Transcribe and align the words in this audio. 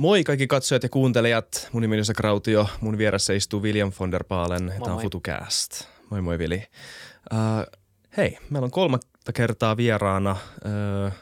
Moi 0.00 0.24
kaikki 0.24 0.46
katsojat 0.46 0.82
ja 0.82 0.88
kuuntelijat. 0.88 1.68
Mun 1.72 1.82
nimi 1.82 1.94
on 1.94 1.98
Jose 1.98 2.14
Krautio. 2.14 2.68
Mun 2.80 2.98
vieressä 2.98 3.32
istuu 3.32 3.62
William 3.62 3.92
von 4.00 4.12
der 4.12 4.24
Baalen. 4.24 4.72
Tämä 4.84 4.96
on 4.96 5.02
FutuCast. 5.02 5.84
Moi 6.10 6.20
moi 6.20 6.38
Vili. 6.38 6.62
Uh, 7.32 7.80
hei, 8.16 8.38
meillä 8.50 8.64
on 8.64 8.70
kolmatta 8.70 9.32
kertaa 9.32 9.76
vieraana 9.76 10.30
uh, 10.32 11.12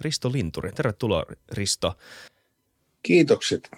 Risto 0.00 0.32
Linturi. 0.32 0.72
Tervetuloa 0.72 1.24
Risto. 1.52 1.94
Kiitokset. 3.02 3.70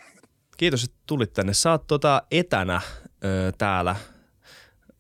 Kiitos, 0.57 0.85
että 0.85 0.97
tulit 1.07 1.33
tänne. 1.33 1.55
Saat 1.55 1.87
tota 1.87 2.23
etänä 2.31 2.81
ö, 3.25 3.53
täällä 3.59 3.97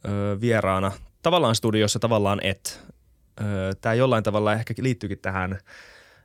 ö, 0.05 0.41
vieraana. 0.41 0.93
Tavallaan 1.23 1.55
studiossa, 1.55 1.99
tavallaan 1.99 2.41
et. 2.43 2.81
Tämä 3.81 3.95
jollain 3.95 4.25
tavalla 4.25 4.53
ehkä 4.53 4.75
liittyykin 4.79 5.19
tähän 5.19 5.59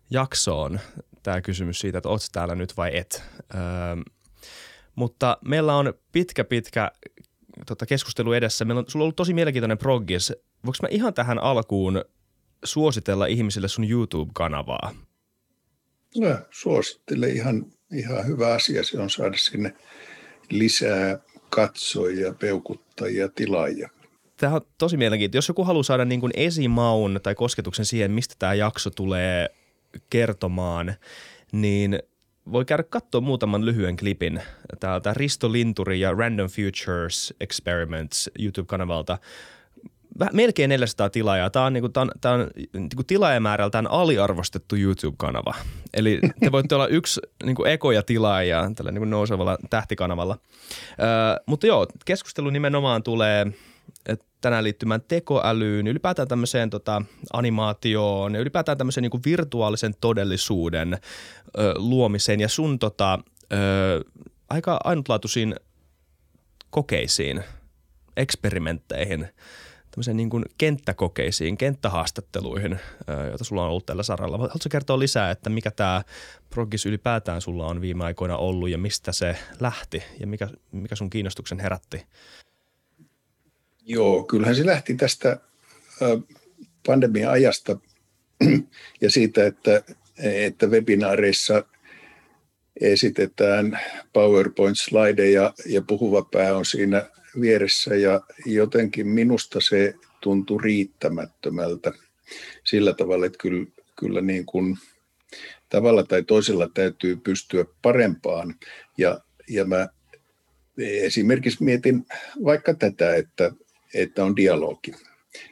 jaksoon, 0.10 0.80
tämä 1.24 1.42
kysymys 1.42 1.80
siitä, 1.80 1.98
että 1.98 2.10
oot 2.10 2.22
täällä 2.32 2.56
nyt 2.56 2.78
vai 2.78 2.98
et. 2.98 3.24
Ö, 3.54 3.58
mutta 4.96 5.38
meillä 5.46 5.76
on 5.76 5.94
pitkä, 6.12 6.44
pitkä 6.44 6.92
tota, 7.66 7.86
keskustelu 7.86 8.34
edessä. 8.34 8.66
Meillä 8.66 8.80
on, 8.80 8.86
sulla 8.88 9.04
on 9.04 9.06
ollut 9.06 9.16
tosi 9.16 9.34
mielenkiintoinen 9.34 9.78
proggis. 9.78 10.34
Voinko 10.66 10.78
mä 10.82 10.88
ihan 10.92 11.14
tähän 11.14 11.40
alkuun 11.40 12.06
suositella 12.64 13.26
ihmisille 13.26 13.68
sun 13.68 13.90
YouTube-kanavaa? 13.90 14.96
No, 16.18 16.38
suosittele 16.52 17.30
ihan 17.30 17.66
ihan 17.94 18.28
hyvä 18.28 18.54
asia 18.54 18.84
se 18.84 19.00
on 19.00 19.10
saada 19.10 19.38
sinne 19.38 19.74
lisää 20.50 21.20
katsojia, 21.50 22.34
peukuttajia, 22.34 23.30
tilaajia. 23.30 23.90
Tämä 24.38 24.56
on 24.56 24.62
tosi 24.78 24.98
mielenkiintoista. 24.98 25.38
Jos 25.38 25.48
joku 25.48 25.64
haluaa 25.64 25.84
saada 25.84 26.06
niin 26.06 26.20
kuin 26.20 26.32
esimaun 26.36 27.20
tai 27.24 27.36
kosketuksen 27.36 27.86
siihen, 27.86 28.12
mistä 28.12 28.36
tämä 28.40 28.54
jakso 28.54 28.90
tulee 28.90 29.50
kertomaan, 30.10 30.94
niin 31.52 32.00
voi 32.52 32.66
käydä 32.66 32.84
katsoa 32.84 33.22
muutaman 33.22 33.66
lyhyen 33.66 33.98
klipin 33.98 34.42
täältä 34.80 35.14
Risto 35.14 35.52
Linturi 35.52 36.00
ja 36.00 36.14
Random 36.14 36.48
Futures 36.48 37.34
Experiments 37.40 38.30
YouTube-kanavalta– 38.40 39.18
melkein 40.34 40.70
400 40.70 41.10
tilaajaa. 41.10 41.50
Tämä 41.50 41.66
on, 41.66 41.74
niinku, 41.74 41.90
tämä 41.90 42.02
on, 42.02 42.12
tämä 42.22 42.36
on 42.36 42.48
niinku 42.74 43.04
tilaajamäärältään 43.04 43.92
aliarvostettu 43.92 44.76
YouTube-kanava. 44.76 45.56
Eli 45.94 46.20
te 46.40 46.52
voitte 46.52 46.76
olla 46.76 46.88
yksi 46.88 47.22
niinku 47.44 47.66
ekoja 47.66 48.04
tilaajia 48.04 48.72
tällä 48.76 48.92
niinku 48.92 49.06
nousevalla 49.06 49.58
tähtikanavalla. 49.70 50.38
Ö, 50.92 51.44
mutta 51.46 51.68
joo, 51.68 51.88
keskustelu 52.06 52.50
nimenomaan 52.50 53.04
tulee 53.04 53.48
tänään 54.42 54.64
liittymään 54.64 55.02
tekoälyyn, 55.08 55.88
ylipäätään 55.88 56.28
tämmöiseen 56.28 56.70
tota, 56.70 57.02
animaatioon, 57.34 58.36
ylipäätään 58.36 58.78
tämmöiseen 58.78 59.02
niinku 59.02 59.20
virtuaalisen 59.26 59.94
todellisuuden 60.02 60.94
ö, 60.94 61.74
luomiseen 61.78 62.40
ja 62.40 62.50
sun 62.50 62.80
tota, 62.80 63.20
ö, 63.54 63.58
aika 64.50 64.80
ainutlaatuisiin 64.84 65.56
kokeisiin, 66.70 67.44
eksperimentteihin– 68.18 69.28
tämmöiseen 69.92 70.18
niin 70.18 70.30
kuin 70.30 70.46
kenttäkokeisiin, 70.58 71.58
kenttähaastatteluihin, 71.58 72.80
joita 73.30 73.44
sulla 73.44 73.64
on 73.64 73.70
ollut 73.70 73.86
tällä 73.86 74.04
saralla. 74.04 74.38
Haluatko 74.38 74.70
kertoa 74.72 75.00
lisää, 75.00 75.32
että 75.32 75.50
mikä 75.50 75.72
tämä 75.72 76.04
progis 76.50 76.86
ylipäätään 76.86 77.42
sulla 77.42 77.68
on 77.68 77.82
viime 77.82 78.04
aikoina 78.04 78.38
ollut 78.38 78.70
ja 78.70 78.78
mistä 78.78 79.12
se 79.12 79.38
lähti 79.60 80.04
ja 80.20 80.28
mikä, 80.28 80.48
mikä 80.72 80.96
sun 80.96 81.10
kiinnostuksen 81.10 81.60
herätti? 81.60 82.06
Joo, 83.86 84.24
kyllähän 84.24 84.56
se 84.56 84.66
lähti 84.66 84.96
tästä 84.96 85.38
pandemian 86.86 87.32
ajasta 87.32 87.78
ja 89.02 89.12
siitä, 89.12 89.46
että, 89.46 89.84
että 90.24 90.68
webinaareissa 90.68 91.66
esitetään 92.82 93.80
PowerPoint-slideja 94.14 95.54
ja 95.66 95.82
puhuva 95.82 96.22
pää 96.22 96.58
on 96.58 96.66
siinä 96.66 97.10
vieressä 97.42 97.96
ja 97.96 98.22
jotenkin 98.46 99.08
minusta 99.08 99.60
se 99.62 99.94
tuntui 100.22 100.60
riittämättömältä 100.64 101.92
sillä 102.64 102.94
tavalla, 102.94 103.26
että 103.26 103.38
kyllä, 103.38 103.66
kyllä 104.00 104.22
niin 104.22 104.46
kuin 104.46 104.78
tavalla 105.70 106.04
tai 106.04 106.24
toisella 106.24 106.70
täytyy 106.74 107.16
pystyä 107.16 107.66
parempaan. 107.82 108.56
Ja, 108.98 109.20
ja 109.50 109.66
mä 109.66 109.90
esimerkiksi 110.78 111.64
mietin 111.64 112.06
vaikka 112.46 112.74
tätä, 112.74 113.16
että, 113.16 113.52
että 113.94 114.24
on 114.24 114.36
dialogi. 114.36 114.92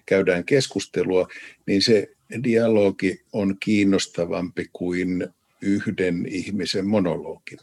Käydään 0.06 0.46
keskustelua, 0.46 1.28
niin 1.66 1.82
se 1.82 2.08
dialogi 2.44 3.22
on 3.34 3.58
kiinnostavampi 3.60 4.66
kuin 4.74 5.28
yhden 5.62 6.26
ihmisen 6.30 6.88
monologi 6.88 7.58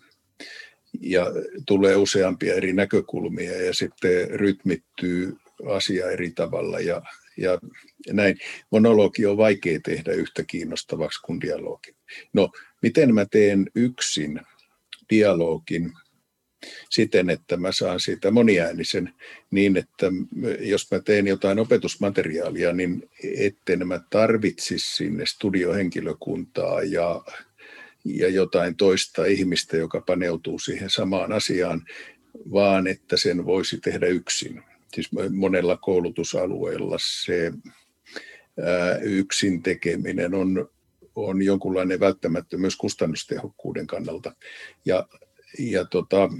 ja 1.01 1.27
tulee 1.67 1.97
useampia 1.97 2.55
eri 2.55 2.73
näkökulmia 2.73 3.63
ja 3.63 3.75
sitten 3.75 4.31
rytmittyy 4.31 5.37
asia 5.69 6.11
eri 6.11 6.31
tavalla 6.31 6.81
ja, 6.81 7.03
ja 7.37 7.59
näin. 8.13 8.39
Monologi 8.71 9.27
on 9.27 9.37
vaikea 9.37 9.81
tehdä 9.85 10.13
yhtä 10.13 10.45
kiinnostavaksi 10.47 11.21
kuin 11.23 11.41
dialogi. 11.41 11.97
No, 12.33 12.51
miten 12.83 13.15
mä 13.15 13.27
teen 13.31 13.71
yksin 13.75 14.41
dialogin 15.11 15.93
siten, 16.91 17.31
että 17.31 17.57
mä 17.57 17.73
saan 17.73 18.01
siitä 18.01 18.31
moniäänisen 18.31 19.13
niin, 19.51 19.77
että 19.77 20.07
jos 20.61 20.91
mä 20.91 21.01
teen 21.01 21.27
jotain 21.27 21.59
opetusmateriaalia, 21.59 22.73
niin 22.73 23.11
etten 23.39 23.89
mä 23.89 24.01
tarvitsisi 24.11 24.97
sinne 24.97 25.27
studiohenkilökuntaa 25.27 26.83
ja 26.83 27.23
ja 28.09 28.29
jotain 28.29 28.77
toista 28.77 29.25
ihmistä, 29.25 29.77
joka 29.77 30.01
paneutuu 30.01 30.59
siihen 30.59 30.91
samaan 30.91 31.33
asiaan, 31.33 31.87
vaan 32.53 32.87
että 32.87 33.17
sen 33.17 33.45
voisi 33.45 33.81
tehdä 33.81 34.07
yksin. 34.07 34.63
Siis 34.95 35.11
monella 35.33 35.77
koulutusalueella 35.77 36.97
se 37.01 37.53
yksin 39.03 39.63
tekeminen 39.63 40.35
on, 40.35 40.69
on 41.15 41.43
jonkunlainen 41.43 42.01
välttämättömyys 42.01 42.77
kustannustehokkuuden 42.77 43.87
kannalta. 43.87 44.35
Ja, 44.85 45.09
ja 45.59 45.85
tota, 45.85 46.31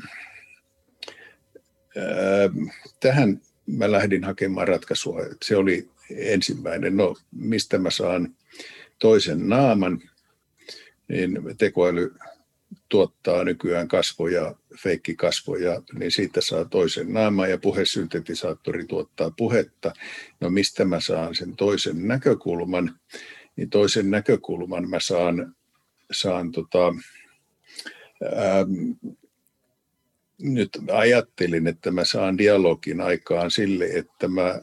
tähän 3.01 3.41
mä 3.67 3.93
lähdin 3.93 4.25
hakemaan 4.25 4.69
ratkaisua. 4.69 5.21
Se 5.45 5.57
oli 5.57 5.89
ensimmäinen, 6.11 6.97
no 6.97 7.17
mistä 7.33 7.79
mä 7.79 7.91
saan 7.91 8.35
toisen 8.99 9.49
naaman– 9.49 10.01
niin 11.09 11.39
tekoäly 11.59 12.15
tuottaa 12.89 13.45
nykyään 13.45 13.89
kasvoja, 13.89 14.55
feikkikasvoja, 14.83 15.83
niin 15.99 16.11
siitä 16.11 16.41
saa 16.41 16.65
toisen 16.65 17.13
naaman 17.13 17.51
ja 17.51 17.59
puhesyntetisaattori 17.59 18.85
tuottaa 18.87 19.31
puhetta. 19.37 19.93
No 20.41 20.51
mistä 20.51 20.85
mä 20.85 21.01
saan 21.01 21.35
sen 21.35 21.57
toisen 21.57 22.09
näkökulman? 22.09 23.01
Niin 23.57 23.71
toisen 23.71 24.11
näkökulman 24.11 24.91
mä 24.91 25.01
saan, 25.01 25.57
saan 26.13 26.53
tota, 26.53 26.95
ähm, 28.25 29.13
nyt 30.39 30.71
ajattelin, 30.93 31.67
että 31.67 31.91
mä 31.91 32.05
saan 32.05 32.39
dialogin 32.39 33.01
aikaan 33.01 33.51
sille, 33.51 33.85
että 33.85 34.29
mä 34.29 34.61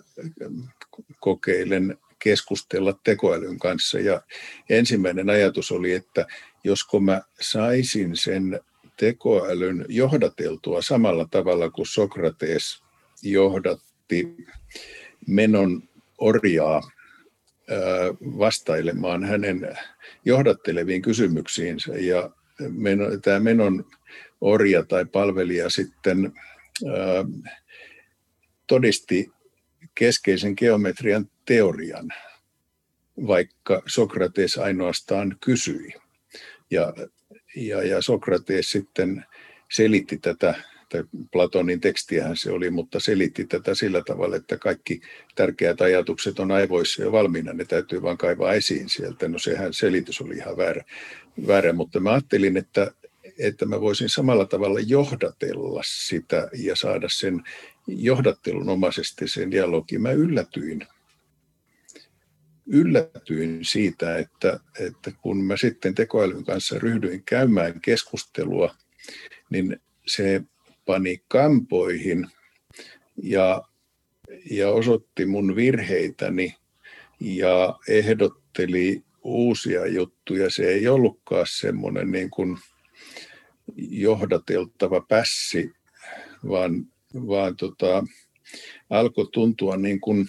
kokeilen 1.20 1.98
keskustella 2.20 3.00
tekoälyn 3.04 3.60
kanssa. 3.60 4.00
Ja 4.00 4.22
ensimmäinen 4.70 5.30
ajatus 5.30 5.72
oli, 5.72 5.92
että 5.92 6.28
josko 6.64 7.00
mä 7.00 7.22
saisin 7.42 8.18
sen 8.18 8.60
tekoälyn 8.98 9.86
johdateltua 9.90 10.82
samalla 10.82 11.28
tavalla 11.32 11.70
kuin 11.70 11.88
Sokrates 11.88 12.84
johdatti 13.24 14.36
menon 15.28 15.84
orjaa 16.18 16.82
vastailemaan 18.22 19.24
hänen 19.24 19.78
johdatteleviin 20.26 21.02
kysymyksiinsä. 21.02 21.94
Ja 21.98 22.30
tämä 23.22 23.40
menon 23.40 23.86
orja 24.42 24.84
tai 24.84 25.06
palvelija 25.06 25.70
sitten 25.70 26.34
todisti 28.68 29.32
keskeisen 29.96 30.54
geometrian 30.58 31.30
teorian, 31.46 32.10
vaikka 33.28 33.82
Sokrates 33.86 34.58
ainoastaan 34.58 35.38
kysyi. 35.42 35.94
Ja, 36.72 36.94
ja, 37.56 37.84
ja 37.84 38.02
Sokrates 38.02 38.72
sitten 38.72 39.26
selitti 39.72 40.18
tätä, 40.18 40.56
tai 40.94 41.04
Platonin 41.32 41.82
tekstiähän 41.82 42.38
se 42.38 42.52
oli, 42.52 42.70
mutta 42.70 43.00
selitti 43.00 43.46
tätä 43.46 43.76
sillä 43.76 44.02
tavalla, 44.08 44.36
että 44.36 44.58
kaikki 44.58 45.02
tärkeät 45.36 45.82
ajatukset 45.82 46.40
on 46.40 46.52
aivoissa 46.52 47.04
jo 47.04 47.12
valmiina, 47.12 47.54
ne 47.54 47.66
täytyy 47.66 48.02
vain 48.02 48.18
kaivaa 48.18 48.54
esiin 48.54 48.90
sieltä. 48.90 49.28
No 49.28 49.40
sehän 49.40 49.74
selitys 49.74 50.22
oli 50.22 50.36
ihan 50.36 50.58
väärä, 50.58 50.84
väärä 51.48 51.74
mutta 51.74 52.00
mä 52.00 52.12
ajattelin, 52.12 52.58
että, 52.58 52.92
että 53.40 53.66
mä 53.66 53.82
voisin 53.82 54.10
samalla 54.10 54.46
tavalla 54.46 54.80
johdatella 54.80 55.82
sitä 55.86 56.50
ja 56.58 56.76
saada 56.76 57.08
sen 57.10 57.44
johdattelun 57.88 58.70
omaisesti 58.70 59.28
sen 59.28 59.52
dialogin. 59.52 60.02
Mä 60.02 60.12
yllätyin 60.12 60.88
yllätyin 62.68 63.60
siitä, 63.66 64.18
että, 64.18 64.60
että 64.80 65.12
kun 65.22 65.44
mä 65.44 65.58
sitten 65.58 65.96
tekoälyn 65.96 66.44
kanssa 66.44 66.80
ryhdyin 66.80 67.24
käymään 67.26 67.82
keskustelua, 67.82 68.76
niin 69.50 69.82
se 70.08 70.42
pani 70.86 71.24
kampoihin 71.28 72.28
ja, 73.24 73.62
ja 74.52 74.70
osoitti 74.70 75.26
mun 75.26 75.56
virheitäni 75.56 76.56
ja 77.20 77.80
ehdotteli 77.88 79.04
uusia 79.24 79.88
juttuja. 79.88 80.50
Se 80.50 80.70
ei 80.70 80.88
ollutkaan 80.88 81.46
semmoinen 81.50 82.12
niin 82.12 82.30
kuin 82.30 82.58
johdateltava 83.78 85.02
pässi, 85.02 85.72
vaan, 86.50 86.88
vaan 87.14 87.56
tota, 87.56 88.04
alkoi 88.90 89.28
tuntua 89.32 89.78
niin 89.78 90.02
kuin 90.02 90.28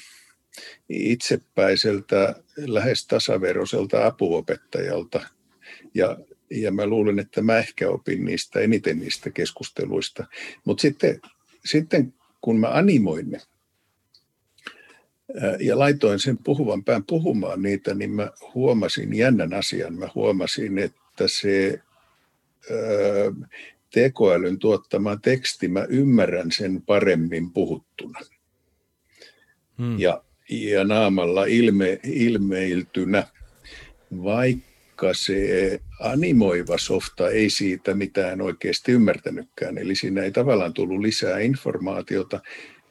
itsepäiseltä, 0.89 2.43
lähes 2.57 3.07
tasaveroiselta 3.07 4.07
apuopettajalta. 4.07 5.27
Ja, 5.95 6.19
ja 6.51 6.71
mä 6.71 6.87
luulen, 6.87 7.19
että 7.19 7.43
mä 7.43 7.59
ehkä 7.59 7.91
opin 7.91 8.25
niistä 8.25 8.61
eniten 8.61 8.99
niistä 8.99 9.31
keskusteluista. 9.31 10.27
Mutta 10.65 10.83
sitten, 10.83 11.21
sitten 11.65 12.15
kun 12.41 12.61
mä 12.61 12.69
animoin 12.69 13.31
ne 13.31 13.41
ja 15.61 15.79
laitoin 15.79 16.19
sen 16.19 16.39
puhuvan 16.39 16.85
pään 16.85 17.05
puhumaan 17.05 17.63
niitä, 17.63 17.95
niin 17.95 18.11
mä 18.11 18.31
huomasin 18.55 19.17
jännän 19.17 19.55
asian. 19.55 19.95
Mä 19.95 20.09
huomasin, 20.15 20.79
että 20.79 21.25
se 21.27 21.81
tekoälyn 23.91 24.59
tuottama 24.59 25.17
teksti, 25.17 25.69
mä 25.69 25.87
ymmärrän 25.89 26.53
sen 26.53 26.83
paremmin 26.83 27.51
puhuttuna. 27.51 28.21
Hmm. 29.79 29.99
Ja, 29.99 30.25
ja 30.49 30.85
naamalla 30.85 31.45
ilme, 31.45 32.01
ilmeiltynä, 32.05 33.27
vaikka 34.23 34.74
se 35.13 35.81
animoiva 36.01 36.79
softa 36.79 37.31
ei 37.31 37.51
siitä 37.51 37.95
mitään 37.95 38.41
oikeasti 38.41 38.93
ymmärtänytkään. 38.93 39.79
Eli 39.79 39.95
siinä 39.95 40.23
ei 40.23 40.33
tavallaan 40.33 40.75
tullut 40.75 41.01
lisää 41.01 41.39
informaatiota, 41.39 42.41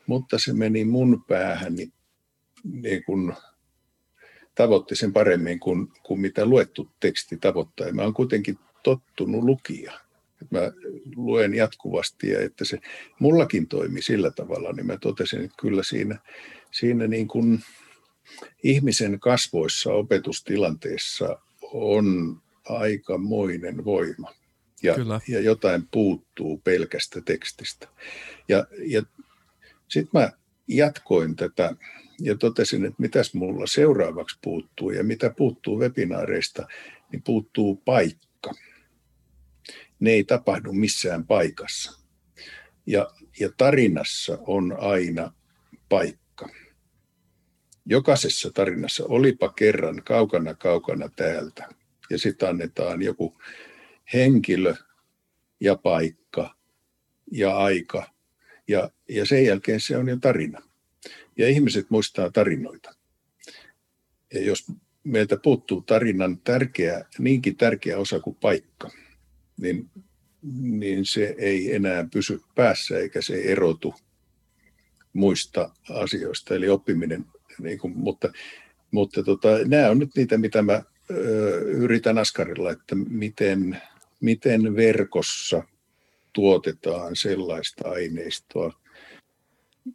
mutta 0.08 0.38
se 0.40 0.54
meni 0.54 0.86
mun 0.86 1.24
päähän 1.28 1.76
niin, 1.76 1.94
niin 2.64 3.04
kun 3.04 3.34
tavoitti 4.56 4.96
sen 4.96 5.14
paremmin 5.14 5.60
kuin, 5.60 5.88
kuin 6.04 6.20
mitä 6.20 6.46
luettu 6.46 6.90
teksti 7.00 7.38
tavoittaa. 7.38 7.88
Ja 7.88 7.94
mä 7.94 8.02
oon 8.02 8.14
kuitenkin 8.14 8.58
tottunut 8.84 9.44
lukija. 9.44 9.92
Mä 10.50 10.60
luen 11.16 11.54
jatkuvasti 11.54 12.30
ja 12.30 12.42
että 12.42 12.66
se 12.66 12.80
mullakin 13.20 13.68
toimi 13.68 14.02
sillä 14.02 14.32
tavalla, 14.32 14.74
niin 14.74 14.86
mä 14.86 14.98
totesin, 14.98 15.42
että 15.42 15.58
kyllä 15.60 15.84
siinä, 15.84 16.20
siinä 16.72 17.08
niin 17.08 17.28
kuin 17.28 17.60
ihmisen 18.64 19.20
kasvoissa 19.20 19.94
opetustilanteessa 19.94 21.40
on 21.74 22.42
aikamoinen 22.70 23.86
voima. 23.86 24.34
Ja, 24.84 24.96
Kyllä. 24.96 25.20
ja 25.28 25.40
jotain 25.40 25.88
puuttuu 25.92 26.58
pelkästä 26.58 27.22
tekstistä. 27.22 27.88
Ja, 28.48 28.68
ja 28.86 29.04
sitten 29.88 30.22
mä 30.22 30.32
jatkoin 30.68 31.36
tätä 31.36 31.76
ja 32.20 32.38
totesin, 32.38 32.86
että 32.86 33.02
mitäs 33.02 33.34
mulla 33.34 33.68
seuraavaksi 33.68 34.38
puuttuu 34.44 34.92
ja 34.92 35.04
mitä 35.04 35.34
puuttuu 35.38 35.80
webinaareista, 35.80 36.68
niin 37.12 37.22
puuttuu 37.24 37.76
paikka 37.76 38.52
ne 40.04 40.12
ei 40.12 40.24
tapahdu 40.24 40.74
missään 40.74 41.28
paikassa. 41.28 42.00
Ja, 42.86 43.12
ja 43.40 43.50
tarinassa 43.58 44.38
on 44.48 44.76
aina 44.80 45.34
paikka. 45.90 46.23
Jokaisessa 47.86 48.52
tarinassa, 48.52 49.06
olipa 49.08 49.50
kerran 49.50 50.04
kaukana 50.04 50.54
kaukana 50.54 51.10
täältä, 51.16 51.70
ja 52.10 52.18
sitten 52.18 52.50
annetaan 52.50 53.02
joku 53.02 53.38
henkilö 54.14 54.74
ja 55.60 55.76
paikka 55.76 56.56
ja 57.32 57.58
aika, 57.58 58.10
ja, 58.68 58.90
ja 59.10 59.26
sen 59.26 59.46
jälkeen 59.46 59.80
se 59.80 59.98
on 59.98 60.10
jo 60.10 60.18
tarina. 60.18 60.62
Ja 61.38 61.48
ihmiset 61.48 61.90
muistaa 61.90 62.32
tarinoita. 62.32 62.96
Ja 64.34 64.42
jos 64.42 64.66
meiltä 65.04 65.38
puuttuu 65.38 65.82
tarinan 65.82 66.38
tärkeä, 66.38 67.06
niinkin 67.20 67.56
tärkeä 67.56 67.98
osa 67.98 68.20
kuin 68.20 68.36
paikka– 68.36 68.92
niin, 69.58 69.90
niin 70.62 71.06
se 71.06 71.36
ei 71.38 71.76
enää 71.76 72.08
pysy 72.14 72.42
päässä 72.56 72.98
eikä 72.98 73.22
se 73.22 73.42
erotu 73.42 73.94
muista 75.14 75.70
asioista, 75.90 76.56
eli 76.56 76.70
oppiminen. 76.70 77.26
Niin 77.60 77.78
kuin, 77.80 77.98
mutta 77.98 78.32
mutta 78.92 79.24
tota, 79.24 79.48
nämä 79.66 79.90
on 79.90 80.00
nyt 80.00 80.10
niitä, 80.16 80.38
mitä 80.38 80.62
mä 80.62 80.84
ö, 81.12 81.60
yritän 81.60 82.18
askarilla, 82.18 82.72
että 82.72 82.96
miten, 82.96 83.82
miten 84.22 84.76
verkossa 84.76 85.64
tuotetaan 86.34 87.16
sellaista 87.16 87.90
aineistoa, 87.90 88.74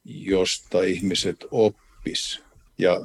josta 0.04 0.82
ihmiset 0.82 1.36
oppis. 1.50 2.42
Ja, 2.78 3.00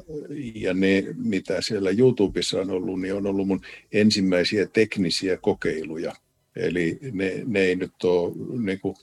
ja 0.56 0.74
ne, 0.74 1.04
mitä 1.16 1.62
siellä 1.62 1.90
YouTubessa 1.90 2.62
on 2.62 2.70
ollut, 2.70 3.02
niin 3.02 3.14
on 3.14 3.28
ollut 3.28 3.48
mun 3.48 3.62
ensimmäisiä 3.92 4.66
teknisiä 4.66 5.38
kokeiluja 5.38 6.14
Eli 6.56 7.00
ne, 7.12 7.42
ne 7.46 7.60
ei 7.60 7.76
nyt 7.76 8.04
ole, 8.04 8.34
niin 8.62 8.80
kuin, 8.80 8.96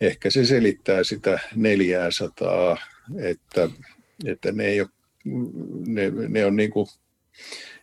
ehkä 0.00 0.30
se 0.30 0.44
selittää 0.44 1.04
sitä 1.04 1.38
400, 1.54 2.78
että, 3.22 3.70
että 4.24 4.52
ne, 4.52 4.64
ei 4.64 4.80
ole, 4.80 4.88
ne, 5.86 6.12
ne 6.28 6.46
on 6.46 6.56
niin 6.56 6.70
kuin 6.70 6.86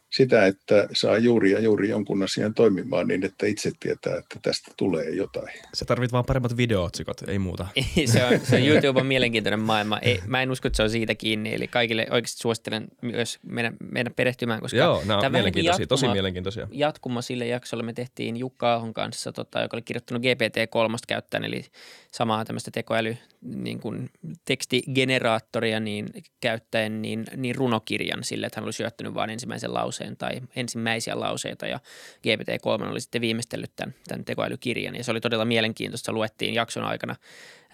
sitä, 0.09 0.45
että 0.45 0.87
saa 0.93 1.17
juuri 1.17 1.51
ja 1.51 1.59
juuri 1.59 1.89
jonkun 1.89 2.23
asian 2.23 2.53
toimimaan 2.53 3.07
niin, 3.07 3.25
että 3.25 3.45
itse 3.45 3.71
tietää, 3.79 4.17
että 4.17 4.39
tästä 4.41 4.71
tulee 4.77 5.09
jotain. 5.09 5.53
Se 5.73 5.85
tarvit 5.85 6.11
vaan 6.11 6.25
paremmat 6.25 6.57
videootsikot, 6.57 7.21
ei 7.27 7.39
muuta. 7.39 7.67
se, 8.13 8.25
on, 8.25 8.39
se 8.39 8.55
on 8.55 8.61
YouTube 8.61 8.99
on 8.99 9.05
mielenkiintoinen 9.05 9.59
maailma. 9.59 9.99
Ei, 9.99 10.19
mä 10.27 10.41
en 10.41 10.51
usko, 10.51 10.67
että 10.67 10.77
se 10.77 10.83
on 10.83 10.89
siitä 10.89 11.15
kiinni. 11.15 11.53
Eli 11.53 11.67
kaikille 11.67 12.07
oikeasti 12.11 12.41
suosittelen 12.41 12.87
myös 13.01 13.39
meidän, 13.43 13.77
meidän 13.91 14.13
perehtymään, 14.13 14.61
koska 14.61 14.77
Joo, 14.77 15.01
nämä 15.05 15.19
on 15.19 15.31
mielenkiintoisia, 15.31 15.83
jatkuma, 15.83 15.87
tosi 15.87 16.07
mielenkiintoisia. 16.07 16.67
Jatkuma 16.71 17.21
sille 17.21 17.47
jaksolle 17.47 17.83
me 17.83 17.93
tehtiin 17.93 18.37
Jukka 18.37 18.73
Ahon 18.73 18.93
kanssa, 18.93 19.31
tota, 19.31 19.61
joka 19.61 19.77
oli 19.77 19.81
kirjoittanut 19.81 20.23
GPT-3 20.23 20.97
käyttäen, 21.07 21.43
eli 21.43 21.65
samaa 22.11 22.45
tämmöistä 22.45 22.71
tekoäly 22.71 23.17
niin 23.55 23.79
kuin 23.79 24.09
tekstigeneraattoria 24.45 25.79
niin 25.79 26.07
käyttäen 26.39 27.01
niin, 27.01 27.25
niin 27.35 27.55
runokirjan 27.55 28.23
sille, 28.23 28.45
että 28.47 28.59
hän 28.59 28.65
oli 28.65 28.73
syöttänyt 28.73 29.13
vain 29.13 29.29
ensimmäisen 29.29 29.73
lauseen 29.73 30.17
tai 30.17 30.41
ensimmäisiä 30.55 31.19
lauseita 31.19 31.67
ja 31.67 31.79
GPT-3 32.17 32.91
oli 32.91 33.01
sitten 33.01 33.21
viimeistellyt 33.21 33.71
tämän, 33.75 33.95
tämän 34.07 34.25
tekoälykirjan 34.25 34.95
ja 34.95 35.03
se 35.03 35.11
oli 35.11 35.21
todella 35.21 35.45
mielenkiintoista. 35.45 36.13
Luettiin 36.13 36.53
jakson 36.53 36.83
aikana 36.83 37.15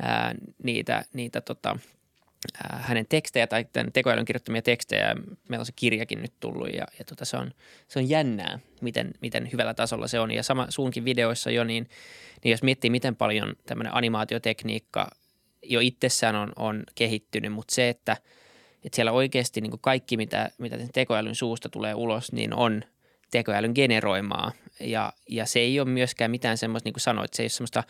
ää, 0.01 0.36
niitä, 0.63 1.05
niitä 1.13 1.41
tota, 1.41 1.79
ää, 2.63 2.83
hänen 2.83 3.05
tekstejä 3.09 3.47
tai 3.47 3.65
tämän 3.74 3.91
tekoälyn 3.91 4.25
kirjoittamia 4.25 4.62
tekstejä. 4.62 5.15
Meillä 5.50 5.62
on 5.62 5.65
se 5.65 5.74
kirjakin 5.75 6.21
nyt 6.21 6.33
tullut 6.39 6.67
ja, 6.67 6.86
ja 7.00 7.05
tota, 7.05 7.25
se, 7.25 7.38
on, 7.38 7.51
se 7.88 8.00
on 8.00 8.09
jännää, 8.09 8.59
miten, 8.81 9.12
miten 9.21 9.50
hyvällä 9.51 9.74
tasolla 9.74 10.07
se 10.07 10.19
on. 10.19 10.31
Ja 10.31 10.43
sama 10.43 10.67
suunkin 10.69 11.05
videoissa 11.05 11.51
jo, 11.51 11.63
niin, 11.63 11.89
niin 12.43 12.51
jos 12.51 12.63
miettii, 12.63 12.89
miten 12.89 13.15
paljon 13.15 13.55
tämmöinen 13.65 13.95
animaatiotekniikka 13.95 15.09
jo 15.63 15.79
itsessään 15.79 16.36
on, 16.36 16.51
on 16.55 16.84
kehittynyt, 16.96 17.53
mutta 17.53 17.75
se, 17.75 17.89
että, 17.89 18.17
että 18.86 18.96
siellä 18.96 19.12
oikeasti 19.12 19.62
niin 19.62 19.79
kaikki, 19.82 20.17
mitä, 20.17 20.50
mitä 20.58 20.77
tekoälyn 20.93 21.36
suusta 21.36 21.70
tulee 21.70 21.93
ulos, 21.93 22.32
niin 22.32 22.53
on 22.53 22.84
tekoälyn 23.32 23.72
generoimaa. 23.75 24.51
Ja, 24.79 25.13
ja 25.29 25.46
se 25.46 25.60
ei 25.60 25.79
ole 25.79 25.89
myöskään 25.89 26.32
mitään 26.32 26.58
semmoista, 26.58 26.88
niin 26.88 26.93
kuin 26.93 27.01
sanoit, 27.01 27.34
se 27.34 27.43
ei 27.43 27.46
ole 27.46 27.50
semmoista 27.50 27.84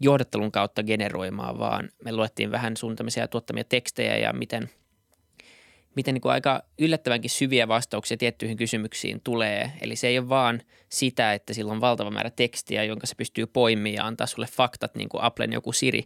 johdattelun 0.00 0.52
kautta 0.52 0.82
generoimaa, 0.82 1.58
vaan 1.58 1.88
me 2.04 2.12
luettiin 2.12 2.50
vähän 2.50 2.76
sun 2.76 2.96
tuottamia 3.30 3.64
tekstejä 3.64 4.16
ja 4.16 4.32
miten, 4.32 4.70
miten 5.96 6.14
niin 6.14 6.22
kuin 6.22 6.32
aika 6.32 6.62
yllättävänkin 6.78 7.30
syviä 7.30 7.68
vastauksia 7.68 8.16
tiettyihin 8.16 8.56
kysymyksiin 8.56 9.20
tulee. 9.24 9.72
Eli 9.80 9.96
se 9.96 10.08
ei 10.08 10.18
ole 10.18 10.28
vaan 10.28 10.62
sitä, 10.88 11.34
että 11.34 11.54
sillä 11.54 11.72
on 11.72 11.80
valtava 11.80 12.10
määrä 12.10 12.30
tekstiä, 12.30 12.84
jonka 12.84 13.06
se 13.06 13.14
pystyy 13.14 13.46
poimimaan 13.46 13.94
ja 13.94 14.06
antaa 14.06 14.26
sulle 14.26 14.48
faktat, 14.52 14.94
niin 14.94 15.08
kuin 15.08 15.22
Applen 15.22 15.52
joku 15.52 15.72
Siri, 15.72 16.02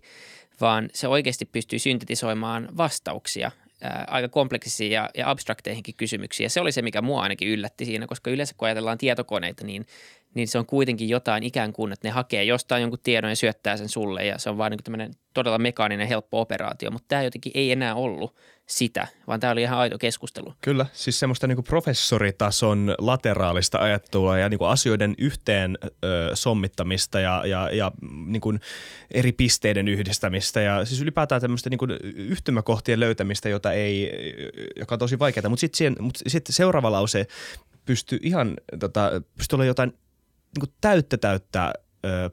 vaan 0.60 0.88
se 0.94 1.08
oikeasti 1.08 1.44
pystyy 1.44 1.78
syntetisoimaan 1.78 2.68
vastauksia 2.76 3.50
ää, 3.82 4.04
aika 4.08 4.28
kompleksisiin 4.28 4.92
ja, 4.92 5.10
ja 5.16 5.30
abstrakteihinkin 5.30 5.94
kysymyksiin. 5.94 6.44
Ja 6.44 6.50
se 6.50 6.60
oli 6.60 6.72
se, 6.72 6.82
mikä 6.82 7.02
mua 7.02 7.22
ainakin 7.22 7.48
yllätti 7.48 7.84
siinä, 7.84 8.06
koska 8.06 8.30
yleensä 8.30 8.54
kun 8.56 8.66
ajatellaan 8.66 8.98
tietokoneita, 8.98 9.64
niin, 9.64 9.86
niin 10.34 10.48
se 10.48 10.58
on 10.58 10.66
kuitenkin 10.66 11.08
jotain 11.08 11.42
ikään 11.42 11.72
kuin, 11.72 11.92
että 11.92 12.08
ne 12.08 12.12
hakee 12.12 12.44
jostain 12.44 12.80
jonkun 12.80 12.98
tiedon 13.02 13.30
ja 13.30 13.36
syöttää 13.36 13.76
sen 13.76 13.88
sulle 13.88 14.26
ja 14.26 14.38
se 14.38 14.50
on 14.50 14.58
vaan 14.58 14.70
niin 14.70 14.84
tämmöinen 14.84 15.10
todella 15.34 15.58
mekaaninen 15.58 16.08
helppo 16.08 16.40
operaatio, 16.40 16.90
mutta 16.90 17.08
tämä 17.08 17.22
jotenkin 17.22 17.52
ei 17.54 17.72
enää 17.72 17.94
ollut 17.94 18.36
sitä, 18.66 19.06
vaan 19.26 19.40
tämä 19.40 19.50
oli 19.50 19.62
ihan 19.62 19.78
aito 19.78 19.98
keskustelu. 19.98 20.54
Kyllä, 20.60 20.86
siis 20.92 21.18
semmoista 21.18 21.46
niin 21.46 21.64
professoritason 21.64 22.94
lateraalista 22.98 23.78
ajattelua 23.78 24.38
ja 24.38 24.48
niin 24.48 24.60
asioiden 24.66 25.14
yhteen 25.18 25.78
ö, 25.82 26.30
sommittamista 26.34 27.20
ja, 27.20 27.42
ja, 27.46 27.70
ja 27.72 27.92
niin 28.26 28.60
eri 29.10 29.32
pisteiden 29.32 29.88
yhdistämistä 29.88 30.60
ja 30.60 30.84
siis 30.84 31.00
ylipäätään 31.00 31.40
tämmöistä 31.40 31.70
niin 31.70 32.14
yhtymäkohtien 32.14 33.00
löytämistä, 33.00 33.48
jota 33.48 33.72
ei, 33.72 34.12
joka 34.76 34.94
on 34.94 34.98
tosi 34.98 35.18
vaikeaa, 35.18 35.48
mutta 35.48 35.60
sitten 35.60 35.96
mut 36.00 36.18
sit 36.26 36.46
seuraava 36.50 36.92
lause 36.92 37.26
pystyy 37.84 38.18
ihan, 38.22 38.56
tota, 38.78 39.10
pystyy 39.36 39.56
olla 39.56 39.64
jotain 39.64 39.92
niin 40.58 40.74
täyttä 40.80 41.16
täyttää 41.16 41.72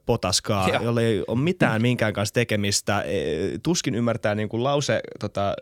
potaskaa, 0.05 0.69
jolla 0.69 1.01
ei 1.01 1.23
ole 1.27 1.39
mitään 1.39 1.81
minkään 1.81 2.13
kanssa 2.13 2.33
tekemistä. 2.33 3.01
E, 3.01 3.17
tuskin 3.63 3.95
ymmärtää 3.95 4.35
niin 4.35 4.49
kuin 4.49 4.63
lause, 4.63 5.01
tota, 5.19 5.53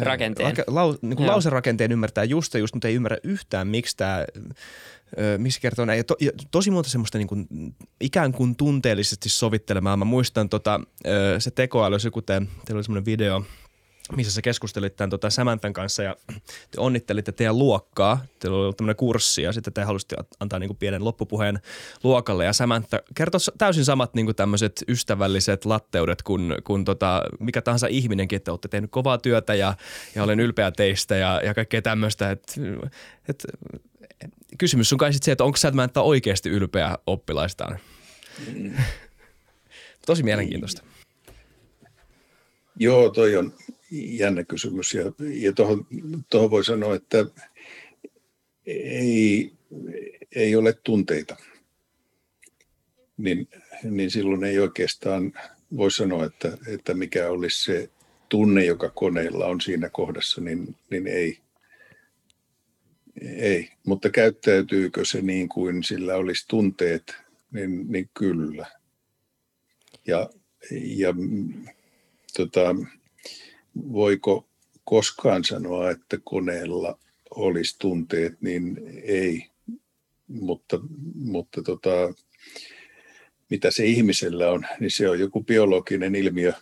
rakenteen. 0.00 0.48
Rake, 0.48 0.64
lau, 0.66 0.94
niin 1.02 1.16
kuin 1.16 1.26
lauserakenteen 1.26 1.92
ymmärtää 1.92 2.24
just 2.24 2.54
ja 2.54 2.60
just, 2.60 2.74
mutta 2.74 2.88
ei 2.88 2.94
ymmärrä 2.94 3.16
yhtään, 3.22 3.68
miksi 3.68 3.96
tämä 3.96 4.24
miksi 5.38 5.60
kertoo 5.60 5.84
näin. 5.84 5.96
Ja 5.96 6.04
to, 6.04 6.16
ja 6.20 6.30
tosi 6.50 6.70
monta 6.70 6.90
semmoista 6.90 7.18
niin 7.18 7.28
kuin, 7.28 7.46
ikään 8.00 8.32
kuin 8.32 8.56
tunteellisesti 8.56 9.28
sovittelemaan. 9.28 9.98
Mä 9.98 10.04
muistan 10.04 10.48
tota, 10.48 10.80
se 11.38 11.50
tekoäly, 11.50 11.98
se 11.98 12.10
kuten 12.10 12.48
teillä 12.64 12.78
oli 12.78 12.84
semmoinen 12.84 13.04
video– 13.04 13.44
missä 14.16 14.32
sä 14.32 14.42
keskustelit 14.42 14.96
tämän 14.96 15.10
tota 15.10 15.30
Samantan 15.30 15.72
kanssa 15.72 16.02
ja 16.02 16.16
te 16.70 16.80
onnittelitte 16.80 17.32
teidän 17.32 17.58
luokkaa. 17.58 18.24
Teillä 18.38 18.56
oli 18.56 18.62
ollut 18.64 18.76
tämmöinen 18.76 18.96
kurssi 18.96 19.42
ja 19.42 19.52
sitten 19.52 19.72
te 19.72 19.82
halusitte 19.82 20.16
antaa 20.40 20.58
niin 20.58 20.68
kuin 20.68 20.76
pienen 20.76 21.04
loppupuheen 21.04 21.60
luokalle 22.02 22.44
ja 22.44 22.52
Samantha 22.52 22.98
kertoi 23.14 23.40
täysin 23.58 23.84
samat 23.84 24.14
niin 24.14 24.26
kuin 24.26 24.36
tämmöiset 24.36 24.84
ystävälliset 24.88 25.64
latteudet 25.64 26.22
kuin, 26.22 26.54
kuin 26.64 26.84
tota, 26.84 27.22
mikä 27.40 27.62
tahansa 27.62 27.86
ihminenkin, 27.86 28.36
että 28.36 28.52
olette 28.52 28.68
tehnyt 28.68 28.90
kovaa 28.90 29.18
työtä 29.18 29.54
ja, 29.54 29.74
ja 30.14 30.22
olen 30.22 30.40
ylpeä 30.40 30.72
teistä 30.72 31.16
ja, 31.16 31.40
ja 31.44 31.54
kaikkea 31.54 31.82
tämmöistä. 31.82 32.30
Et, 32.30 32.54
et, 33.28 33.46
kysymys 34.58 34.92
on 34.92 34.98
kai 34.98 35.12
sitten 35.12 35.24
se, 35.24 35.32
että 35.32 35.44
onko 35.44 35.56
Samantha 35.56 36.02
oikeasti 36.02 36.48
ylpeä 36.48 36.98
oppilaistaan? 37.06 37.78
Mm. 38.54 38.72
Tosi 40.06 40.22
mielenkiintoista. 40.22 40.82
Joo, 42.76 43.10
toi 43.10 43.36
on, 43.36 43.52
jännä 43.90 44.44
kysymys. 44.44 44.94
Ja, 44.94 45.04
ja 45.18 45.52
tuohon, 45.52 45.86
tuohon 46.30 46.50
voi 46.50 46.64
sanoa, 46.64 46.94
että 46.94 47.26
ei, 48.66 49.52
ei 50.34 50.56
ole 50.56 50.72
tunteita. 50.72 51.36
Niin, 53.16 53.48
niin 53.82 54.10
silloin 54.10 54.44
ei 54.44 54.58
oikeastaan 54.58 55.32
voi 55.76 55.90
sanoa, 55.90 56.24
että, 56.24 56.58
että 56.66 56.94
mikä 56.94 57.28
olisi 57.28 57.64
se 57.64 57.90
tunne, 58.28 58.64
joka 58.64 58.90
koneella 58.90 59.46
on 59.46 59.60
siinä 59.60 59.88
kohdassa, 59.88 60.40
niin, 60.40 60.76
niin 60.90 61.06
ei. 61.06 61.38
Ei, 63.22 63.70
mutta 63.86 64.10
käyttäytyykö 64.10 65.04
se 65.04 65.22
niin 65.22 65.48
kuin 65.48 65.82
sillä 65.82 66.14
olisi 66.14 66.48
tunteet, 66.48 67.14
niin, 67.50 67.92
niin 67.92 68.10
kyllä. 68.14 68.66
Ja, 70.06 70.30
ja 70.70 71.14
tota, 72.36 72.74
voiko 73.92 74.48
koskaan 74.84 75.44
sanoa, 75.44 75.90
että 75.90 76.18
koneella 76.24 76.98
olisi 77.30 77.76
tunteet, 77.78 78.42
niin 78.42 78.80
ei. 79.02 79.46
Mutta, 80.28 80.80
mutta 81.14 81.62
tota, 81.62 82.14
mitä 83.50 83.70
se 83.70 83.84
ihmisellä 83.84 84.50
on, 84.50 84.66
niin 84.80 84.90
se 84.90 85.08
on 85.08 85.20
joku 85.20 85.44
biologinen 85.44 86.14
ilmiö, 86.14 86.52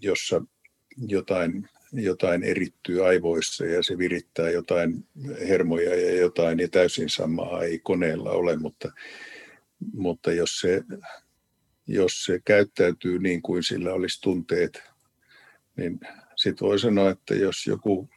jossa 0.00 0.42
jotain, 0.96 1.68
jotain 1.92 2.42
erittyy 2.42 3.06
aivoissa 3.06 3.64
ja 3.64 3.82
se 3.82 3.98
virittää 3.98 4.50
jotain 4.50 5.06
hermoja 5.48 5.94
ja 5.94 6.16
jotain, 6.16 6.58
ja 6.58 6.68
täysin 6.68 7.08
samaa 7.08 7.62
ei 7.62 7.78
koneella 7.78 8.30
ole, 8.30 8.56
mutta, 8.56 8.92
mutta 9.92 10.32
jos, 10.32 10.60
se, 10.60 10.82
jos 11.86 12.24
se 12.24 12.40
käyttäytyy 12.44 13.18
niin 13.18 13.42
kuin 13.42 13.62
sillä 13.62 13.92
olisi 13.92 14.20
tunteet, 14.20 14.82
niin 15.76 16.00
sitten 16.36 16.68
voi 16.68 16.78
sanoa, 16.78 17.10
että 17.10 17.34
jos 17.34 17.66
joku 17.66 18.08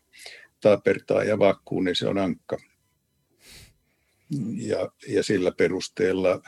tapertaa 0.61 1.23
ja 1.23 1.39
vakkuu, 1.39 1.81
niin 1.81 1.95
se 1.95 2.07
on 2.07 2.17
ankka. 2.17 2.57
Ja, 4.55 4.91
ja 5.07 5.23
sillä 5.23 5.51
perusteella, 5.51 6.41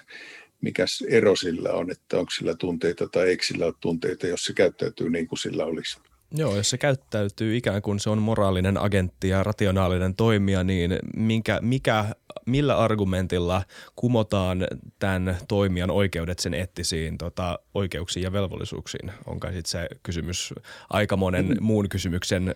mikä 0.62 0.86
ero 1.10 1.36
sillä 1.36 1.74
on, 1.74 1.92
että 1.92 2.18
onko 2.18 2.32
sillä 2.32 2.56
tunteita 2.56 3.08
tai 3.08 3.28
eikö 3.28 3.44
sillä 3.44 3.66
ole 3.66 3.74
tunteita, 3.80 4.28
jos 4.28 4.46
se 4.46 4.54
käyttäytyy 4.54 5.10
niin 5.10 5.28
kuin 5.28 5.40
sillä 5.40 5.66
olisi. 5.66 5.98
Joo, 6.32 6.56
jos 6.56 6.70
se 6.70 6.78
käyttäytyy 6.78 7.58
ikään 7.58 7.82
kuin 7.82 8.00
se 8.00 8.10
on 8.10 8.22
moraalinen 8.22 8.78
agentti 8.78 9.30
ja 9.30 9.44
rationaalinen 9.44 10.16
toimija, 10.16 10.64
niin 10.64 11.00
minkä, 11.16 11.60
mikä, 11.62 12.06
millä 12.46 12.78
argumentilla 12.78 13.64
kumotaan 13.96 14.68
tämän 15.00 15.38
toimijan 15.48 15.92
oikeudet 15.92 16.40
sen 16.40 16.54
eettisiin 16.54 17.18
tota, 17.18 17.60
oikeuksiin 17.74 18.24
ja 18.24 18.32
velvollisuuksiin? 18.32 19.12
Onko 19.26 19.48
sitten 19.48 19.72
se 19.72 19.88
kysymys 20.04 20.54
aika 20.90 21.18
monen 21.18 21.48
mm. 21.48 21.56
muun 21.62 21.90
kysymyksen 21.90 22.56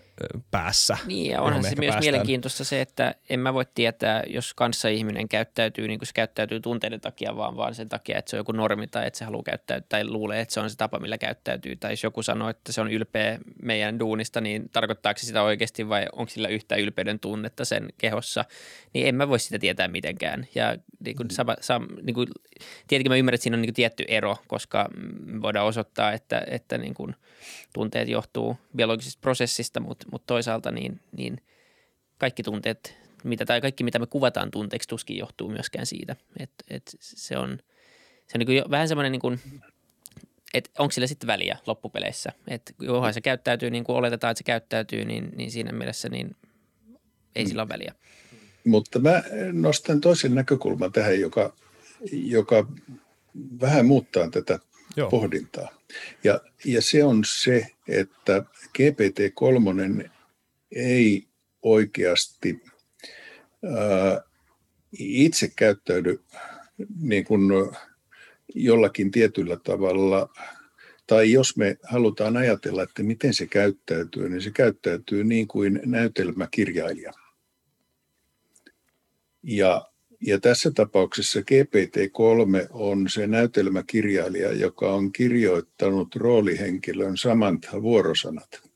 päässä? 0.50 0.98
Niin, 1.06 1.32
ja 1.32 1.42
onhan 1.42 1.62
se 1.62 1.68
myös 1.68 1.76
päästään. 1.78 2.00
mielenkiintoista 2.00 2.64
se, 2.64 2.80
että 2.80 3.14
en 3.30 3.40
mä 3.40 3.54
voi 3.54 3.64
tietää, 3.74 4.22
jos 4.26 4.54
kanssa 4.54 4.88
ihminen 4.88 5.28
käyttäytyy 5.28 5.88
niin 5.88 5.98
kuin 5.98 6.06
se 6.06 6.12
käyttäytyy 6.12 6.60
tunteiden 6.60 7.00
takia, 7.00 7.36
vaan, 7.36 7.56
vaan 7.56 7.74
sen 7.74 7.88
takia, 7.88 8.18
että 8.18 8.30
se 8.30 8.36
on 8.36 8.40
joku 8.40 8.52
normi 8.52 8.86
tai 8.86 9.06
että 9.06 9.18
se 9.18 9.24
haluaa 9.24 9.42
käyttäytyä 9.42 9.86
tai 9.88 10.04
luulee, 10.04 10.40
että 10.40 10.54
se 10.54 10.60
on 10.60 10.70
se 10.70 10.76
tapa, 10.76 10.98
millä 10.98 11.18
käyttäytyy. 11.18 11.76
Tai 11.76 11.92
jos 11.92 12.02
joku 12.02 12.22
sanoo, 12.22 12.48
että 12.48 12.72
se 12.72 12.80
on 12.80 12.92
ylpeä 12.92 13.38
meidän 13.62 13.98
duunista, 13.98 14.40
niin 14.40 14.68
tarkoittaako 14.68 15.18
se 15.18 15.26
sitä 15.26 15.42
oikeasti 15.42 15.88
vai 15.88 16.06
onko 16.12 16.30
sillä 16.30 16.48
yhtä 16.48 16.76
ylpeyden 16.76 17.20
tunnetta 17.20 17.64
sen 17.64 17.88
kehossa, 17.98 18.44
niin 18.94 19.06
en 19.06 19.14
mä 19.14 19.28
voi 19.28 19.38
sitä 19.38 19.58
tietää 19.58 19.88
mitenkään. 19.88 20.46
Ja 20.54 20.76
niin 21.04 21.16
kuin, 21.16 21.30
sama, 21.30 21.56
sam, 21.60 21.88
niin 22.02 22.14
kuin, 22.14 22.28
tietenkin 22.88 23.12
mä 23.12 23.16
ymmärrän, 23.16 23.34
että 23.34 23.42
siinä 23.42 23.54
on 23.54 23.60
niin 23.60 23.68
kuin 23.68 23.74
tietty 23.74 24.04
ero, 24.08 24.36
koska 24.46 24.88
voidaan 25.42 25.66
osoittaa, 25.66 26.12
että, 26.12 26.42
että 26.46 26.78
niin 26.78 26.94
kuin, 26.94 27.14
tunteet 27.72 28.08
johtuu 28.08 28.56
biologisesta 28.76 29.20
prosessista, 29.20 29.80
mutta, 29.80 30.06
mutta 30.12 30.26
toisaalta 30.26 30.70
niin, 30.70 31.00
niin 31.16 31.40
kaikki 32.18 32.42
tunteet, 32.42 32.98
mitä, 33.24 33.44
tai 33.46 33.60
kaikki 33.60 33.84
mitä 33.84 33.98
me 33.98 34.06
kuvataan 34.06 34.50
tunteeksi, 34.50 34.88
tuskin 34.88 35.18
johtuu 35.18 35.48
myöskään 35.48 35.86
siitä. 35.86 36.16
että 36.38 36.64
et 36.70 36.96
se 37.00 37.38
on, 37.38 37.58
se 38.26 38.32
on 38.34 38.38
niin 38.38 38.46
kuin 38.46 38.70
vähän 38.70 38.88
semmoinen 38.88 39.12
niin 39.12 39.20
kuin– 39.20 39.40
että 40.54 40.70
onko 40.78 40.92
sillä 40.92 41.06
sitten 41.06 41.26
väliä 41.26 41.58
loppupeleissä. 41.66 42.32
Että 42.48 42.72
johon 42.80 43.14
se 43.14 43.20
käyttäytyy 43.20 43.70
niin 43.70 43.84
kuin 43.84 43.96
oletetaan, 43.96 44.30
että 44.30 44.38
se 44.38 44.44
käyttäytyy, 44.44 45.04
niin, 45.04 45.30
niin 45.36 45.50
siinä 45.50 45.72
mielessä 45.72 46.08
niin 46.08 46.36
ei 47.36 47.46
sillä 47.46 47.62
ole 47.62 47.68
väliä. 47.68 47.94
Mutta 48.64 48.98
mä 48.98 49.22
nostan 49.52 50.00
toisen 50.00 50.34
näkökulman 50.34 50.92
tähän, 50.92 51.20
joka, 51.20 51.54
joka 52.12 52.66
vähän 53.60 53.86
muuttaa 53.86 54.30
tätä 54.30 54.58
Joo. 54.96 55.10
pohdintaa. 55.10 55.68
Ja, 56.24 56.40
ja 56.64 56.82
se 56.82 57.04
on 57.04 57.22
se, 57.26 57.66
että 57.88 58.44
GPT-3 58.78 60.10
ei 60.72 61.26
oikeasti 61.62 62.62
ää, 63.64 64.22
itse 64.98 65.52
käyttäydy 65.56 66.20
niin 67.00 67.24
kuin 67.24 67.48
jollakin 68.54 69.10
tietyllä 69.10 69.56
tavalla, 69.64 70.28
tai 71.06 71.32
jos 71.32 71.56
me 71.56 71.76
halutaan 71.82 72.36
ajatella, 72.36 72.82
että 72.82 73.02
miten 73.02 73.34
se 73.34 73.46
käyttäytyy, 73.46 74.28
niin 74.28 74.42
se 74.42 74.50
käyttäytyy 74.50 75.24
niin 75.24 75.48
kuin 75.48 75.80
näytelmäkirjailija. 75.84 77.12
Ja, 79.42 79.86
ja 80.26 80.40
tässä 80.40 80.70
tapauksessa 80.70 81.40
GPT-3 81.40 82.66
on 82.70 83.06
se 83.08 83.26
näytelmäkirjailija, 83.26 84.52
joka 84.52 84.92
on 84.92 85.12
kirjoittanut 85.12 86.16
roolihenkilön 86.16 87.16
Samantha 87.16 87.82
vuorosanat. 87.82 88.70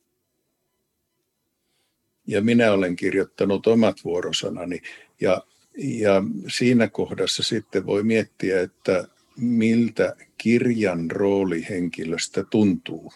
Ja 2.26 2.42
minä 2.42 2.72
olen 2.72 2.96
kirjoittanut 2.96 3.66
omat 3.66 3.96
vuorosanani. 4.04 4.80
Ja, 5.20 5.42
ja 5.76 6.22
siinä 6.56 6.88
kohdassa 6.88 7.42
sitten 7.42 7.86
voi 7.86 8.02
miettiä, 8.02 8.60
että 8.60 9.08
miltä 9.36 10.16
kirjan 10.38 11.10
rooli 11.10 11.66
henkilöstä 11.68 12.44
tuntuu 12.50 13.12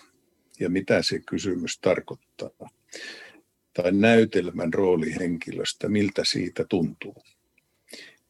ja 0.60 0.70
mitä 0.70 1.02
se 1.02 1.18
kysymys 1.18 1.78
tarkoittaa. 1.78 2.70
Tai 3.75 3.92
näytelmän 3.92 4.75
rooli 4.75 5.14
henkilöstä, 5.20 5.88
miltä 5.88 6.22
siitä 6.25 6.64
tuntuu. 6.68 7.22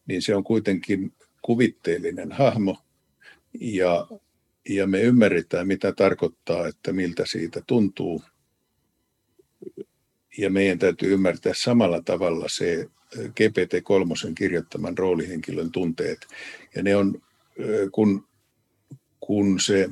Niin 0.06 0.22
se 0.22 0.34
on 0.34 0.44
kuitenkin 0.44 1.12
kuvitteellinen 1.42 2.32
hahmo 2.32 2.78
ja, 3.60 4.06
ja 4.68 4.86
me 4.86 5.02
ymmärretään, 5.02 5.66
mitä 5.66 5.92
tarkoittaa, 5.92 6.66
että 6.68 6.92
miltä 6.92 7.26
siitä 7.26 7.62
tuntuu. 7.66 8.22
Ja 10.38 10.50
meidän 10.50 10.78
täytyy 10.78 11.12
ymmärtää 11.12 11.52
samalla 11.56 12.02
tavalla 12.02 12.46
se 12.48 12.86
GPT-3 13.16 14.32
kirjoittaman 14.34 14.98
roolihenkilön 14.98 15.72
tunteet. 15.72 16.26
Ja 16.74 16.82
ne 16.82 16.96
on 16.96 17.22
kun, 17.92 18.28
kun 19.20 19.60
se 19.60 19.90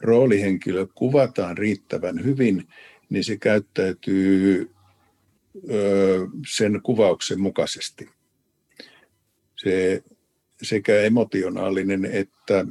roolihenkilö 0.00 0.86
kuvataan 0.94 1.58
riittävän 1.58 2.24
hyvin, 2.24 2.68
niin 3.10 3.24
se 3.24 3.36
käyttäytyy 3.36 4.70
sen 6.48 6.80
kuvauksen 6.82 7.40
mukaisesti. 7.40 8.08
Se 9.56 10.02
sekä 10.62 11.00
emotionaalinen 11.00 12.04
että, 12.04 12.66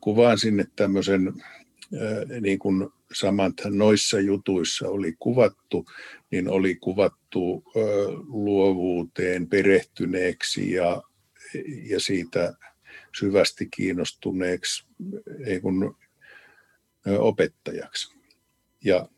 kuvaan 0.00 0.38
sinne 0.38 0.64
tämmöisen 0.76 1.32
niin 2.40 2.58
kuin 2.58 2.88
samathan 3.12 3.78
noissa 3.78 4.20
jutuissa 4.20 4.88
oli 4.88 5.14
kuvattu, 5.18 5.86
niin 6.30 6.48
oli 6.48 6.74
kuvattu 6.74 7.64
luovuuteen 8.26 9.48
perehtyneeksi 9.48 10.72
ja, 10.72 11.02
ja 11.90 12.00
siitä 12.00 12.54
syvästi 13.18 13.68
kiinnostuneeksi 13.76 14.84
ei 15.46 15.60
kun, 15.60 15.96
opettajaksi. 17.18 18.14
Ja 18.84 19.08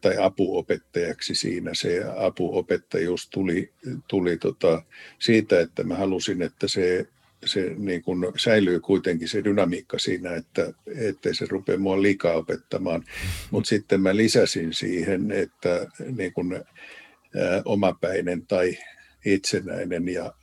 tai 0.00 0.16
apuopettajaksi 0.16 1.34
siinä. 1.34 1.70
Se 1.74 2.04
apuopettajuus 2.16 3.28
tuli, 3.28 3.72
tuli 4.08 4.36
tota 4.36 4.82
siitä, 5.18 5.60
että 5.60 5.84
mä 5.84 5.96
halusin, 5.96 6.42
että 6.42 6.68
se, 6.68 7.06
se 7.44 7.74
niin 7.76 8.02
kun 8.02 8.32
säilyy 8.36 8.80
kuitenkin 8.80 9.28
se 9.28 9.44
dynamiikka 9.44 9.98
siinä, 9.98 10.34
että 10.34 10.72
ettei 10.86 11.34
se 11.34 11.46
rupea 11.48 11.78
mua 11.78 12.02
liikaa 12.02 12.34
opettamaan. 12.34 13.04
Mutta 13.50 13.68
sitten 13.68 14.00
mä 14.00 14.16
lisäsin 14.16 14.74
siihen, 14.74 15.32
että 15.32 15.86
niin 16.16 16.32
kun, 16.32 16.54
ää, 16.54 17.62
omapäinen 17.64 18.46
tai 18.46 18.78
itsenäinen 19.24 20.08
ja, 20.08 20.34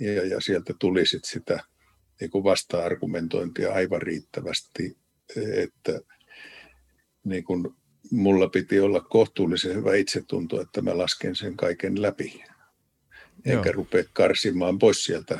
ja, 0.00 0.26
ja 0.26 0.40
sieltä 0.40 0.74
tuli 0.78 1.06
sit 1.06 1.24
sitä 1.24 1.60
niin 2.20 2.44
vasta-argumentointia 2.44 3.72
aivan 3.72 4.02
riittävästi, 4.02 4.96
että 5.36 6.00
niin 7.24 7.44
kun 7.44 7.76
mulla 8.10 8.48
piti 8.48 8.80
olla 8.80 9.00
kohtuullisen 9.00 9.74
hyvä 9.74 9.94
itsetunto, 9.94 10.60
että 10.60 10.82
mä 10.82 10.98
lasken 10.98 11.36
sen 11.36 11.56
kaiken 11.56 12.02
läpi. 12.02 12.44
Enkä 13.44 13.68
Joo. 13.68 13.72
rupea 13.72 14.04
karsimaan 14.12 14.78
pois 14.78 15.04
sieltä 15.04 15.38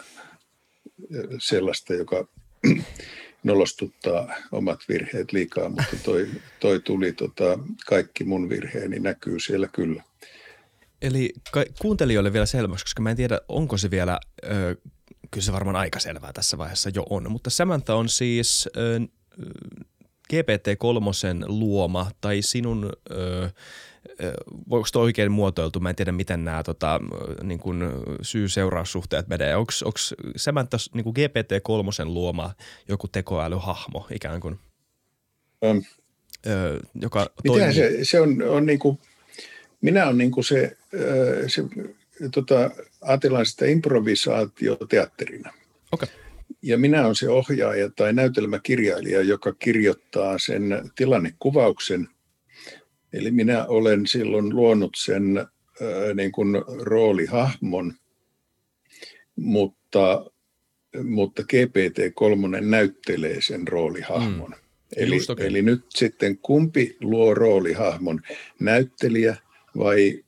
sellaista, 1.39 1.95
joka 1.95 2.29
nolostuttaa 3.43 4.35
omat 4.53 4.81
virheet 4.89 5.33
liikaa, 5.33 5.69
mutta 5.69 5.97
toi, 6.05 6.29
toi 6.61 6.81
tuli 6.81 7.13
tota, 7.13 7.59
kaikki 7.87 8.25
mun 8.25 8.49
virheeni 8.49 8.99
näkyy 8.99 9.41
siellä 9.41 9.69
kyllä. 9.69 10.03
Eli 11.03 11.33
kuuntelijoille 11.81 12.33
vielä 12.33 12.47
selväksi, 12.47 12.85
koska 12.85 13.03
mä 13.03 13.11
en 13.11 13.17
tiedä, 13.17 13.41
onko 13.49 13.77
se 13.77 13.91
vielä, 13.91 14.21
ö, 14.45 14.77
kyllä 15.31 15.45
se 15.45 15.53
varmaan 15.53 15.77
aika 15.77 16.01
selvää 16.01 16.33
tässä 16.33 16.59
vaiheessa 16.59 16.91
jo 16.95 17.07
on, 17.11 17.31
mutta 17.33 17.51
Samantha 17.51 17.95
on 17.95 18.09
siis 18.09 18.69
ö, 18.77 19.01
GPT-3 20.33 21.45
luoma 21.47 22.11
tai 22.21 22.43
sinun, 22.43 22.93
ö, 23.11 23.51
voiko 24.71 24.87
se 24.87 24.99
oikein 24.99 25.33
muotoiltu, 25.33 25.81
mä 25.81 25.91
en 25.91 25.97
tiedä 25.97 26.13
miten 26.13 26.45
nämä 26.45 26.63
tota, 26.63 27.01
niin 27.43 27.59
kuin 27.59 27.83
syy-seuraussuhteet 28.23 29.29
menee. 29.29 29.57
Onko 29.57 29.73
Samantha 30.37 30.79
niin 30.95 31.05
kuin 31.05 31.17
GPT-3 31.17 32.05
luoma 32.05 32.55
joku 32.89 33.09
tekoälyhahmo 33.09 34.07
ikään 34.11 34.41
kuin, 34.41 34.59
um, 35.63 35.83
ö, 36.47 36.81
joka 36.95 37.31
toimii? 37.47 37.75
Se, 37.75 37.99
se 38.03 38.21
on, 38.21 38.43
on 38.43 38.67
niin 38.67 38.79
kuin, 38.79 38.99
minä 39.81 40.05
olen 40.05 40.19
niin 40.19 40.31
kuin 40.31 40.45
se, 40.45 40.77
se 41.47 41.63
tota, 42.33 42.71
ajatellaan 43.01 43.47
sitä 43.47 43.67
improvisaatioteatterina. 43.67 45.53
Okay 45.93 46.09
ja 46.63 46.79
minä 46.79 47.03
olen 47.03 47.15
se 47.15 47.29
ohjaaja 47.29 47.91
tai 47.91 48.13
näytelmäkirjailija, 48.13 49.23
joka 49.23 49.53
kirjoittaa 49.53 50.39
sen 50.39 50.91
tilannekuvauksen. 50.95 52.09
Eli 53.17 53.31
minä 53.31 53.67
olen 53.67 54.07
silloin 54.07 54.57
luonut 54.57 54.93
sen 54.97 55.39
äh, 55.39 55.47
niin 56.15 56.33
kuin 56.33 56.55
roolihahmon, 56.83 57.95
mutta, 59.37 60.31
mutta 61.03 61.43
GPT-3 61.43 62.61
näyttelee 62.61 63.41
sen 63.41 63.69
roolihahmon. 63.69 64.51
Mm. 64.51 64.57
Eli, 64.97 65.21
okay. 65.29 65.47
eli 65.47 65.63
nyt 65.63 65.85
sitten 65.89 66.39
kumpi 66.39 66.97
luo 67.01 67.35
roolihahmon, 67.35 68.21
näyttelijä 68.61 69.37
vai, 69.79 70.25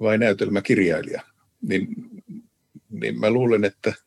vai 0.00 0.18
näytelmäkirjailija? 0.18 1.22
Niin, 1.62 1.86
niin 2.90 3.20
mä 3.20 3.30
luulen, 3.30 3.64
että– 3.64 3.92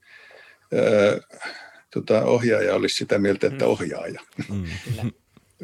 tota, 1.94 2.26
ohjaaja 2.26 2.76
olisi 2.76 2.96
sitä 2.96 3.20
mieltä, 3.20 3.48
että 3.48 3.66
mm. 3.66 3.72
ohjaaja. 3.72 4.22
Mm. 4.50 4.64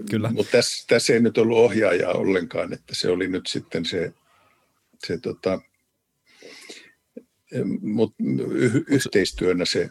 Kyllä. 0.10 0.32
Mutta 0.32 0.52
tässä, 0.52 0.86
tässä 0.88 1.14
ei 1.14 1.20
nyt 1.20 1.38
ollut 1.38 1.58
ohjaajaa 1.58 2.14
ollenkaan, 2.14 2.74
että 2.74 2.96
se 2.96 3.10
oli 3.10 3.28
nyt 3.28 3.48
sitten 3.48 3.86
se, 3.86 4.14
se 5.08 5.18
tota, 5.18 5.62
mut 7.82 8.16
y- 8.54 8.84
yhteistyönä 8.88 9.66
se 9.66 9.90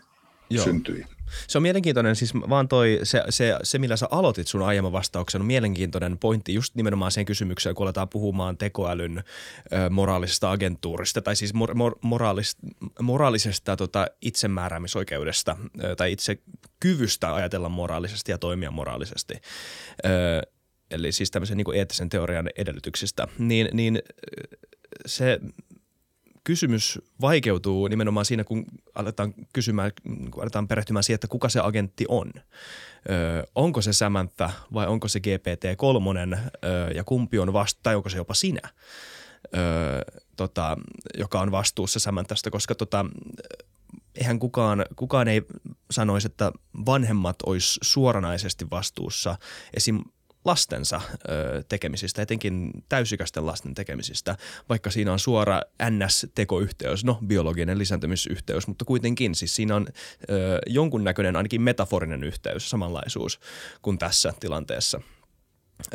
Joo. 0.51 0.65
syntyi. 0.65 1.05
Se 1.49 1.59
on 1.59 1.63
mielenkiintoinen, 1.63 2.17
siis 2.17 2.35
vaan 2.35 2.69
toi, 2.69 3.01
se, 3.03 3.23
se, 3.31 3.57
se 3.63 3.79
millä 3.79 3.97
sä 3.97 4.09
aloitit 4.11 4.47
sun 4.47 4.63
aiemman 4.63 4.93
vastauksen, 4.93 5.41
on 5.41 5.47
mielenkiintoinen 5.47 6.19
pointti 6.19 6.55
just 6.55 6.75
nimenomaan 6.75 7.13
sen 7.13 7.25
kysymykseen, 7.25 7.75
kun 7.75 7.87
aletaan 7.87 8.09
puhumaan 8.09 8.57
tekoälyn 8.57 9.19
ö, 9.19 9.91
moraalisesta 9.91 10.51
agentuurista, 10.51 11.23
tai 11.23 11.37
siis 11.37 11.55
mor, 11.55 11.75
mor, 11.75 11.99
moraalis, 12.03 12.57
moraalisesta 13.01 13.77
tota, 13.77 14.07
itsemääräämisoikeudesta 14.21 15.57
ö, 15.85 15.97
tai 15.97 16.13
itse 16.13 16.39
kyvystä 16.81 17.35
ajatella 17.35 17.69
moraalisesti 17.69 18.33
ja 18.33 18.39
toimia 18.39 18.71
moraalisesti. 18.71 19.35
Ö, 20.05 20.09
eli 20.91 21.13
siis 21.13 21.31
tämmöisen 21.31 21.57
niin 21.57 21.75
eettisen 21.75 22.09
teorian 22.09 22.49
edellytyksistä, 22.57 23.29
niin, 23.39 23.69
niin 23.73 24.03
se 25.07 25.41
kysymys 26.45 26.99
vaikeutuu 27.21 27.89
nimenomaan 27.89 28.27
siinä, 28.27 28.45
kun 28.45 28.65
aletaan 28.95 29.35
kysymään, 29.53 29.93
kun 30.31 30.43
aletaan 30.43 30.69
perehtymään 30.69 31.03
siihen, 31.03 31.15
että 31.15 31.29
kuka 31.29 31.49
se 31.49 31.61
agentti 31.61 32.05
on. 32.09 32.33
Ö, 32.37 33.47
onko 33.55 33.83
se 33.83 33.93
Samantha 33.93 34.51
vai 34.75 34.87
onko 34.87 35.09
se 35.09 35.19
GPT-3 35.19 36.39
ö, 36.39 36.91
ja 36.95 37.05
kumpi 37.05 37.39
on 37.39 37.53
vasta, 37.53 37.81
tai 37.83 37.97
onko 37.97 38.09
se 38.09 38.17
jopa 38.17 38.35
sinä, 38.35 38.69
ö, 39.55 39.59
tota, 40.37 40.77
joka 41.19 41.41
on 41.41 41.51
vastuussa 41.51 42.01
Samanthasta, 42.01 42.51
koska 42.51 42.75
tota, 42.75 43.07
eihän 44.15 44.39
kukaan, 44.39 44.87
kukaan 44.97 45.29
ei 45.29 45.43
sanoisi, 45.91 46.27
että 46.27 46.53
vanhemmat 46.87 47.37
olisi 47.47 47.79
suoranaisesti 47.83 48.71
vastuussa 48.71 49.37
esim 49.77 50.01
lastensa 50.45 51.01
ö, 51.29 51.63
tekemisistä, 51.69 52.23
etenkin 52.23 52.71
täysikäisten 52.89 53.47
lasten 53.47 53.75
tekemisistä, 53.75 54.37
vaikka 54.69 54.91
siinä 54.91 55.13
on 55.13 55.19
suora 55.19 55.63
NS-tekoyhteys, 55.91 57.05
no 57.05 57.19
biologinen 57.27 57.79
lisääntymisyhteys, 57.79 58.67
mutta 58.67 58.85
kuitenkin 58.85 59.35
siis 59.35 59.57
siinä 59.57 59.77
on 59.77 59.87
ö, 60.31 60.59
jonkunnäköinen 60.67 61.37
ainakin 61.37 61.63
metaforinen 61.63 62.25
yhteys, 62.25 62.71
samanlaisuus 62.71 63.41
kuin 63.83 63.99
tässä 63.99 64.33
tilanteessa. 64.41 65.01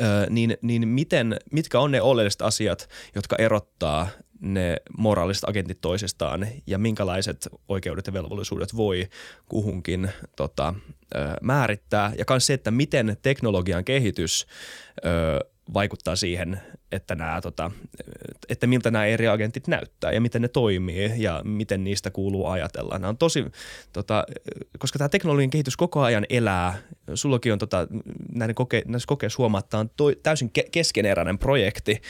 Ö, 0.00 0.26
niin, 0.30 0.56
niin 0.62 0.88
miten, 0.88 1.36
mitkä 1.52 1.80
on 1.80 1.90
ne 1.90 2.02
oleelliset 2.02 2.42
asiat, 2.42 2.88
jotka 3.14 3.36
erottaa 3.38 4.08
ne 4.40 4.76
moraaliset 4.98 5.48
agentit 5.48 5.80
toisistaan 5.80 6.46
ja 6.66 6.78
minkälaiset 6.78 7.48
oikeudet 7.68 8.06
ja 8.06 8.12
velvollisuudet 8.12 8.76
voi 8.76 9.08
kuhunkin 9.48 10.10
tota, 10.36 10.74
määrittää. 11.42 12.12
Ja 12.18 12.24
myös 12.30 12.46
se, 12.46 12.54
että 12.54 12.70
miten 12.70 13.16
teknologian 13.22 13.84
kehitys 13.84 14.46
ö, 15.04 15.38
vaikuttaa 15.74 16.16
siihen, 16.16 16.60
että, 16.92 17.14
nämä, 17.14 17.40
tota, 17.40 17.70
että 18.48 18.66
miltä 18.66 18.90
nämä 18.90 19.06
eri 19.06 19.28
agentit 19.28 19.66
näyttää 19.66 20.12
ja 20.12 20.20
miten 20.20 20.42
ne 20.42 20.48
toimii 20.48 21.12
ja 21.16 21.42
miten 21.44 21.84
niistä 21.84 22.10
kuuluu 22.10 22.46
ajatella. 22.46 22.98
Nämä 22.98 23.08
on 23.08 23.18
tosi, 23.18 23.44
tota, 23.92 24.24
koska 24.78 24.98
tämä 24.98 25.08
teknologian 25.08 25.50
kehitys 25.50 25.76
koko 25.76 26.00
ajan 26.00 26.26
elää. 26.30 26.78
Sullakin 27.14 27.52
on 27.52 27.58
tota, 27.58 27.86
näiden 28.34 28.54
koke, 28.54 28.82
näissä 28.86 29.06
kokeissa 29.06 29.38
huomaa, 29.38 29.58
että 29.58 29.70
tämä 29.70 29.80
on 29.80 29.90
toi, 29.96 30.16
täysin 30.22 30.50
ke- 30.58 30.68
keskeneräinen 30.70 31.38
projekti, 31.38 32.02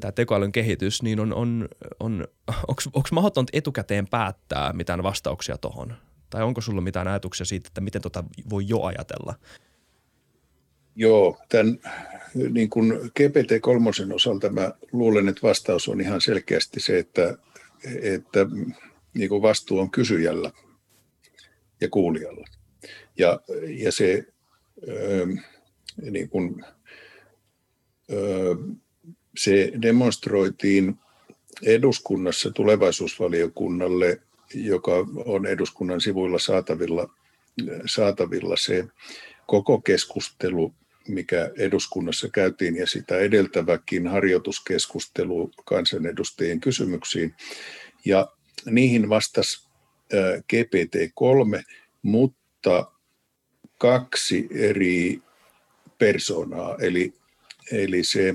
tämä 0.00 0.12
tekoälyn 0.12 0.52
kehitys, 0.52 1.02
niin 1.02 1.20
on, 1.20 1.34
on, 1.34 1.68
on 2.00 2.28
onko 2.68 3.08
mahdotonta 3.12 3.50
etukäteen 3.52 4.08
päättää 4.08 4.72
mitään 4.72 5.02
vastauksia 5.02 5.58
tuohon? 5.58 5.94
Tai 6.30 6.42
onko 6.42 6.60
sulla 6.60 6.80
mitään 6.80 7.08
ajatuksia 7.08 7.46
siitä, 7.46 7.66
että 7.66 7.80
miten 7.80 8.02
tota 8.02 8.24
voi 8.50 8.64
jo 8.68 8.82
ajatella? 8.82 9.34
Joo, 10.96 11.38
tämän 11.48 11.78
niin 12.50 12.70
kuin 12.70 12.92
GPT-3 12.92 14.14
osalta 14.14 14.50
mä 14.50 14.72
luulen, 14.92 15.28
että 15.28 15.42
vastaus 15.42 15.88
on 15.88 16.00
ihan 16.00 16.20
selkeästi 16.20 16.80
se, 16.80 16.98
että, 16.98 17.36
että 18.02 18.46
niin 19.14 19.28
kuin 19.28 19.42
vastuu 19.42 19.78
on 19.78 19.90
kysyjällä 19.90 20.50
ja 21.80 21.88
kuulijalla. 21.88 22.46
Ja, 23.18 23.40
ja 23.68 23.92
se 23.92 24.26
niin 26.10 26.28
kuin, 26.28 26.64
se 29.36 29.72
demonstroitiin 29.82 30.98
eduskunnassa 31.62 32.50
tulevaisuusvaliokunnalle, 32.50 34.20
joka 34.54 34.92
on 35.24 35.46
eduskunnan 35.46 36.00
sivuilla 36.00 36.38
saatavilla, 36.38 37.10
saatavilla 37.86 38.56
se 38.56 38.84
koko 39.46 39.80
keskustelu, 39.80 40.74
mikä 41.08 41.50
eduskunnassa 41.58 42.28
käytiin 42.28 42.76
ja 42.76 42.86
sitä 42.86 43.18
edeltäväkin 43.18 44.06
harjoituskeskustelu 44.06 45.50
kansanedustajien 45.64 46.60
kysymyksiin. 46.60 47.34
Ja 48.04 48.28
niihin 48.66 49.08
vastasi 49.08 49.68
GPT-3, 50.52 51.62
mutta 52.02 52.92
kaksi 53.78 54.48
eri 54.50 55.22
persoonaa. 55.98 56.76
Eli, 56.78 57.12
eli 57.72 58.04
se 58.04 58.34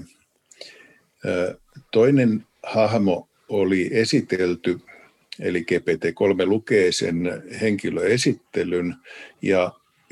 toinen 1.92 2.46
hahmo 2.64 3.30
oli 3.50 3.90
esitelty, 3.92 4.80
eli 5.40 5.66
GPT-3 5.72 6.46
lukee 6.46 6.92
sen 6.92 7.44
henkilöesittelyn 7.62 8.96
ja 9.42 9.72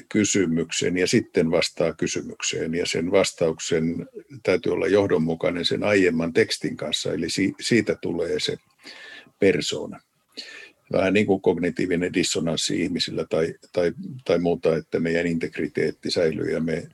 kysymyksen 0.10 0.98
ja 0.98 1.08
sitten 1.08 1.52
vastaa 1.52 1.94
kysymykseen. 1.94 2.76
Ja 2.76 2.86
sen 2.86 3.12
vastauksen 3.12 4.08
täytyy 4.44 4.72
olla 4.74 4.88
johdonmukainen 4.88 5.66
sen 5.66 5.84
aiemman 5.84 6.34
tekstin 6.34 6.78
kanssa, 6.78 7.14
eli 7.14 7.28
siitä 7.62 7.96
tulee 8.02 8.40
se 8.40 8.58
persoona. 9.40 10.00
Vähän 10.92 11.14
niin 11.14 11.26
kuin 11.26 11.42
kognitiivinen 11.42 12.14
dissonanssi 12.14 12.82
ihmisillä 12.82 13.26
tai, 13.30 13.54
tai, 13.74 13.92
tai 14.26 14.40
muuta, 14.40 14.78
että 14.78 15.00
meidän 15.00 15.28
integriteetti 15.28 16.12
säilyy 16.12 16.52
ja 16.52 16.60
me 16.60 16.88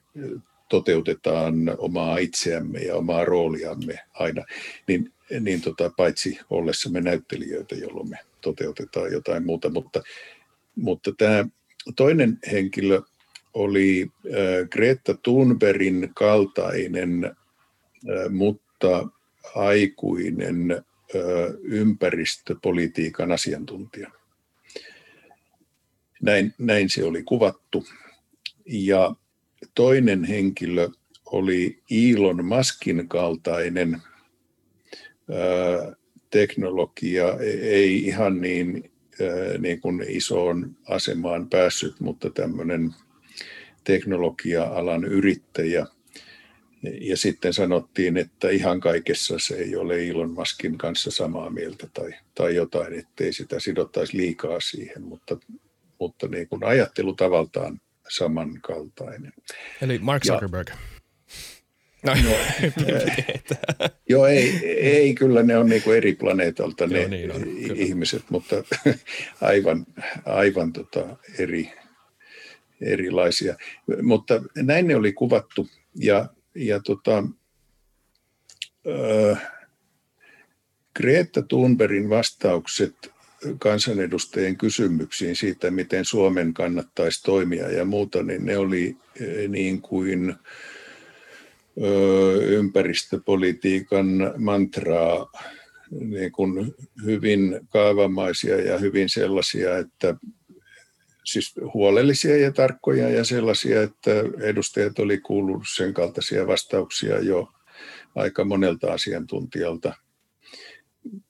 toteutetaan 0.74 1.56
omaa 1.78 2.18
itseämme 2.18 2.80
ja 2.80 2.96
omaa 2.96 3.26
rooliamme 3.26 4.00
aina, 4.14 4.46
niin, 4.88 5.14
niin 5.40 5.62
tota, 5.62 5.92
paitsi 5.98 6.40
ollessamme 6.50 7.02
näyttelijöitä, 7.02 7.76
jolloin 7.76 8.10
me 8.10 8.18
toteutetaan 8.42 9.12
jotain 9.12 9.46
muuta. 9.46 9.70
Mutta, 9.70 10.02
mutta 10.76 11.12
tämä 11.18 11.46
toinen 11.96 12.40
henkilö 12.52 13.02
oli 13.54 14.12
äh, 14.26 14.70
Greta 14.70 15.14
Thunbergin 15.24 16.12
kaltainen, 16.16 17.26
äh, 17.26 18.30
mutta 18.30 19.08
aikuinen 19.56 20.72
äh, 20.72 20.82
ympäristöpolitiikan 21.64 23.32
asiantuntija. 23.32 24.12
Näin, 26.22 26.54
näin 26.58 26.90
se 26.90 27.04
oli 27.04 27.24
kuvattu. 27.24 27.86
Ja 28.66 29.16
toinen 29.76 30.24
henkilö 30.24 30.90
oli 31.26 31.80
Elon 31.92 32.46
Muskin 32.46 33.08
kaltainen 33.08 34.02
teknologia, 36.30 37.26
ei 37.62 38.06
ihan 38.06 38.42
niin, 38.42 38.92
niin 39.60 39.82
kuin 39.82 40.06
isoon 40.08 40.78
asemaan 40.88 41.50
päässyt, 41.50 42.00
mutta 42.00 42.30
tämmöinen 42.30 42.92
teknologia-alan 43.84 45.06
yrittäjä. 45.06 45.86
Ja 47.02 47.18
sitten 47.18 47.54
sanottiin, 47.54 48.18
että 48.18 48.50
ihan 48.50 48.80
kaikessa 48.80 49.36
se 49.40 49.56
ei 49.56 49.76
ole 49.76 50.08
Elon 50.08 50.32
Muskin 50.32 50.78
kanssa 50.78 51.12
samaa 51.12 51.50
mieltä 51.50 51.88
tai, 51.94 52.12
tai 52.36 52.56
jotain, 52.56 52.94
ettei 52.94 53.34
sitä 53.34 53.60
sidottaisi 53.60 54.18
liikaa 54.18 54.60
siihen, 54.60 55.04
mutta, 55.04 55.38
mutta 56.00 56.28
niin 56.28 56.48
kuin 56.48 56.64
ajattelutavaltaan 56.64 57.82
samankaltainen. 58.10 59.34
Eli 59.82 60.00
Mark 60.00 60.24
Zuckerberg. 60.24 60.70
Ja, 60.70 60.76
No, 62.04 62.14
no 62.14 62.30
joo, 64.10 64.28
ei, 64.28 64.60
ei, 64.80 65.16
kyllä 65.16 65.44
ne 65.44 65.58
on 65.58 65.70
niin 65.70 65.82
kuin 65.82 65.98
eri 65.98 66.16
planeetalta 66.16 66.88
ne 66.88 67.00
joo, 67.00 67.10
niin 67.10 67.32
on, 67.32 67.42
ihmiset, 67.76 68.24
mutta 68.30 68.56
aivan, 69.42 69.86
aivan 70.26 70.74
tota 70.74 71.18
eri, 71.40 71.72
erilaisia. 72.82 73.56
Mutta 74.02 74.44
näin 74.56 74.88
ne 74.88 74.96
oli 74.96 75.14
kuvattu 75.14 75.70
ja, 75.96 76.30
ja 76.56 76.80
tota, 76.80 77.24
äh, 79.32 79.52
Greta 80.96 81.42
Thunbergin 81.42 82.10
vastaukset 82.10 83.13
kansanedustajien 83.60 84.58
kysymyksiin 84.58 85.36
siitä, 85.36 85.72
miten 85.72 86.06
Suomen 86.06 86.54
kannattaisi 86.54 87.24
toimia 87.24 87.72
ja 87.72 87.86
muuta, 87.86 88.24
niin 88.24 88.46
ne 88.46 88.58
oli 88.58 88.98
niin 89.48 89.82
kuin 89.82 90.36
ympäristöpolitiikan 92.48 94.06
mantraa 94.38 95.32
niin 95.92 96.32
kuin 96.32 96.76
hyvin 97.06 97.60
kaavamaisia 97.70 98.62
ja 98.62 98.78
hyvin 98.78 99.10
sellaisia, 99.10 99.78
että 99.78 100.16
siis 101.24 101.56
huolellisia 101.74 102.38
ja 102.38 102.52
tarkkoja 102.52 103.10
ja 103.10 103.24
sellaisia, 103.24 103.84
että 103.84 104.12
edustajat 104.42 105.00
oli 105.00 105.18
kuullut 105.18 105.64
sen 105.76 105.94
kaltaisia 105.94 106.48
vastauksia 106.48 107.20
jo 107.20 107.52
aika 108.16 108.46
monelta 108.46 108.94
asiantuntijalta, 108.94 109.94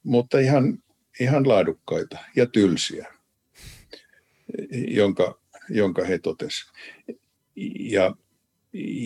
mutta 0.03 0.39
ihan, 0.39 0.82
ihan 1.19 1.47
laadukkaita 1.47 2.17
ja 2.35 2.45
tylsiä, 2.45 3.07
jonka, 4.87 5.39
jonka 5.69 6.05
he 6.05 6.17
totesivat. 6.17 6.75
Ja 7.79 8.15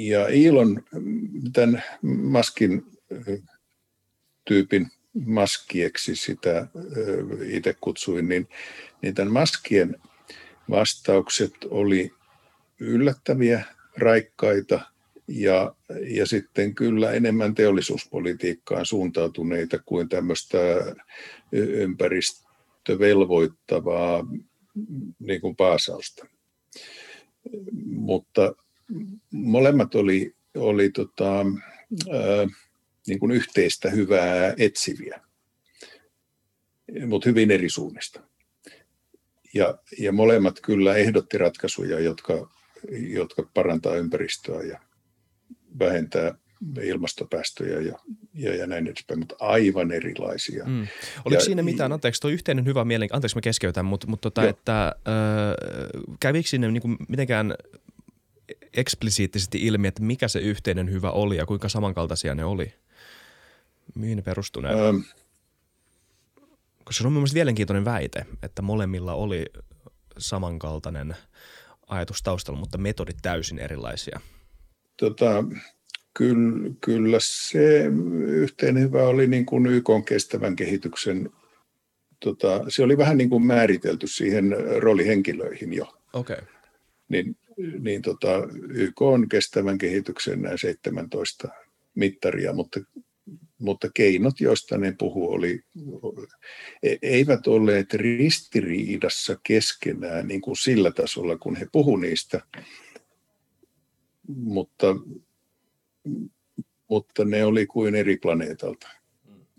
ja 0.08 0.28
Ilon 0.28 0.84
tämän 1.54 1.84
Maskin 2.02 2.86
tyypin 4.46 4.88
maskieksi 5.26 6.15
sitä 6.15 6.67
itse 7.46 7.76
kutsuin, 7.82 8.30
niin, 8.30 8.48
niin 9.02 9.15
tämän 9.15 9.34
maskien 9.34 9.96
vastaukset 10.70 11.54
oli 11.70 12.13
yllättäviä, 12.80 13.65
raikkaita 13.98 14.82
ja, 15.28 15.76
ja 16.08 16.26
sitten 16.26 16.76
kyllä 16.76 17.12
enemmän 17.12 17.56
teollisuuspolitiikkaan 17.56 18.86
suuntautuneita 18.86 19.80
kuin 19.86 20.10
tämmöistä 20.10 20.58
ympäristövelvoittavaa 21.52 24.26
niin 25.20 25.42
kuin 25.42 25.56
paasausta. 25.56 26.28
Mutta 27.86 28.56
molemmat 29.32 29.96
oli, 29.96 30.36
oli 30.56 30.90
tota, 30.90 31.40
ää, 31.40 31.46
niin 33.08 33.20
kuin 33.20 33.32
yhteistä 33.32 33.90
hyvää 33.90 34.54
etsiviä, 34.58 35.22
mutta 37.08 37.30
hyvin 37.30 37.52
eri 37.52 37.70
suunnista. 37.70 38.22
Ja, 39.54 39.78
ja 40.00 40.12
molemmat 40.12 40.60
kyllä 40.62 40.96
ehdotti 40.96 41.38
ratkaisuja, 41.38 42.00
jotka, 42.00 42.50
jotka 42.92 43.50
parantaa 43.54 43.96
ympäristöä 43.96 44.62
ja 44.62 44.80
vähentää 45.80 46.34
ilmastopäästöjä 46.84 47.82
ja, 47.82 48.00
ja, 48.34 48.56
ja 48.56 48.68
näin 48.68 48.88
edespäin, 48.88 49.20
mutta 49.20 49.36
aivan 49.40 49.92
erilaisia. 49.92 50.66
Mm. 50.66 50.88
Oliko 51.26 51.40
ja, 51.40 51.46
siinä 51.46 51.63
mitään, 51.63 51.92
anteeksi, 51.92 52.22
tuo 52.22 52.32
yhteinen 52.32 52.66
hyvä 52.66 52.86
mielen, 52.86 53.10
anteeksi 53.12 53.38
mä 53.38 53.42
keskeytän, 53.42 53.86
mutta, 53.86 54.08
mutta 54.08 54.32
tota, 54.32 54.50
että, 54.50 54.88
äh, 54.88 54.94
kävikö 56.20 56.50
sinne 56.50 56.72
niin 56.72 56.82
kuin 56.82 56.98
mitenkään 57.08 57.56
eksplisiittisesti 58.74 59.58
ilmi, 59.58 59.88
että 59.88 60.04
mikä 60.04 60.28
se 60.28 60.40
yhteinen 60.40 60.92
hyvä 60.92 61.12
oli 61.12 61.38
ja 61.38 61.46
kuinka 61.46 61.70
samankaltaisia 61.70 62.36
ne 62.36 62.46
oli? 62.46 62.74
Mihin 63.96 64.16
ne 64.16 64.22
perustuneet? 64.22 64.80
Ähm. 64.80 64.98
Koska 66.84 67.02
se 67.02 67.08
on 67.08 67.13
mielestäni 67.13 67.38
mielenkiintoinen 67.38 67.86
väite, 67.86 68.26
että 68.44 68.62
molemmilla 68.62 69.13
oli 69.13 69.46
samankaltainen 70.18 71.16
ajatus 71.88 72.22
taustalla, 72.22 72.60
mutta 72.60 72.78
metodit 72.78 73.18
täysin 73.22 73.60
erilaisia. 73.60 74.20
Tota, 74.98 75.44
kyllä, 76.14 76.70
kyllä 76.82 77.18
se 77.22 77.86
yhteinen 78.28 78.84
hyvä 78.84 79.04
oli 79.04 79.28
niin 79.28 79.46
kuin 79.46 79.66
YK 79.66 79.90
kestävän 80.06 80.56
kehityksen, 80.56 81.30
tota, 82.20 82.66
se 82.68 82.84
oli 82.84 82.98
vähän 82.98 83.18
niin 83.18 83.30
kuin 83.30 83.46
määritelty 83.46 84.08
siihen 84.08 84.56
roolihenkilöihin 84.78 85.74
jo. 85.74 85.94
Okay. 86.14 86.42
Niin 87.10 87.38
niin 87.80 88.02
tota, 88.02 88.48
YK 88.70 89.02
on 89.02 89.30
kestävän 89.30 89.78
kehityksen 89.78 90.42
nämä 90.42 90.58
17 90.58 91.48
mittaria, 91.96 92.54
mutta, 92.54 92.80
mutta 93.58 93.90
keinot, 93.94 94.42
joista 94.42 94.78
ne 94.78 94.96
puhuu, 94.98 95.32
oli, 95.32 95.62
e, 96.84 96.96
eivät 97.02 97.48
olleet 97.48 97.94
ristiriidassa 97.94 99.38
keskenään 99.44 100.28
niin 100.28 100.42
kuin 100.42 100.58
sillä 100.58 100.92
tasolla, 100.92 101.38
kun 101.38 101.56
he 101.56 101.68
puhu 101.72 101.98
niistä, 101.98 102.42
mutta, 104.28 104.96
mutta 106.88 107.26
ne 107.26 107.46
oli 107.46 107.66
kuin 107.66 107.96
eri 107.96 108.18
planeetalta. 108.18 108.88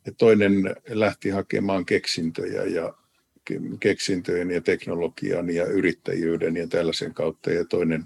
Ja 0.07 0.12
toinen 0.18 0.54
lähti 0.88 1.31
hakemaan 1.31 1.87
keksintöjä 1.87 2.64
ja 2.64 2.94
keksintöjen 3.81 4.50
ja 4.50 4.61
teknologian 4.61 5.50
ja 5.50 5.64
yrittäjyyden 5.64 6.57
ja 6.57 6.66
tällaisen 6.66 7.14
kautta, 7.14 7.50
ja 7.50 7.64
toinen, 7.64 8.04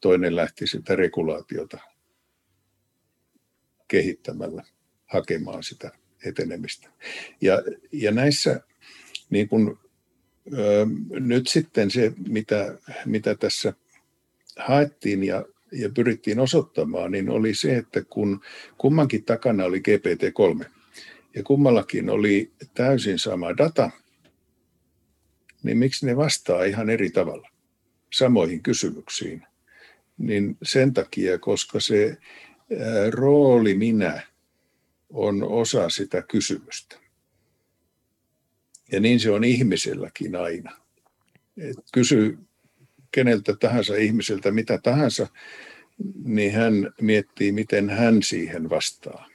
toinen 0.00 0.36
lähti 0.36 0.66
sitä 0.66 0.96
regulaatiota 0.96 1.78
kehittämällä 3.88 4.64
hakemaan 5.06 5.62
sitä 5.62 5.90
etenemistä. 6.24 6.88
Ja, 7.40 7.62
ja 7.92 8.12
näissä 8.12 8.60
niin 9.30 9.48
kun, 9.48 9.78
ö, 10.52 10.86
nyt 11.10 11.46
sitten 11.46 11.90
se, 11.90 12.12
mitä, 12.28 12.78
mitä 13.06 13.34
tässä 13.34 13.72
haettiin 14.56 15.24
ja, 15.24 15.44
ja 15.72 15.90
pyrittiin 15.90 16.40
osoittamaan, 16.40 17.10
niin 17.10 17.30
oli 17.30 17.54
se, 17.54 17.76
että 17.76 18.02
kun 18.10 18.40
kummankin 18.78 19.24
takana 19.24 19.64
oli 19.64 19.78
GPT-3 19.78 20.64
ja 21.34 21.42
kummallakin 21.42 22.10
oli 22.10 22.52
täysin 22.74 23.18
sama 23.18 23.56
data– 23.56 23.90
niin 25.62 25.78
miksi 25.78 26.06
ne 26.06 26.16
vastaa 26.16 26.64
ihan 26.64 26.90
eri 26.90 27.10
tavalla 27.10 27.48
samoihin 28.12 28.62
kysymyksiin? 28.62 29.42
niin 30.18 30.56
sen 30.62 30.94
takia, 30.94 31.38
koska 31.38 31.80
se 31.80 32.16
rooli 33.10 33.74
minä 33.74 34.22
on 35.10 35.42
osa 35.42 35.88
sitä 35.88 36.22
kysymystä. 36.22 36.96
Ja 38.92 39.00
niin 39.00 39.20
se 39.20 39.30
on 39.30 39.44
ihmiselläkin 39.44 40.36
aina. 40.36 40.76
Et 41.56 41.76
kysy 41.92 42.38
keneltä 43.12 43.56
tahansa 43.56 43.96
ihmiseltä 43.96 44.50
mitä 44.50 44.78
tahansa, 44.82 45.26
niin 46.24 46.52
hän 46.52 46.92
miettii, 47.00 47.52
miten 47.52 47.90
hän 47.90 48.22
siihen 48.22 48.70
vastaa. 48.70 49.28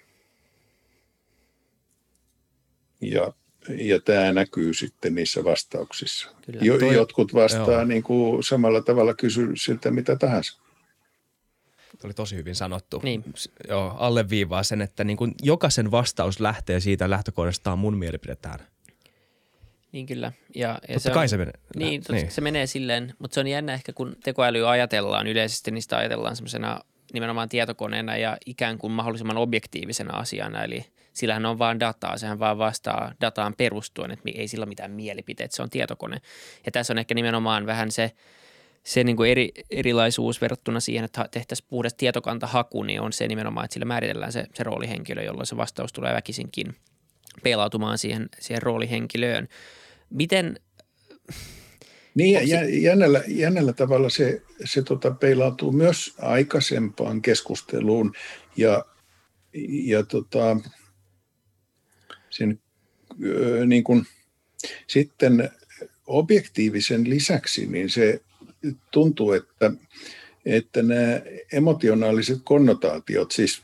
Ja, 3.02 3.34
ja 3.70 4.02
tämä 4.02 4.34
näkyy 4.34 4.74
sitten 4.74 5.16
niissä 5.16 5.44
vastauksissa. 5.44 6.30
Kyllä, 6.46 6.60
jo, 6.62 6.80
toi, 6.80 6.96
Jotkut 6.96 7.34
vastaa 7.34 7.86
niin 7.86 8.04
kuin 8.04 8.44
samalla 8.44 8.82
tavalla 8.82 9.13
kysy 9.13 9.48
siltä 9.56 9.92
mitä 9.92 10.16
tahansa. 10.16 10.60
Oli 12.04 12.13
tosi 12.13 12.36
hyvin 12.36 12.56
sanottu. 12.56 13.00
Niin. 13.04 13.24
Joo, 13.70 13.96
alleviivaa 13.98 14.63
sen, 14.63 14.82
että 14.82 15.04
niin 15.04 15.18
kuin 15.18 15.36
jokaisen 15.42 15.92
vastaus 15.92 16.40
lähtee 16.40 16.80
siitä 16.80 17.10
lähtökohdastaan 17.10 17.80
mun 17.80 17.98
mielipidetään. 17.98 18.60
Niin 19.98 20.06
kyllä. 20.06 20.32
Ja, 20.56 20.68
ja 20.68 20.80
Totta 20.88 21.00
se 21.00 21.12
kai 21.12 21.24
on, 21.24 21.30
se 21.30 21.38
menee. 21.38 21.54
Niin, 21.76 22.02
niin, 22.10 22.32
se 22.32 22.42
menee 22.42 22.68
silleen, 22.68 23.14
mutta 23.20 23.34
se 23.36 23.40
on 23.40 23.48
jännä 23.48 23.74
ehkä 23.74 23.94
kun 23.94 24.16
tekoäly 24.24 24.70
ajatellaan 24.70 25.28
yleisesti, 25.28 25.72
niin 25.72 25.82
sitä 25.82 25.98
ajatellaan 25.98 26.36
semmoisena 26.36 26.80
nimenomaan 27.14 27.50
tietokoneena 27.50 28.18
ja 28.18 28.38
ikään 28.46 28.78
kuin 28.78 28.92
mahdollisimman 28.94 29.38
objektiivisena 29.38 30.18
asiana. 30.18 30.64
Eli 30.64 30.86
sillähän 31.14 31.46
on 31.46 31.60
vaan 31.60 31.80
dataa, 31.80 32.18
sehän 32.18 32.40
vaan 32.40 32.58
vastaa 32.58 33.14
dataan 33.22 33.54
perustuen, 33.58 34.12
että 34.12 34.30
ei 34.36 34.48
sillä 34.48 34.66
mitään 34.66 34.92
mielipiteitä, 34.92 35.56
se 35.56 35.62
on 35.62 35.70
tietokone. 35.70 36.22
Ja 36.66 36.72
tässä 36.72 36.94
on 36.94 36.98
ehkä 36.98 37.16
nimenomaan 37.16 37.66
vähän 37.66 37.92
se, 37.92 38.12
se 38.84 39.04
niin 39.04 39.18
kuin 39.18 39.32
eri, 39.32 39.52
erilaisuus 39.72 40.42
verrattuna 40.42 40.80
siihen, 40.80 41.06
että 41.06 41.28
tehtäisiin 41.32 41.68
puhdas 41.70 41.94
tietokantahaku, 41.94 42.84
niin 42.84 43.02
on 43.02 43.14
se 43.14 43.28
nimenomaan, 43.28 43.66
että 43.66 43.74
sillä 43.74 43.86
määritellään 43.86 44.32
se, 44.32 44.46
se 44.54 44.64
roolihenkilö, 44.64 45.24
jolloin 45.24 45.48
se 45.48 45.58
vastaus 45.58 45.94
tulee 45.94 46.14
väkisinkin 46.14 46.76
peilautumaan 47.44 47.98
siihen, 47.98 48.30
siihen 48.40 48.62
roolihenkilöön. 48.62 49.48
Miten 50.10 50.60
niin, 52.17 52.50
ja 52.50 52.70
jännällä, 52.70 53.24
jännällä 53.28 53.74
tavalla 53.74 54.10
se, 54.10 54.41
se 54.65 54.82
tota 54.82 55.12
peilautuu 55.12 55.72
myös 55.72 56.13
aikaisempaan 56.17 57.22
keskusteluun 57.22 58.13
ja, 58.56 58.86
ja 59.84 60.04
tota, 60.04 60.58
sen, 62.30 62.60
niin 63.65 63.84
kuin, 63.84 64.06
sitten 64.88 65.50
objektiivisen 66.08 67.10
lisäksi 67.10 67.67
niin 67.67 67.89
se 67.89 68.22
tuntuu, 68.91 69.32
että, 69.32 69.72
että 70.46 70.82
nämä 70.84 71.22
emotionaaliset 71.52 72.39
konnotaatiot, 72.43 73.32
siis 73.32 73.62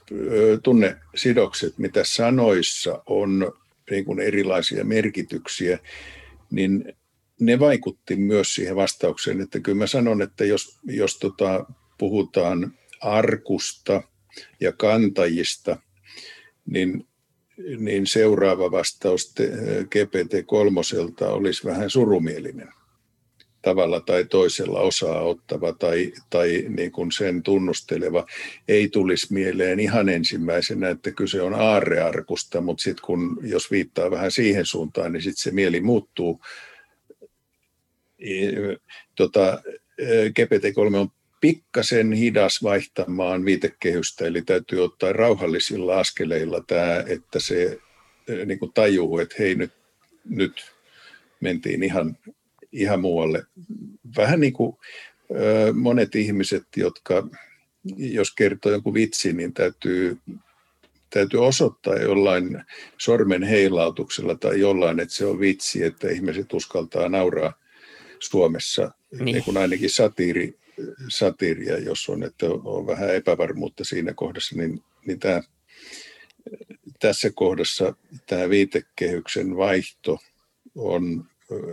tunnesidokset, 0.64 1.78
mitä 1.78 2.04
sanoissa 2.04 3.04
on 3.06 3.54
niin 3.92 4.06
kuin 4.06 4.20
erilaisia 4.20 4.84
merkityksiä, 4.84 5.80
niin 6.54 6.94
ne 7.40 7.60
vaikutti 7.60 8.16
myös 8.16 8.56
siihen 8.56 8.76
vastaukseen, 8.76 9.42
että 9.42 9.60
kyllä 9.60 9.78
mä 9.78 9.88
sanon, 9.88 10.22
että 10.22 10.46
jos, 10.46 10.80
jos 10.84 11.18
tota, 11.18 11.66
puhutaan 11.98 12.78
arkusta 13.02 14.02
ja 14.60 14.72
kantajista, 14.72 15.78
niin, 16.66 17.08
niin 17.78 18.08
seuraava 18.08 18.72
vastaus 18.72 19.36
GPT-3 19.82 21.26
olisi 21.26 21.66
vähän 21.66 21.90
surumielinen 21.90 22.70
tavalla 23.64 24.00
tai 24.00 24.26
toisella 24.26 24.80
osaa 24.80 25.22
ottava 25.22 25.74
tai, 25.74 26.14
tai 26.30 26.66
niin 26.68 26.92
kuin 26.92 27.12
sen 27.12 27.44
tunnusteleva 27.44 28.26
ei 28.68 28.90
tulisi 28.90 29.34
mieleen 29.34 29.80
ihan 29.80 30.10
ensimmäisenä, 30.10 30.90
että 30.90 31.12
kyse 31.12 31.42
on 31.42 31.54
aarrearkusta, 31.54 32.62
mutta 32.62 32.84
sitten 32.84 33.06
kun 33.06 33.40
jos 33.42 33.72
viittaa 33.72 34.12
vähän 34.12 34.32
siihen 34.32 34.66
suuntaan, 34.66 35.14
niin 35.14 35.22
sitten 35.22 35.44
se 35.44 35.52
mieli 35.52 35.82
muuttuu. 35.82 36.42
Tota, 39.16 39.62
GPT-3 40.02 40.96
on 40.96 41.10
pikkasen 41.42 42.14
hidas 42.14 42.64
vaihtamaan 42.64 43.46
viitekehystä, 43.46 44.26
eli 44.26 44.42
täytyy 44.42 44.84
ottaa 44.84 45.14
rauhallisilla 45.14 46.00
askeleilla 46.00 46.64
tämä, 46.68 47.04
että 47.08 47.40
se 47.40 47.80
niin 48.46 48.60
kuin 48.60 48.74
tajuu, 48.74 49.20
että 49.20 49.36
hei 49.40 49.56
nyt, 49.56 49.72
nyt 50.30 50.74
mentiin 51.40 51.84
ihan 51.84 52.18
ihan 52.74 53.02
muualle. 53.02 53.44
Vähän 54.18 54.40
niin 54.40 54.54
kuin 54.54 54.78
monet 55.74 56.16
ihmiset, 56.16 56.64
jotka 56.76 57.28
jos 57.98 58.36
kertoo 58.36 58.72
jonkun 58.72 58.94
vitsi, 58.94 59.34
niin 59.34 59.54
täytyy, 59.54 60.18
täytyy 61.10 61.46
osoittaa 61.46 61.96
jollain 61.96 62.64
sormen 62.98 63.44
heilautuksella 63.44 64.36
tai 64.36 64.60
jollain, 64.60 65.00
että 65.00 65.16
se 65.16 65.26
on 65.26 65.40
vitsi, 65.40 65.84
että 65.84 66.10
ihmiset 66.10 66.54
uskaltaa 66.54 67.10
nauraa 67.10 67.54
Suomessa, 68.20 68.92
niin. 69.12 69.26
niin 69.26 69.44
kuin 69.44 69.58
ainakin 69.58 69.90
satiiri, 69.90 70.60
satiiria, 71.10 71.78
jos 71.78 72.10
on, 72.10 72.24
että 72.24 72.46
on 72.64 72.88
vähän 72.88 73.16
epävarmuutta 73.16 73.84
siinä 73.84 74.14
kohdassa, 74.14 74.56
niin, 74.56 74.84
niin 75.06 75.20
tämä, 75.20 75.42
tässä 77.00 77.32
kohdassa 77.36 77.96
tämä 78.26 78.50
viitekehyksen 78.50 79.58
vaihto 79.58 80.20
on 80.76 81.26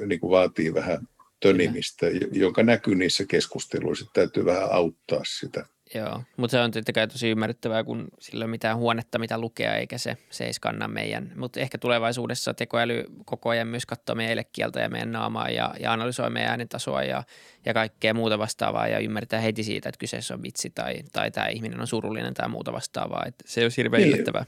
niin 0.06 0.20
kuin 0.20 0.30
vaatii 0.30 0.74
vähän 0.74 1.08
tönimistä, 1.40 2.06
jonka 2.32 2.62
näkyy 2.62 2.94
niissä 2.94 3.24
keskusteluissa, 3.28 4.04
että 4.04 4.20
täytyy 4.20 4.44
vähän 4.44 4.72
auttaa 4.72 5.20
sitä. 5.24 5.66
Joo, 5.94 6.22
mutta 6.36 6.52
se 6.52 6.60
on 6.60 6.70
tietenkään 6.70 7.08
tosi 7.08 7.28
ymmärrettävää, 7.28 7.84
kun 7.84 8.08
sillä 8.18 8.44
on 8.44 8.50
mitään 8.50 8.76
huonetta, 8.76 9.18
mitä 9.18 9.38
lukea, 9.38 9.74
eikä 9.74 9.98
se, 9.98 10.16
se 10.30 10.44
ei 10.44 10.52
skanna 10.52 10.88
meidän. 10.88 11.32
Mutta 11.36 11.60
ehkä 11.60 11.78
tulevaisuudessa 11.78 12.54
tekoäly 12.54 13.04
koko 13.24 13.48
ajan 13.48 13.68
myös 13.68 13.86
katsoo 13.86 14.14
meidän 14.14 14.32
elekieltä 14.32 14.80
ja 14.80 14.88
meidän 14.88 15.12
naamaa 15.12 15.50
ja, 15.50 15.74
ja 15.80 15.92
analysoi 15.92 16.30
meidän 16.30 16.50
äänentasoa 16.50 17.02
ja, 17.02 17.22
ja 17.66 17.74
kaikkea 17.74 18.14
muuta 18.14 18.38
vastaavaa 18.38 18.88
ja 18.88 18.98
ymmärtää 18.98 19.40
heti 19.40 19.64
siitä, 19.64 19.88
että 19.88 19.98
kyseessä 19.98 20.34
on 20.34 20.42
vitsi 20.42 20.70
tai, 20.70 20.94
tai 21.12 21.30
tämä 21.30 21.46
ihminen 21.46 21.80
on 21.80 21.86
surullinen 21.86 22.34
tai 22.34 22.48
muuta 22.48 22.72
vastaavaa. 22.72 23.24
Et 23.26 23.34
se 23.44 23.64
on 23.64 23.70
hirveän 23.76 24.02
niin, 24.02 24.12
yllättävää. 24.12 24.44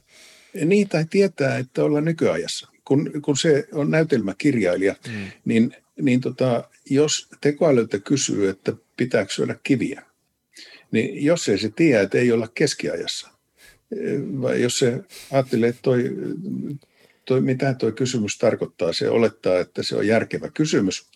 Niin, 0.64 0.88
tai 0.88 1.04
tietää, 1.10 1.58
että 1.58 1.84
ollaan 1.84 2.04
nykyajassa 2.04 2.71
kun, 2.84 3.10
kun 3.22 3.36
se 3.36 3.68
on 3.72 3.90
näytelmäkirjailija, 3.90 4.94
mm. 5.08 5.26
niin, 5.44 5.76
niin 6.00 6.20
tota, 6.20 6.68
jos 6.90 7.28
tekoälyltä 7.40 7.98
kysyy, 7.98 8.48
että 8.48 8.72
pitääkö 8.96 9.32
syödä 9.32 9.56
kiviä, 9.62 10.02
niin 10.90 11.24
jos 11.24 11.48
ei 11.48 11.58
se 11.58 11.70
tiedä, 11.76 12.00
että 12.00 12.18
ei 12.18 12.32
olla 12.32 12.48
keskiajassa, 12.48 13.28
vai 14.40 14.62
jos 14.62 14.78
se 14.78 15.00
ajattelee, 15.30 15.68
että 15.68 15.82
toi, 15.82 16.10
toi, 17.24 17.40
mitä 17.40 17.74
tuo 17.74 17.92
kysymys 17.92 18.38
tarkoittaa, 18.38 18.92
se 18.92 19.08
olettaa, 19.08 19.60
että 19.60 19.82
se 19.82 19.96
on 19.96 20.06
järkevä 20.06 20.50
kysymys. 20.50 21.10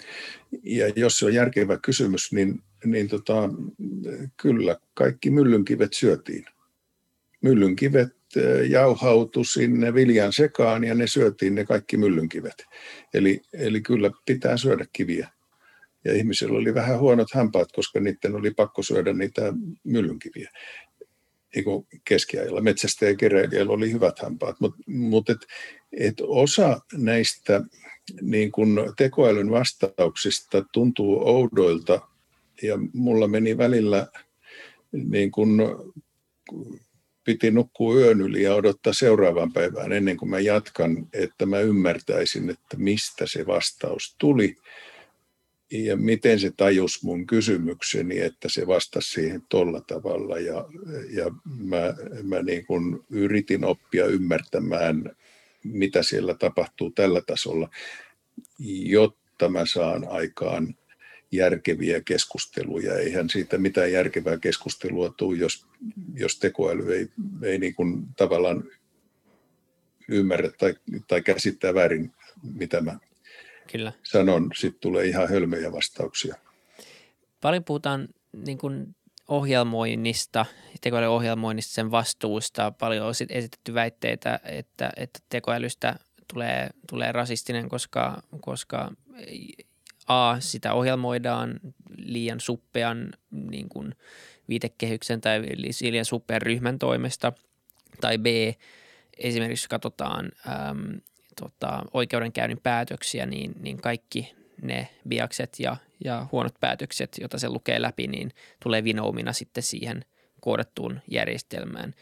Ja 0.63 0.93
jos 0.97 1.19
se 1.19 1.27
on 1.27 1.35
järkevä 1.35 1.79
kysymys, 1.83 2.33
niin, 2.33 2.63
niin 2.85 3.09
tota, 3.09 3.51
kyllä 4.37 4.77
kaikki 4.95 5.31
myllynkivet 5.31 5.93
syötiin. 5.93 6.47
Myllynkivet 7.47 8.17
jauhautu 8.69 9.45
sinne 9.45 9.95
viljan 9.95 10.33
sekaan 10.33 10.85
ja 10.85 10.95
ne 10.95 11.07
syötiin 11.07 11.55
ne 11.55 11.65
kaikki 11.65 11.97
myllynkivet. 11.97 12.65
Eli, 13.15 13.41
eli 13.53 13.81
kyllä 13.81 14.11
pitää 14.27 14.57
syödä 14.57 14.87
kiviä. 14.93 15.29
Ja 16.05 16.15
ihmisillä 16.15 16.59
oli 16.59 16.75
vähän 16.75 16.99
huonot 16.99 17.29
hampaat, 17.35 17.73
koska 17.73 18.01
niiden 18.01 18.35
oli 18.35 18.51
pakko 18.51 18.83
syödä 18.83 19.13
niitä 19.13 19.53
myllynkiviä. 19.85 20.51
Niin 21.55 21.65
kuin 21.65 21.87
keskiajalla 22.05 22.61
metsästä 22.61 23.07
ja 23.07 23.17
keräilijällä 23.17 23.73
oli 23.73 23.93
hyvät 23.93 24.19
hampaat, 24.19 24.61
mutta 24.61 24.79
mut 24.87 25.31
et, 25.31 25.39
et 25.93 26.15
osa 26.21 26.81
näistä 26.93 27.63
niin 28.23 28.53
kun 28.53 28.95
tekoälyn 28.97 29.51
vastauksista 29.51 30.65
tuntuu 30.73 31.29
oudoilta 31.29 32.01
ja 32.63 32.79
mulla 32.93 33.29
meni 33.29 33.59
välillä 33.59 34.07
niin 34.93 35.31
kun 35.31 35.63
piti 37.27 37.51
nukkua 37.51 37.95
yön 37.95 38.21
yli 38.21 38.43
ja 38.43 38.55
odottaa 38.55 38.93
seuraavan 38.93 39.53
päivään 39.53 39.93
ennen 39.93 40.17
kuin 40.17 40.31
mä 40.31 40.41
jatkan, 40.41 41.09
että 41.13 41.47
mä 41.47 41.61
ymmärtäisin, 41.61 42.51
että 42.51 42.77
mistä 42.77 43.27
se 43.27 43.47
vastaus 43.47 44.15
tuli 44.19 44.57
ja 45.71 45.97
miten 45.97 46.41
se 46.41 46.53
tajus 46.57 47.03
mun 47.03 47.27
kysymykseni, 47.27 48.21
että 48.21 48.49
se 48.49 48.67
vastasi 48.67 49.11
siihen 49.11 49.43
tolla 49.49 49.81
tavalla. 49.81 50.39
Ja, 50.39 50.69
ja 51.11 51.31
mä, 51.45 51.95
mä 52.23 52.43
niin 52.43 52.67
kuin 52.67 53.01
yritin 53.11 53.65
oppia 53.65 54.07
ymmärtämään, 54.07 55.17
mitä 55.65 56.03
siellä 56.03 56.35
tapahtuu 56.35 56.91
tällä 56.91 57.21
tasolla, 57.27 57.69
jotta 58.85 59.49
mä 59.49 59.67
saan 59.67 60.09
aikaan 60.09 60.75
järkeviä 61.37 62.01
keskusteluja. 62.01 62.95
Eihän 62.95 63.31
siitä 63.31 63.59
mitään 63.59 63.93
järkevää 63.93 64.39
keskustelua 64.39 65.15
tule, 65.17 65.39
jos, 65.39 65.67
jos 66.15 66.39
tekoäly 66.39 66.95
ei, 66.95 67.09
ei 67.43 67.59
niin 67.59 67.75
kuin 67.75 68.07
tavallaan 68.17 68.65
ymmärrä 70.09 70.51
tai, 70.59 70.75
tai 71.09 71.23
käsittää 71.23 71.75
väärin, 71.75 72.13
mitä 72.55 72.81
mä 72.81 72.99
Kyllä. 73.73 73.93
sanon. 74.03 74.51
Sitten 74.57 74.81
tulee 74.81 75.07
ihan 75.07 75.29
hölmöjä 75.29 75.73
vastauksia. 75.73 76.35
Paljon 77.41 77.65
puhutaan 77.65 78.09
niin 78.47 78.59
kuin 78.59 78.97
ohjelmoinnista, 79.29 80.47
tekoälyohjelmoinnista, 80.81 81.75
sen 81.75 81.91
vastuusta. 81.91 82.71
Paljon 82.71 83.07
on 83.07 83.15
esitetty 83.31 83.75
väitteitä, 83.75 84.41
että, 84.45 84.93
että 84.97 85.19
tekoälystä 85.29 85.97
tulee, 86.33 86.71
tulee 86.89 87.13
rasistinen, 87.13 87.69
koska, 87.69 88.23
koska 88.41 88.93
A, 90.07 90.41
sitä 90.41 90.73
ohjelmoidaan 90.73 91.61
liian 91.97 92.41
suppean 92.41 93.11
niin 93.31 93.69
kuin 93.69 93.95
viitekehyksen 94.49 95.21
tai 95.21 95.43
liian 95.81 96.05
suppean 96.05 96.43
ryhmän 96.43 96.79
toimesta, 96.79 97.33
tai 98.01 98.19
B, 98.19 98.27
esimerkiksi 99.19 99.69
katsotaan 99.69 100.33
äm, 100.49 101.01
tota, 101.41 101.83
oikeudenkäynnin 101.95 102.61
päätöksiä, 102.63 103.27
niin, 103.27 103.55
niin 103.61 103.77
kaikki 103.77 104.35
ne 104.63 104.89
biakset 105.09 105.61
ja, 105.61 105.77
ja 106.05 106.27
huonot 106.33 106.55
päätökset, 106.61 107.17
joita 107.21 107.39
se 107.39 107.49
lukee 107.49 107.83
läpi, 107.83 108.07
niin 108.07 108.31
tulee 108.63 108.85
vinoumina 108.85 109.33
sitten 109.33 109.63
siihen 109.63 110.05
koodattuun 110.41 111.01
järjestelmään. 111.11 111.95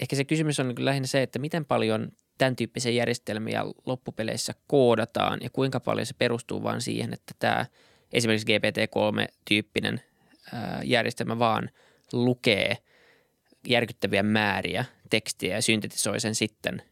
Ehkä 0.00 0.16
se 0.16 0.24
kysymys 0.24 0.60
on 0.60 0.74
lähinnä 0.78 1.06
se, 1.06 1.22
että 1.22 1.38
miten 1.38 1.64
paljon 1.64 2.12
tämän 2.38 2.56
tyyppisiä 2.56 2.92
järjestelmiä 2.92 3.62
loppupeleissä 3.86 4.52
koodataan 4.66 5.40
ja 5.42 5.50
kuinka 5.50 5.80
paljon 5.80 6.06
se 6.06 6.14
perustuu 6.18 6.62
vain 6.62 6.80
siihen, 6.80 7.12
että 7.12 7.34
tämä 7.38 7.66
esimerkiksi 8.12 8.46
GPT-3-tyyppinen 8.46 10.00
järjestelmä 10.84 11.38
vaan 11.38 11.70
lukee 12.12 12.76
järkyttäviä 13.68 14.22
määriä 14.22 14.84
tekstiä 15.10 15.54
ja 15.54 15.62
syntetisoi 15.62 16.20
sen 16.20 16.34
sitten 16.34 16.82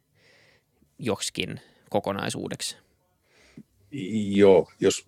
joksikin 0.98 1.60
kokonaisuudeksi. 1.90 2.76
Joo, 4.34 4.70
jos, 4.80 5.04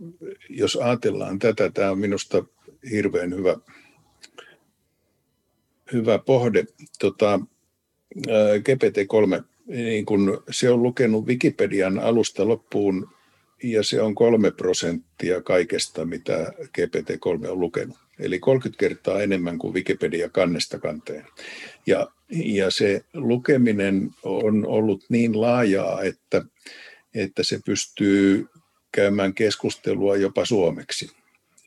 jos 0.51 0.77
ajatellaan 0.77 1.38
tätä, 1.38 1.70
tämä 1.70 1.90
on 1.90 1.99
minusta 1.99 2.44
hirveän 2.90 3.35
hyvä, 3.35 3.57
hyvä 5.92 6.18
pohde. 6.18 6.64
Tota, 6.99 7.40
GPT-3, 8.59 9.42
niin 9.67 10.07
kun 10.07 10.43
se 10.51 10.71
on 10.71 10.83
lukenut 10.83 11.27
Wikipedian 11.27 11.99
alusta 11.99 12.49
loppuun 12.49 13.09
ja 13.63 13.83
se 13.83 14.03
on 14.03 14.15
kolme 14.15 14.51
prosenttia 14.51 15.41
kaikesta, 15.41 16.05
mitä 16.05 16.53
GPT-3 16.63 17.49
on 17.49 17.61
lukenut. 17.61 17.97
Eli 18.19 18.39
30 18.39 18.81
kertaa 18.81 19.23
enemmän 19.23 19.59
kuin 19.59 19.75
Wikipedia 19.75 20.29
kannesta 20.29 20.79
kanteen. 20.79 21.27
Ja, 21.87 22.11
ja 22.31 22.71
se 22.71 23.05
lukeminen 23.15 24.11
on 24.23 24.67
ollut 24.67 25.05
niin 25.09 25.41
laajaa, 25.41 26.03
että, 26.03 26.43
että 27.15 27.43
se 27.43 27.61
pystyy 27.67 28.47
käymään 28.93 29.35
keskustelua 29.35 30.17
jopa 30.17 30.45
suomeksi. 30.45 31.11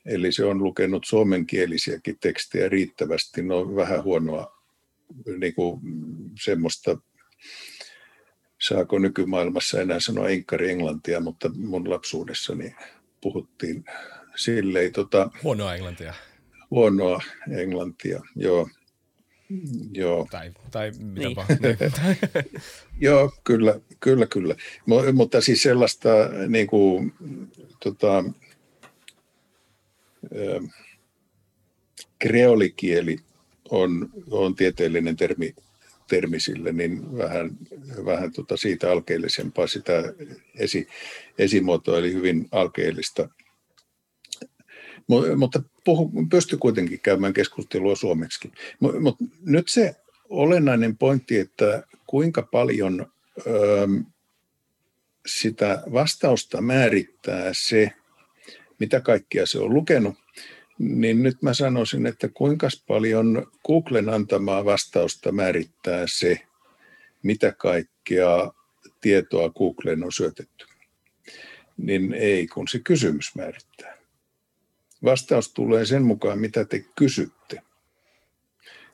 Eli 0.06 0.32
se 0.32 0.44
on 0.44 0.62
lukenut 0.62 1.04
suomenkielisiäkin 1.04 2.16
tekstejä 2.20 2.68
riittävästi. 2.68 3.42
No 3.42 3.76
vähän 3.76 4.04
huonoa 4.04 4.60
niin 5.38 5.54
kuin 5.54 5.80
semmoista, 6.40 6.98
saako 8.60 8.98
nykymaailmassa 8.98 9.80
enää 9.80 10.00
sanoa 10.00 10.28
enkkari 10.28 10.70
englantia, 10.70 11.20
mutta 11.20 11.50
mun 11.56 11.90
lapsuudessani 11.90 12.74
puhuttiin 13.20 13.84
silleen. 14.36 14.92
Tota, 14.92 15.30
huonoa 15.42 15.74
englantia. 15.74 16.14
Huonoa 16.70 17.20
englantia, 17.50 18.20
joo. 18.36 18.68
Joo. 19.92 20.28
Tai, 20.30 20.52
tai 20.70 20.90
mitäpä. 20.98 21.46
Niin. 21.48 21.78
Joo, 23.00 23.32
kyllä, 23.44 23.80
kyllä, 24.00 24.26
kyllä. 24.26 24.54
M- 24.86 25.14
mutta 25.16 25.40
siis 25.40 25.62
sellaista 25.62 26.08
niin 26.48 26.66
kuin, 26.66 27.12
tota, 27.82 28.24
äh, 30.24 30.70
kreolikieli 32.18 33.18
on, 33.70 34.10
on 34.30 34.54
tieteellinen 34.54 35.16
termi, 35.16 35.54
termi 36.10 36.40
sille, 36.40 36.72
niin 36.72 37.18
vähän, 37.18 37.50
vähän 38.04 38.32
tota 38.32 38.56
siitä 38.56 38.92
alkeellisempaa 38.92 39.66
sitä 39.66 40.14
esi, 40.58 40.88
esimuotoa, 41.38 41.98
eli 41.98 42.12
hyvin 42.12 42.48
alkeellista 42.52 43.28
mutta 45.36 45.62
puhu, 45.84 46.12
kuitenkin 46.60 47.00
käymään 47.00 47.32
keskustelua 47.32 47.96
suomeksi. 47.96 48.52
Mutta 48.80 49.24
nyt 49.40 49.68
se 49.68 49.96
olennainen 50.28 50.96
pointti, 50.96 51.38
että 51.38 51.82
kuinka 52.06 52.42
paljon 52.42 53.12
ö, 53.46 53.88
sitä 55.26 55.82
vastausta 55.92 56.60
määrittää 56.60 57.50
se, 57.52 57.90
mitä 58.80 59.00
kaikkia 59.00 59.46
se 59.46 59.58
on 59.58 59.74
lukenut, 59.74 60.14
niin 60.80 61.22
nyt 61.22 61.42
mä 61.42 61.54
sanoisin, 61.54 62.06
että 62.06 62.28
kuinka 62.28 62.68
paljon 62.86 63.52
Googlen 63.66 64.08
antamaa 64.08 64.64
vastausta 64.64 65.32
määrittää 65.32 66.04
se, 66.06 66.40
mitä 67.22 67.52
kaikkea 67.52 68.52
tietoa 69.00 69.50
Googlen 69.50 70.04
on 70.04 70.12
syötetty. 70.12 70.66
Niin 71.76 72.12
ei, 72.12 72.46
kun 72.46 72.68
se 72.68 72.78
kysymys 72.78 73.34
määrittää. 73.34 73.96
Vastaus 75.04 75.52
tulee 75.52 75.84
sen 75.84 76.02
mukaan, 76.02 76.38
mitä 76.38 76.64
te 76.64 76.84
kysytte. 76.96 77.62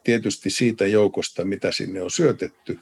Tietysti 0.05 0.51
siitä 0.51 0.87
joukosta, 0.87 1.45
mitä 1.45 1.73
sinne 1.73 2.03
on 2.03 2.11
syötetty, 2.11 2.79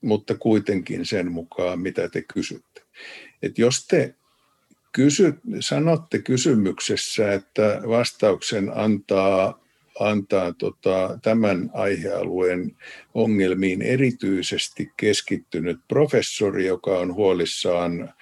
mutta 0.00 0.34
kuitenkin 0.34 1.06
sen 1.06 1.32
mukaan, 1.32 1.80
mitä 1.80 2.08
te 2.08 2.22
kysytte. 2.22 2.82
Et 3.42 3.58
jos 3.58 3.86
te 3.86 4.14
kysy, 4.92 5.34
sanotte 5.60 6.18
kysymyksessä, 6.18 7.32
että 7.32 7.82
vastauksen 7.88 8.70
antaa, 8.74 9.60
antaa 10.00 10.52
tota, 10.52 11.18
tämän 11.22 11.70
aihealueen 11.72 12.76
ongelmiin 13.14 13.82
erityisesti 13.82 14.90
keskittynyt 14.96 15.80
professori, 15.88 16.66
joka 16.66 16.98
on 16.98 17.14
huolissaan 17.14 18.14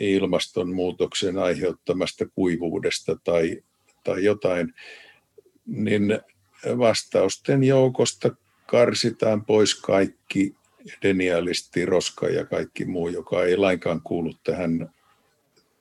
ilmastonmuutoksen 0.00 1.38
aiheuttamasta 1.38 2.26
kuivuudesta 2.26 3.16
tai, 3.24 3.62
tai 4.04 4.24
jotain, 4.24 4.74
niin 5.66 6.18
vastausten 6.78 7.64
joukosta 7.64 8.30
karsitaan 8.66 9.44
pois 9.44 9.74
kaikki 9.74 10.54
denialisti, 11.02 11.86
roska 11.86 12.28
ja 12.28 12.44
kaikki 12.44 12.84
muu, 12.84 13.08
joka 13.08 13.44
ei 13.44 13.56
lainkaan 13.56 14.00
kuulu 14.00 14.34
tähän, 14.44 14.90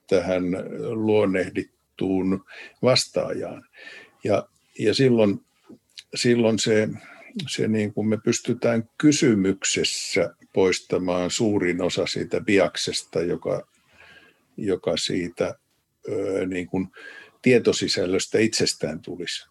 tähän 0.08 0.44
luonnehdittuun 0.90 2.46
vastaajaan. 2.82 3.64
Ja, 4.24 4.48
ja 4.80 4.94
silloin, 4.94 5.40
silloin 6.16 6.60
se 6.60 6.90
se 7.50 7.68
niin 7.68 7.94
kuin 7.94 8.08
me 8.08 8.18
pystytään 8.18 8.90
kysymyksessä 8.98 10.34
poistamaan 10.54 11.32
suurin 11.32 11.82
osa 11.82 12.06
siitä 12.06 12.42
biaksesta, 12.42 13.22
joka, 13.22 13.68
joka 14.58 14.98
siitä 14.98 15.56
ö, 16.10 16.46
niin 16.46 16.68
kuin 16.68 16.88
tietosisällöstä 17.42 18.40
itsestään 18.40 19.02
tulisi. 19.02 19.48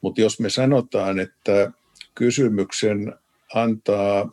Mutta 0.00 0.20
jos 0.20 0.40
me 0.40 0.50
sanotaan, 0.50 1.18
että 1.18 1.72
kysymyksen 2.14 3.14
antaa 3.54 4.30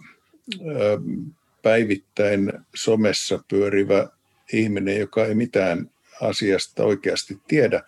päivittäin 1.62 2.53
somessa 2.75 3.43
pyörivä 3.47 4.10
ihminen, 4.53 4.99
joka 4.99 5.25
ei 5.25 5.35
mitään 5.35 5.91
asiasta 6.21 6.83
oikeasti 6.83 7.37
tiedä, 7.47 7.83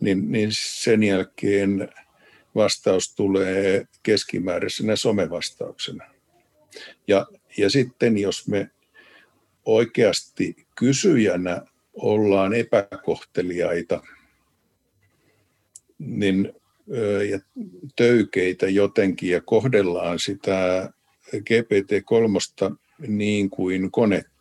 niin, 0.00 0.32
niin 0.32 0.48
sen 0.52 1.02
jälkeen 1.02 1.88
vastaus 2.54 3.14
tulee 3.14 3.84
keskimääräisenä 4.02 4.96
somevastauksena. 4.96 6.04
Ja, 7.08 7.26
ja 7.56 7.70
sitten 7.70 8.18
jos 8.18 8.48
me 8.48 8.70
oikeasti 9.64 10.56
kysyjänä 10.74 11.62
ollaan 11.94 12.54
epäkohteliaita 12.54 14.02
niin, 15.98 16.52
ja 17.30 17.40
töykeitä 17.96 18.68
jotenkin 18.68 19.30
ja 19.30 19.40
kohdellaan 19.40 20.18
sitä 20.18 20.90
GPT-3 21.36 22.76
niin 23.06 23.50
kuin 23.50 23.90
konetta, 23.90 24.37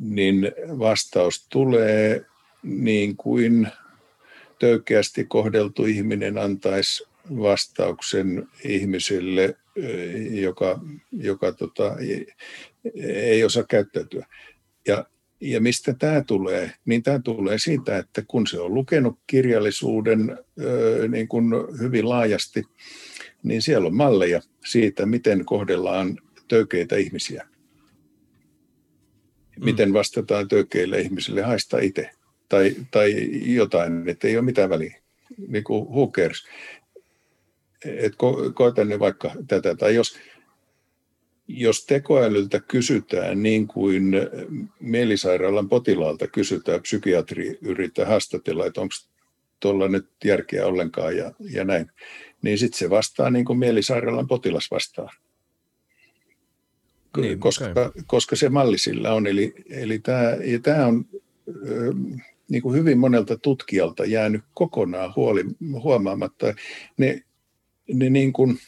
niin 0.00 0.52
vastaus 0.78 1.46
tulee 1.48 2.24
niin 2.62 3.16
kuin 3.16 3.68
töykeästi 4.58 5.24
kohdeltu 5.24 5.84
ihminen 5.84 6.38
antaisi 6.38 7.04
vastauksen 7.30 8.48
ihmiselle, 8.64 9.56
joka, 10.30 10.80
joka 11.12 11.52
tota, 11.52 11.96
ei 13.04 13.44
osaa 13.44 13.64
käyttäytyä. 13.64 14.26
Ja, 14.88 15.06
ja 15.40 15.60
mistä 15.60 15.94
tämä 15.94 16.24
tulee? 16.26 16.72
Niin 16.84 17.02
tämä 17.02 17.18
tulee 17.18 17.58
siitä, 17.58 17.98
että 17.98 18.22
kun 18.28 18.46
se 18.46 18.60
on 18.60 18.74
lukenut 18.74 19.18
kirjallisuuden 19.26 20.38
niin 21.08 21.28
kuin 21.28 21.44
hyvin 21.80 22.08
laajasti, 22.08 22.64
niin 23.42 23.62
siellä 23.62 23.86
on 23.86 23.94
malleja 23.94 24.40
siitä, 24.64 25.06
miten 25.06 25.44
kohdellaan 25.44 26.18
töykeitä 26.48 26.96
ihmisiä. 26.96 27.49
Miten 29.64 29.88
mm. 29.88 29.92
vastataan 29.92 30.48
töykeille 30.48 31.00
ihmisille, 31.00 31.42
haista 31.42 31.78
itse 31.78 32.10
tai, 32.50 32.76
tai 32.90 33.28
jotain, 33.54 34.08
että 34.08 34.28
ei 34.28 34.36
ole 34.36 34.44
mitään 34.44 34.70
väliä. 34.70 35.00
niin 35.48 35.64
kuin 35.64 35.88
who 35.88 36.08
cares. 36.08 36.44
Et 37.84 38.16
ko, 38.16 38.52
koeta 38.54 38.84
ne 38.84 38.98
vaikka 38.98 39.30
tätä, 39.48 39.74
tai 39.74 39.94
jos, 39.94 40.18
jos 41.48 41.86
tekoälyltä 41.86 42.60
kysytään 42.60 43.42
niin 43.42 43.66
kuin 43.66 44.12
mielisairaalan 44.80 45.68
potilaalta 45.68 46.26
kysytään, 46.26 46.82
psykiatri 46.82 47.58
yrittää 47.62 48.06
haastatella, 48.06 48.66
että 48.66 48.80
onko 48.80 48.94
tuolla 49.60 49.88
nyt 49.88 50.08
järkeä 50.24 50.66
ollenkaan 50.66 51.16
ja, 51.16 51.32
ja 51.40 51.64
näin, 51.64 51.90
niin 52.42 52.58
sitten 52.58 52.78
se 52.78 52.90
vastaa 52.90 53.30
niin 53.30 53.44
kuin 53.44 53.58
mielisairaalan 53.58 54.28
potilas 54.28 54.70
vastaa. 54.70 55.10
Niin, 57.16 57.40
koska, 57.40 57.64
okay. 57.64 57.90
koska 58.06 58.36
se 58.36 58.48
malli 58.48 58.78
sillä 58.78 59.14
on. 59.14 59.26
Eli, 59.26 59.54
eli 59.70 59.98
tämä, 59.98 60.22
ja 60.44 60.58
tämä 60.58 60.86
on 60.86 61.04
ö, 61.48 61.92
niin 62.50 62.62
kuin 62.62 62.78
hyvin 62.78 62.98
monelta 62.98 63.38
tutkijalta 63.38 64.04
jäänyt 64.04 64.44
kokonaan 64.54 65.12
huoli, 65.16 65.44
huomaamatta. 65.82 66.54
Ne, 66.96 67.22
ne 67.92 68.10
niin 68.10 68.32
kuin, 68.32 68.58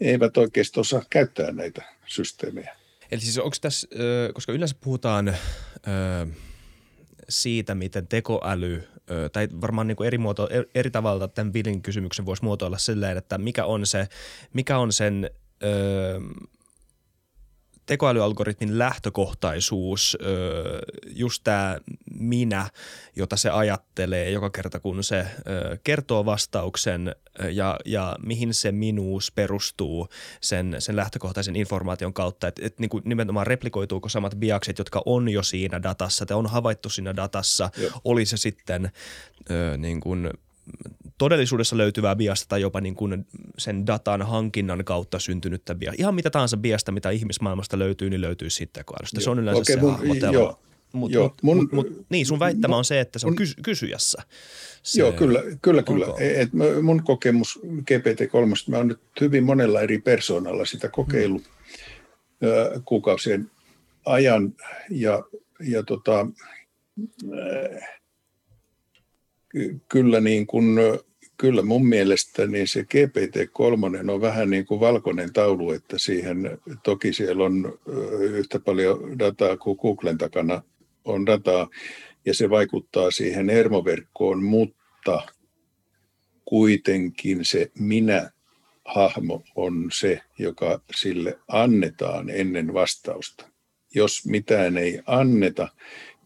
eivät 0.00 0.36
oikeasti 0.36 0.80
osaa 0.80 1.02
käyttää 1.10 1.52
näitä 1.52 1.82
systeemejä. 2.06 2.76
Eli 3.10 3.20
siis 3.20 3.38
onko 3.38 3.56
tässä, 3.60 3.88
koska 4.34 4.52
yleensä 4.52 4.76
puhutaan 4.80 5.36
siitä, 7.28 7.74
miten 7.74 8.06
tekoäly, 8.06 8.82
tai 9.32 9.48
varmaan 9.60 9.86
niin 9.86 9.96
kuin 9.96 10.06
eri, 10.06 10.18
muoto, 10.18 10.48
eri 10.74 10.90
tavalla 10.90 11.28
tämän 11.28 11.52
Villin 11.52 11.82
kysymyksen 11.82 12.26
voisi 12.26 12.44
muotoilla 12.44 12.78
silleen, 12.78 13.16
että 13.16 13.38
mikä 13.38 13.64
on, 13.64 13.86
se, 13.86 14.08
mikä 14.52 14.78
on 14.78 14.92
sen 14.92 15.30
tekoälyalgoritmin 17.88 18.78
lähtökohtaisuus, 18.78 20.18
just 21.06 21.44
tämä 21.44 21.78
minä, 22.14 22.70
jota 23.16 23.36
se 23.36 23.50
ajattelee 23.50 24.30
joka 24.30 24.50
kerta, 24.50 24.80
kun 24.80 25.04
se 25.04 25.26
kertoo 25.84 26.24
vastauksen 26.24 27.14
ja, 27.52 27.78
ja 27.84 28.16
mihin 28.22 28.54
se 28.54 28.72
minuus 28.72 29.32
perustuu 29.32 30.08
sen, 30.40 30.76
sen 30.78 30.96
lähtökohtaisen 30.96 31.56
informaation 31.56 32.12
kautta, 32.12 32.48
että 32.48 32.66
et, 32.66 32.78
niin 32.78 32.88
kuin 32.88 33.02
nimenomaan 33.06 33.46
replikoituuko 33.46 34.08
samat 34.08 34.34
biakset, 34.34 34.78
jotka 34.78 35.02
on 35.06 35.28
jo 35.28 35.42
siinä 35.42 35.82
datassa, 35.82 36.26
tai 36.26 36.36
on 36.36 36.46
havaittu 36.46 36.88
siinä 36.88 37.16
datassa, 37.16 37.70
Joo. 37.76 37.90
oli 38.04 38.26
se 38.26 38.36
sitten 38.36 38.90
niin 39.78 40.00
kuin 40.00 40.30
todellisuudessa 41.18 41.76
löytyvää 41.76 42.16
biasta 42.16 42.46
tai 42.48 42.60
jopa 42.60 42.80
niin 42.80 42.94
kuin 42.94 43.26
sen 43.58 43.86
datan 43.86 44.22
hankinnan 44.22 44.84
kautta 44.84 45.18
syntynyttä 45.18 45.74
biasta. 45.74 46.02
Ihan 46.02 46.14
mitä 46.14 46.30
tahansa 46.30 46.56
biasta, 46.56 46.92
mitä 46.92 47.10
ihmismaailmasta 47.10 47.78
löytyy, 47.78 48.10
niin 48.10 48.20
löytyy 48.20 48.50
sitten 48.50 48.80
tekoälystä. 48.80 49.20
Se 49.20 49.30
on 49.30 49.38
yleensä 49.38 49.60
okay, 49.62 49.74
se 49.74 49.80
mun, 49.80 49.90
hahmotelu. 49.90 50.32
Joo. 50.32 50.58
Mut, 50.92 51.12
joo, 51.12 51.34
mun, 51.42 51.56
mut, 51.56 51.72
mut, 51.72 52.06
niin, 52.08 52.26
sun 52.26 52.38
väittämä 52.38 52.76
on 52.76 52.84
se, 52.84 53.00
että 53.00 53.18
se 53.18 53.26
on 53.26 53.32
mun, 53.38 53.46
kysyjässä. 53.62 54.22
Se, 54.82 55.00
joo, 55.00 55.12
kyllä, 55.12 55.42
kyllä. 55.62 55.82
kyllä. 55.82 56.06
Et 56.20 56.50
mun 56.82 57.02
kokemus 57.02 57.60
GPT-3, 57.64 58.70
mä 58.70 58.76
oon 58.76 58.88
nyt 58.88 59.00
hyvin 59.20 59.44
monella 59.44 59.80
eri 59.80 59.98
persoonalla 59.98 60.64
sitä 60.64 60.88
kokeillut 60.88 61.42
hmm. 61.42 62.82
kuukausien 62.84 63.50
ajan 64.06 64.54
ja, 64.90 65.22
ja 65.60 65.82
tota, 65.82 66.26
kyllä, 69.88 70.20
niin 70.20 70.46
kuin, 70.46 70.78
kyllä 71.38 71.62
mun 71.62 71.86
mielestä 71.86 72.46
niin 72.46 72.68
se 72.68 72.80
GPT-3 72.80 74.10
on 74.10 74.20
vähän 74.20 74.50
niin 74.50 74.66
kuin 74.66 74.80
valkoinen 74.80 75.32
taulu, 75.32 75.70
että 75.70 75.98
siihen 75.98 76.58
toki 76.82 77.12
siellä 77.12 77.44
on 77.44 77.78
yhtä 78.20 78.60
paljon 78.60 79.18
dataa 79.18 79.56
kuin 79.56 79.78
Googlen 79.80 80.18
takana 80.18 80.62
on 81.04 81.26
dataa 81.26 81.68
ja 82.26 82.34
se 82.34 82.50
vaikuttaa 82.50 83.10
siihen 83.10 83.48
hermoverkkoon, 83.48 84.44
mutta 84.44 85.22
kuitenkin 86.44 87.44
se 87.44 87.70
minä 87.78 88.30
hahmo 88.84 89.42
on 89.54 89.88
se, 89.98 90.20
joka 90.38 90.80
sille 90.96 91.38
annetaan 91.48 92.30
ennen 92.30 92.74
vastausta. 92.74 93.48
Jos 93.94 94.26
mitään 94.26 94.76
ei 94.76 95.00
anneta, 95.06 95.68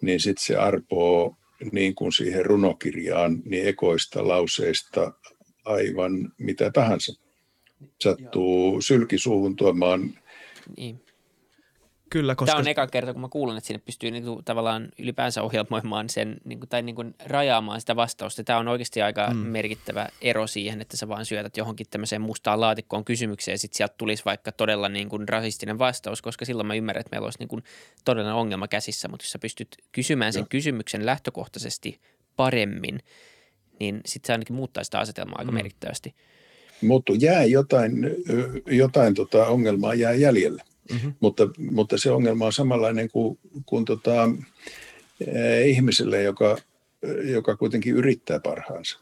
niin 0.00 0.20
sitten 0.20 0.44
se 0.44 0.56
arpoo 0.56 1.36
niin 1.72 1.94
kuin 1.94 2.12
siihen 2.12 2.46
runokirjaan, 2.46 3.42
niin 3.44 3.68
ekoista 3.68 4.28
lauseista 4.28 5.12
aivan 5.64 6.32
mitä 6.38 6.70
tahansa. 6.70 7.22
Sattuu 8.00 8.80
sylkisuuhun 8.80 9.56
tuomaan 9.56 10.18
niin. 10.76 11.00
Kyllä, 12.12 12.34
koska... 12.34 12.52
Tämä 12.52 12.60
on 12.60 12.68
eka 12.68 12.86
kerta, 12.86 13.12
kun 13.12 13.20
mä 13.20 13.28
kuulen, 13.28 13.56
että 13.56 13.66
sinne 13.66 13.82
pystyy 13.84 14.10
niin 14.10 14.24
kuin, 14.24 14.44
tavallaan 14.44 14.88
ylipäänsä 14.98 15.42
ohjelmoimaan 15.42 16.08
sen, 16.08 16.36
niin 16.44 16.58
kuin, 16.58 16.68
tai 16.68 16.82
niin 16.82 16.94
kuin, 16.94 17.14
rajaamaan 17.26 17.80
sitä 17.80 17.96
vastausta. 17.96 18.44
Tämä 18.44 18.58
on 18.58 18.68
oikeasti 18.68 19.02
aika 19.02 19.30
mm. 19.30 19.36
merkittävä 19.36 20.08
ero 20.20 20.46
siihen, 20.46 20.80
että 20.80 20.96
sä 20.96 21.08
vaan 21.08 21.26
syötät 21.26 21.56
johonkin 21.56 21.86
tämmöiseen 21.90 22.22
mustaan 22.22 22.60
laatikkoon 22.60 23.04
kysymykseen 23.04 23.54
ja 23.54 23.58
sitten 23.58 23.76
sieltä 23.76 23.94
tulisi 23.98 24.24
vaikka 24.24 24.52
todella 24.52 24.88
niin 24.88 25.08
kuin, 25.08 25.28
rasistinen 25.28 25.78
vastaus, 25.78 26.22
koska 26.22 26.44
silloin 26.44 26.66
mä 26.66 26.74
ymmärrän, 26.74 27.00
että 27.00 27.10
meillä 27.12 27.26
olisi 27.26 27.38
niin 27.38 27.48
kuin, 27.48 27.64
todellinen 28.04 28.34
ongelma 28.34 28.68
käsissä, 28.68 29.08
mutta 29.08 29.24
jos 29.24 29.30
sä 29.30 29.38
pystyt 29.38 29.68
kysymään 29.92 30.32
sen 30.32 30.40
Joo. 30.40 30.46
kysymyksen 30.50 31.06
lähtökohtaisesti 31.06 32.00
paremmin, 32.36 33.00
niin 33.80 34.00
sitten 34.06 34.26
se 34.26 34.32
ainakin 34.32 34.56
muuttaa 34.56 34.84
sitä 34.84 34.98
asetelmaa 34.98 35.38
aika 35.38 35.52
mm. 35.52 35.54
merkittävästi. 35.54 36.14
Mutta 36.82 37.12
jää 37.18 37.44
jotain, 37.44 38.10
jotain 38.66 39.14
tota 39.14 39.46
ongelmaa 39.46 39.94
jää 39.94 40.12
jäljelle. 40.12 40.62
Mm-hmm. 40.90 41.14
Mutta, 41.20 41.48
mutta 41.70 41.98
se 41.98 42.10
ongelma 42.10 42.46
on 42.46 42.52
samanlainen 42.52 43.10
kuin, 43.10 43.38
kuin 43.66 43.84
tota, 43.84 44.30
eh, 45.26 45.68
ihmiselle, 45.68 46.22
joka, 46.22 46.58
joka 47.24 47.56
kuitenkin 47.56 47.94
yrittää 47.94 48.40
parhaansa. 48.40 48.98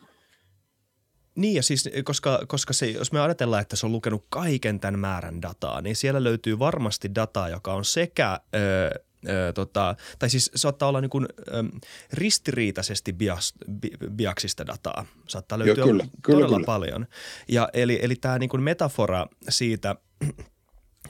Niin 1.35 1.55
ja 1.55 1.63
siis, 1.63 1.91
koska, 2.05 2.41
koska 2.47 2.73
se, 2.73 2.91
jos 2.91 3.13
me 3.13 3.21
ajatellaan, 3.21 3.63
että 3.63 3.77
se 3.77 3.87
on 3.87 3.93
lukenut 3.93 4.27
kaiken 4.29 4.81
tämän 4.81 4.99
määrän 4.99 5.43
dataa, 5.43 5.81
niin 5.81 5.97
siellä 5.97 6.25
löytyy 6.25 6.59
varmasti 6.59 7.15
dataa, 7.15 7.49
joka 7.49 7.75
on 7.75 7.85
sekä 7.85 8.41
ö, 8.55 9.53
tota, 9.53 9.97
tai 10.19 10.31
siis 10.31 10.51
saattaa 10.55 10.89
olla 10.89 11.01
niin 11.01 11.11
kuin, 11.11 11.27
ö, 11.49 11.65
ristiriitaisesti 12.13 13.13
bias, 13.13 13.55
bi, 13.71 13.91
biaksista 14.11 14.67
dataa. 14.67 15.07
Saattaa 15.29 15.59
löytyä 15.59 15.75
Joo, 15.85 15.87
kyllä, 15.87 16.07
todella 16.27 16.49
kyllä. 16.49 16.67
paljon. 16.67 17.07
Ja 17.49 17.69
eli, 17.73 17.99
eli 18.03 18.17
tämä 18.17 18.39
niin 18.39 18.51
kuin 18.51 18.63
metafora 18.63 19.27
siitä, 19.49 19.97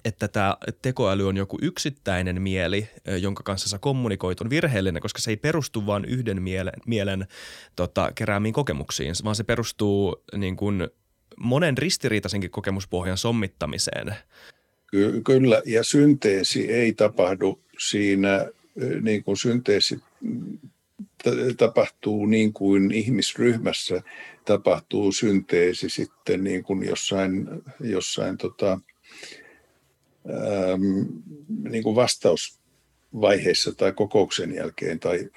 että 0.04 0.28
tämä 0.28 0.56
tekoäly 0.82 1.28
on 1.28 1.36
joku 1.36 1.58
yksittäinen 1.62 2.42
mieli, 2.42 2.88
jonka 3.20 3.42
kanssa 3.42 3.68
sä 3.68 3.78
kommunikoit, 3.78 4.40
on 4.40 4.50
virheellinen, 4.50 5.02
koska 5.02 5.20
se 5.20 5.30
ei 5.30 5.36
perustu 5.36 5.86
vain 5.86 6.04
yhden 6.04 6.42
mielen, 6.42 6.72
mielen 6.86 7.26
tota, 7.76 8.12
keräämiin 8.14 8.54
kokemuksiin, 8.54 9.14
vaan 9.24 9.36
se 9.36 9.44
perustuu 9.44 10.22
niin 10.36 10.56
kuin 10.56 10.88
monen 11.36 11.78
ristiriitaisenkin 11.78 12.50
kokemuspohjan 12.50 13.18
sommittamiseen. 13.18 14.14
Ky- 14.90 15.20
kyllä, 15.24 15.62
ja 15.66 15.84
synteesi 15.84 16.72
ei 16.72 16.92
tapahdu 16.92 17.60
siinä, 17.78 18.46
niin 19.00 19.24
kuin 19.24 19.36
synteesi 19.36 20.00
tapahtuu 21.56 22.26
niin 22.26 22.52
kuin 22.52 22.92
ihmisryhmässä 22.92 24.02
tapahtuu 24.44 25.12
synteesi 25.12 25.90
sitten 25.90 26.44
niin 26.44 26.62
kuin 26.62 26.86
jossain, 26.86 27.48
jossain 27.80 28.38
tota, 28.38 28.80
niin 31.70 31.82
kuin 31.82 31.96
vastausvaiheessa 31.96 33.74
tai 33.74 33.92
kokouksen 33.92 34.54
jälkeen 34.54 35.00
tai, 35.00 35.30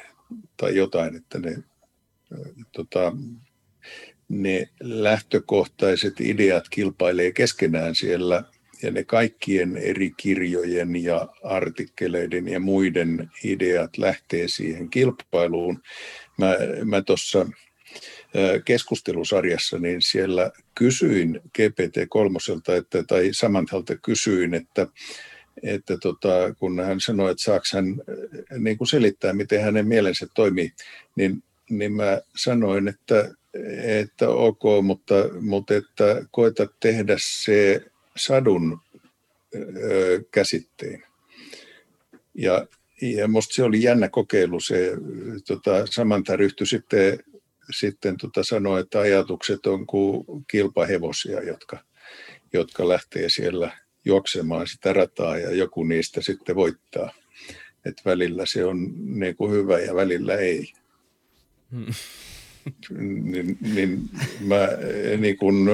tai 0.58 0.76
jotain, 0.76 1.16
että 1.16 1.40
ne, 1.40 1.58
tota, 2.72 3.14
ne 4.30 4.70
lähtökohtaiset 4.80 6.22
ideat 6.22 6.70
kilpailee 6.70 7.32
keskenään 7.32 7.96
siellä 7.96 8.44
ja 8.84 8.92
ne 8.92 9.04
kaikkien 9.04 9.78
eri 9.78 10.12
kirjojen 10.18 11.04
ja 11.04 11.28
artikkeleiden 11.44 12.48
ja 12.48 12.60
muiden 12.60 13.30
ideat 13.44 13.98
lähtee 13.98 14.48
siihen 14.48 14.90
kilpailuun. 14.90 15.82
Mä, 16.38 16.56
mä 16.86 17.02
tuossa 17.02 17.46
keskustelusarjassa, 18.66 19.80
niin 19.80 20.02
siellä 20.02 20.52
kysyin 20.76 21.42
GPT-3, 21.58 22.78
että, 22.78 23.04
tai 23.04 23.30
Samanthalta 23.32 23.98
kysyin, 23.98 24.54
että, 24.54 24.88
että 25.64 25.98
tota, 25.98 26.54
kun 26.60 26.80
hän 26.80 27.00
sanoi, 27.00 27.32
että 27.32 27.44
saako 27.44 27.66
hän 27.74 27.86
niin 28.58 28.78
kuin 28.78 28.88
selittää, 28.88 29.34
miten 29.34 29.62
hänen 29.62 29.88
mielensä 29.88 30.28
toimii, 30.36 30.72
niin, 31.16 31.44
niin 31.70 31.94
mä 31.94 32.22
sanoin, 32.36 32.88
että, 32.88 33.32
että 33.84 34.30
ok, 34.30 34.64
mutta, 34.84 35.16
mutta 35.42 35.76
että 35.76 36.26
koeta 36.32 36.68
tehdä 36.80 37.16
se 37.18 37.82
sadun 38.16 38.80
ö, 39.56 40.24
käsitteen. 40.32 41.04
Ja, 42.36 42.68
ja 43.02 43.28
musta 43.28 43.54
se 43.54 43.64
oli 43.64 43.84
jännä 43.84 44.10
kokeilu. 44.10 44.60
Se, 44.60 44.92
tota, 45.48 45.86
Samantha 45.86 46.36
ryhtyi 46.36 46.68
sitten 46.68 47.20
sitten 47.72 48.18
tota 48.18 48.44
sanoi, 48.44 48.80
että 48.80 49.00
ajatukset 49.00 49.66
on 49.66 49.88
kuin 49.88 50.26
kilpahevosia, 50.52 51.44
jotka, 51.44 51.78
jotka 52.54 52.88
lähtee 52.88 53.30
siellä 53.30 53.78
juoksemaan 54.06 54.68
sitä 54.68 54.94
rataa 54.94 55.38
ja 55.38 55.56
joku 55.56 55.84
niistä 55.84 56.22
sitten 56.22 56.56
voittaa. 56.56 57.14
Et 57.86 58.02
välillä 58.06 58.46
se 58.46 58.66
on 58.66 58.94
niin 59.20 59.36
kuin 59.36 59.52
hyvä 59.52 59.80
ja 59.80 59.96
välillä 59.96 60.36
ei. 60.36 60.74
Hmm. 61.72 61.94
niin, 63.32 63.58
niin 63.74 64.10
mä 64.40 64.68
niin 65.18 65.38
kun 65.38 65.70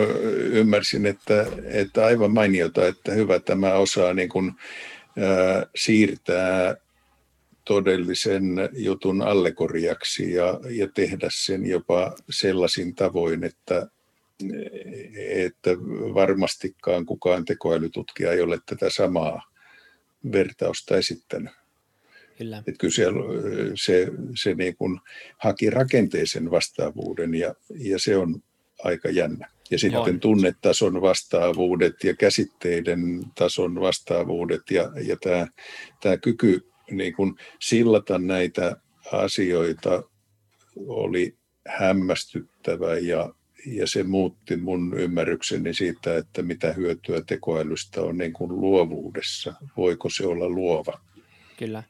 ymmärsin, 0.51 1.05
että, 1.05 1.45
että 1.63 2.05
aivan 2.05 2.31
mainiota, 2.31 2.87
että 2.87 3.11
hyvä 3.11 3.39
tämä 3.39 3.73
osaa 3.73 4.13
niin 4.13 4.29
kun, 4.29 4.55
ää, 5.17 5.65
siirtää 5.75 6.75
todellisen 7.69 8.43
jutun 8.73 9.21
allegoriaksi 9.21 10.33
ja, 10.33 10.59
ja 10.69 10.87
tehdä 10.93 11.27
sen 11.31 11.65
jopa 11.65 12.15
sellaisin 12.29 12.95
tavoin, 12.95 13.43
että, 13.43 13.87
että 15.15 15.69
varmastikaan 16.13 17.05
kukaan 17.05 17.45
tekoälytutkija 17.45 18.31
ei 18.31 18.41
ole 18.41 18.59
tätä 18.65 18.89
samaa 18.89 19.41
vertausta 20.31 20.97
esittänyt. 20.97 21.53
Kyllä. 22.37 22.57
Että 22.57 22.71
kyllä 22.79 22.93
siellä, 22.93 23.19
se, 23.75 24.07
se 24.41 24.53
niin 24.53 24.75
kuin 24.75 24.99
haki 25.37 25.69
rakenteisen 25.69 26.51
vastaavuuden 26.51 27.33
ja, 27.33 27.55
ja 27.75 27.99
se 27.99 28.17
on 28.17 28.43
aika 28.83 29.09
jännä. 29.09 29.49
Ja 29.71 29.79
sitten 29.79 30.01
on. 30.01 30.19
tunnetason 30.19 31.01
vastaavuudet 31.01 32.03
ja 32.03 32.15
käsitteiden 32.15 33.23
tason 33.35 33.81
vastaavuudet 33.81 34.61
ja, 34.71 34.91
ja 35.07 35.17
tämä, 35.23 35.47
tämä 36.01 36.17
kyky 36.17 36.68
niin 36.91 37.13
kuin 37.13 37.35
sillata 37.59 38.19
näitä 38.19 38.75
asioita 39.11 40.03
oli 40.87 41.37
hämmästyttävä 41.67 42.97
ja, 42.97 43.33
ja 43.65 43.87
se 43.87 44.03
muutti 44.03 44.57
mun 44.57 44.99
ymmärrykseni 44.99 45.73
siitä, 45.73 46.17
että 46.17 46.41
mitä 46.41 46.73
hyötyä 46.73 47.21
tekoälystä 47.27 48.01
on 48.01 48.17
niin 48.17 48.33
kuin 48.33 48.61
luovuudessa. 48.61 49.53
Voiko 49.77 50.09
se 50.09 50.27
olla 50.27 50.49
luova? 50.49 50.99
Kyllä. 51.57 51.83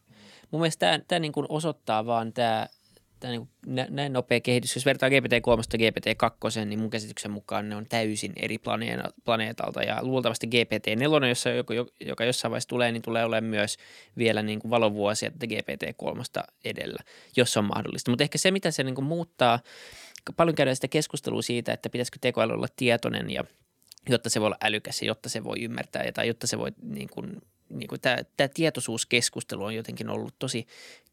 Mun 0.52 0.62
mielestä 0.62 0.80
tämä, 0.80 1.04
tämä 1.08 1.20
niin 1.20 1.32
kuin 1.32 1.45
osoittaa 1.50 2.06
vaan 2.06 2.34
tämä, 2.34 2.68
tämä 3.20 3.32
niin 3.32 3.49
näin 3.89 4.13
nopea 4.13 4.39
kehitys. 4.39 4.76
Jos 4.76 4.86
vertaa 4.86 5.09
GPT-3 5.09 5.80
ja 5.80 5.89
GPT-2, 5.89 6.65
niin 6.65 6.80
mun 6.80 6.89
käsityksen 6.89 7.32
mukaan 7.32 7.70
ne 7.70 7.76
on 7.76 7.86
täysin 7.89 8.34
eri 8.36 8.57
planeetalta. 9.26 9.84
Ja 9.84 9.99
luultavasti 10.01 10.47
GPT-4, 10.47 11.26
jossa, 11.26 11.49
joka 12.05 12.26
jossain 12.26 12.51
vaiheessa 12.51 12.70
tulee, 12.70 12.91
niin 12.91 13.01
tulee 13.01 13.26
olemaan 13.26 13.49
myös 13.49 13.78
vielä 14.17 14.41
niin 14.41 14.59
kuin 14.59 14.70
valovuosia 14.70 15.32
GPT-3 15.43 16.43
edellä, 16.65 16.99
jos 17.36 17.57
on 17.57 17.65
mahdollista. 17.65 18.11
Mutta 18.11 18.24
ehkä 18.24 18.38
se, 18.38 18.51
mitä 18.51 18.72
se 18.72 18.84
niin 18.84 18.95
kuin 18.95 19.05
muuttaa, 19.05 19.59
paljon 20.36 20.55
käydään 20.55 20.76
sitä 20.76 20.88
keskustelua 20.88 21.41
siitä, 21.41 21.74
että 21.74 21.89
pitäisikö 21.89 22.17
tekoäly 22.22 22.53
olla 22.53 22.67
tietoinen 22.76 23.30
ja 23.30 23.43
jotta 24.09 24.30
se 24.30 24.39
voi 24.39 24.45
olla 24.45 24.57
älykäs 24.63 25.01
ja 25.01 25.07
jotta 25.07 25.30
se 25.30 25.43
voi 25.43 25.63
ymmärtää 25.63 26.11
tai 26.11 26.28
jotta 26.28 26.47
se 26.47 26.57
voi 26.57 26.72
niin 26.82 27.09
kuin 27.09 27.41
niin 27.70 27.88
kuin 27.88 28.01
tämä, 28.01 28.17
tämä 28.38 28.47
tietoisuuskeskustelu 28.47 29.63
on 29.63 29.76
jotenkin 29.76 30.09
ollut 30.09 30.36
tosi 30.39 30.67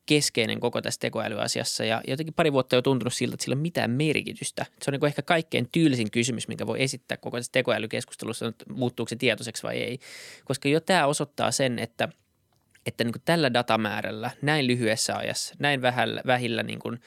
keskeinen 0.07 0.61
koko 0.61 0.82
tässä 0.82 1.00
tekoälyasiassa 1.00 1.84
ja 1.84 2.02
jotenkin 2.09 2.34
pari 2.34 2.52
vuotta 2.52 2.76
jo 2.76 2.82
tuntunut 2.82 3.14
siltä, 3.14 3.34
että 3.34 3.44
sillä 3.44 3.54
on 3.54 3.62
mitään 3.62 3.90
merkitystä. 3.90 4.66
Se 4.82 4.90
on 4.90 4.92
niin 4.92 5.07
ehkä 5.07 5.22
kaikkein 5.22 5.68
tyylisin 5.72 6.11
kysymys, 6.11 6.48
minkä 6.48 6.66
voi 6.66 6.82
esittää 6.82 7.16
koko 7.16 7.36
tässä 7.36 7.52
tekoälykeskustelussa, 7.52 8.46
että 8.46 8.64
muuttuuko 8.72 9.09
se 9.09 9.16
tietoiseksi 9.16 9.62
vai 9.62 9.76
ei. 9.76 9.98
Koska 10.44 10.68
jo 10.68 10.80
tämä 10.80 11.07
osoittaa 11.07 11.50
sen, 11.50 11.78
että, 11.78 12.09
että 12.86 13.04
niin 13.04 13.14
tällä 13.24 13.52
datamäärällä, 13.52 14.30
näin 14.42 14.66
lyhyessä 14.66 15.16
ajassa, 15.16 15.54
näin 15.59 15.82
vähällä, 15.82 16.22
vähillä 16.26 16.62
niin 16.62 16.78
kuin 16.78 17.00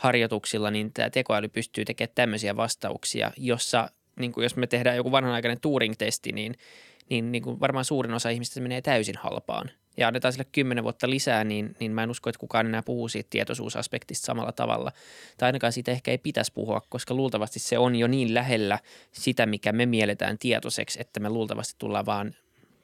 harjoituksilla, 0.00 0.70
niin 0.70 0.92
tämä 0.92 1.10
tekoäly 1.10 1.48
pystyy 1.48 1.84
tekemään 1.84 2.14
tämmöisiä 2.14 2.56
vastauksia, 2.56 3.32
jossa 3.36 3.90
niin 4.18 4.32
kuin 4.32 4.42
jos 4.42 4.56
me 4.56 4.66
tehdään 4.66 4.96
joku 4.96 5.12
vanhanaikainen 5.12 5.60
Turing-testi, 5.60 6.32
niin– 6.32 6.54
niin, 7.10 7.32
niin 7.32 7.42
kuin 7.42 7.60
varmaan 7.60 7.84
suurin 7.84 8.14
osa 8.14 8.28
ihmistä 8.30 8.60
menee 8.60 8.82
täysin 8.82 9.16
halpaan. 9.18 9.70
Ja 9.96 10.08
annetaan 10.08 10.32
sille 10.32 10.46
kymmenen 10.52 10.84
vuotta 10.84 11.10
lisää, 11.10 11.44
niin, 11.44 11.76
niin 11.80 11.92
mä 11.92 12.02
en 12.02 12.10
usko, 12.10 12.30
että 12.30 12.40
kukaan 12.40 12.66
enää 12.66 12.82
puhuu 12.82 13.08
siitä 13.08 13.26
tietoisuusaspektista 13.30 14.26
samalla 14.26 14.52
tavalla. 14.52 14.92
Tai 15.38 15.46
ainakaan 15.46 15.72
siitä 15.72 15.92
ehkä 15.92 16.10
ei 16.10 16.18
pitäisi 16.18 16.52
puhua, 16.52 16.82
koska 16.88 17.14
luultavasti 17.14 17.58
se 17.58 17.78
on 17.78 17.96
jo 17.96 18.06
niin 18.06 18.34
lähellä 18.34 18.78
sitä, 19.12 19.46
mikä 19.46 19.72
me 19.72 19.86
mielletään 19.86 20.38
tietoiseksi, 20.38 21.00
että 21.00 21.20
me 21.20 21.28
luultavasti 21.30 21.74
tullaan 21.78 22.06
vaan 22.06 22.34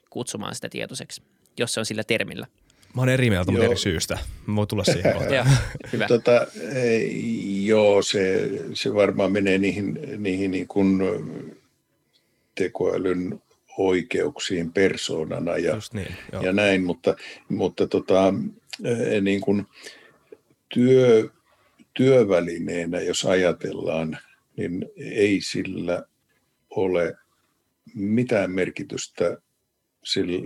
kutsumaan 0.09 0.55
sitä 0.55 0.69
tietoiseksi, 0.69 1.21
jos 1.57 1.73
se 1.73 1.79
on 1.79 1.85
sillä 1.85 2.03
termillä. 2.03 2.47
Mä 2.95 3.01
oon 3.01 3.09
eri 3.09 3.29
mieltä, 3.29 3.51
mutta 3.51 3.65
eri 3.65 3.77
syystä. 3.77 4.17
Mä 4.45 4.55
voin 4.55 4.67
tulla 4.67 4.83
siihen 4.83 5.13
kohtaan. 5.17 5.47
hyvä. 5.93 6.07
Tota, 6.07 6.47
joo, 7.65 8.01
se, 8.01 8.49
se 8.73 8.93
varmaan 8.93 9.31
menee 9.31 9.57
niihin, 9.57 9.99
niihin 10.17 10.51
niin 10.51 10.67
kuin 10.67 10.99
tekoälyn 12.55 13.41
oikeuksiin 13.87 14.73
persoonana 14.73 15.57
ja, 15.57 15.77
niin, 15.93 16.15
ja 16.41 16.53
näin, 16.53 16.83
mutta, 16.83 17.15
mutta 17.49 17.87
tota, 17.87 18.33
eh, 18.83 19.21
niin 19.21 19.41
kuin 19.41 19.65
työ, 20.73 21.29
työvälineenä, 21.93 23.01
jos 23.01 23.25
ajatellaan, 23.25 24.17
niin 24.57 24.85
ei 24.97 25.41
sillä 25.41 26.03
ole 26.69 27.15
mitään 27.95 28.51
merkitystä 28.51 29.37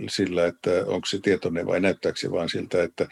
sillä, 0.08 0.46
että 0.46 0.70
onko 0.86 1.06
se 1.06 1.18
tietoinen 1.22 1.66
vai 1.66 1.80
näyttääkö 1.80 2.18
se 2.18 2.30
vaan 2.30 2.48
siltä, 2.48 2.82
että, 2.82 3.08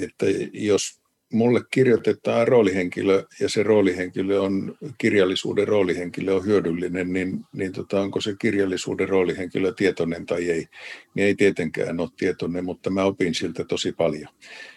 että 0.00 0.26
jos 0.52 1.03
mulle 1.34 1.60
kirjoitetaan 1.70 2.48
roolihenkilö 2.48 3.24
ja 3.40 3.48
se 3.48 3.62
roolihenkilö 3.62 4.40
on, 4.40 4.76
kirjallisuuden 4.98 5.68
roolihenkilö 5.68 6.34
on 6.34 6.44
hyödyllinen, 6.44 7.12
niin, 7.12 7.44
niin 7.52 7.72
tota, 7.72 8.00
onko 8.00 8.20
se 8.20 8.34
kirjallisuuden 8.38 9.08
roolihenkilö 9.08 9.72
tietoinen 9.72 10.26
tai 10.26 10.50
ei, 10.50 10.66
niin 11.14 11.26
ei 11.26 11.34
tietenkään 11.34 12.00
ole 12.00 12.08
tietoinen, 12.16 12.64
mutta 12.64 12.90
mä 12.90 13.04
opin 13.04 13.34
siltä 13.34 13.64
tosi 13.64 13.92
paljon, 13.92 14.28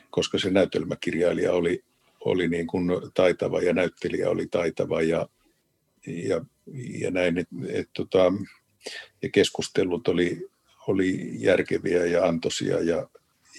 koska 0.10 0.40
se 0.40 0.50
näytelmäkirjailija 0.50 1.54
oli, 1.54 1.84
oli 2.26 2.48
niin 2.48 2.68
kuin 2.68 2.90
taitava 3.14 3.62
ja 3.62 3.74
näyttelijä 3.74 4.30
oli 4.30 4.48
taitava 4.48 5.02
ja, 5.02 5.28
ja, 6.08 6.46
ja 7.00 7.12
näin, 7.12 7.38
et, 7.38 7.48
et, 7.70 7.90
tota, 7.94 8.34
ja 9.22 9.30
keskustelut 9.30 10.08
oli, 10.08 10.50
oli 10.88 11.30
järkeviä 11.34 12.06
ja 12.06 12.26
antoisia 12.26 12.80
ja, 12.80 13.10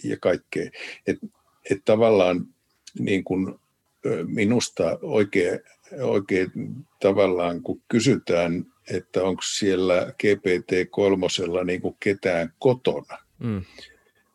ja 0.05 0.17
kaikkea. 0.21 0.71
Et, 1.07 1.19
et 1.71 1.79
tavallaan 1.85 2.47
niin 2.99 3.25
kuin 3.25 3.55
minusta 4.27 4.99
oikein, 5.03 5.61
oikein 6.01 6.51
tavallaan, 7.01 7.63
kun 7.63 7.83
kysytään, 7.89 8.67
että 8.91 9.23
onko 9.23 9.43
siellä 9.43 10.07
GPT-3 10.23 11.65
niin 11.65 11.81
kuin 11.81 11.97
ketään 12.01 12.53
kotona, 12.59 13.19
mm. 13.39 13.63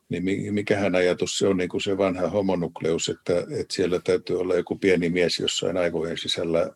niin 0.10 0.54
mikähän 0.54 0.96
ajatus 0.96 1.38
se 1.38 1.48
on 1.48 1.58
niin 1.58 1.70
kuin 1.70 1.82
se 1.82 1.98
vanha 1.98 2.30
homonukleus, 2.30 3.10
että, 3.10 3.40
että 3.40 3.74
siellä 3.74 4.00
täytyy 4.00 4.40
olla 4.40 4.56
joku 4.56 4.76
pieni 4.76 5.10
mies 5.10 5.40
jossain 5.40 5.78
aivojen 5.78 6.18
sisällä 6.18 6.70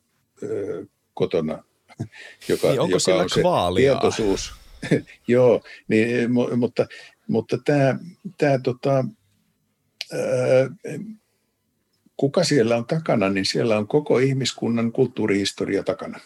ö, 0.44 0.86
kotona, 1.14 1.64
joka, 2.50 2.68
niin 2.70 2.80
onko 2.80 2.98
joka 3.08 3.22
on 3.22 3.30
se 3.30 3.42
tietoisuus. 3.76 4.54
Joo, 5.28 5.62
niin, 5.88 6.32
mutta, 6.58 6.88
mutta 7.28 7.58
tämä, 7.66 8.00
tämä 8.38 8.60
tota, 8.60 9.06
kuka 12.18 12.44
siellä 12.44 12.78
on 12.78 12.86
takana, 12.86 13.30
niin 13.30 13.46
siellä 13.46 13.78
on 13.78 13.88
koko 13.88 14.20
ihmiskunnan 14.20 14.92
kulttuurihistoria 14.92 15.84
takana. 15.84 16.20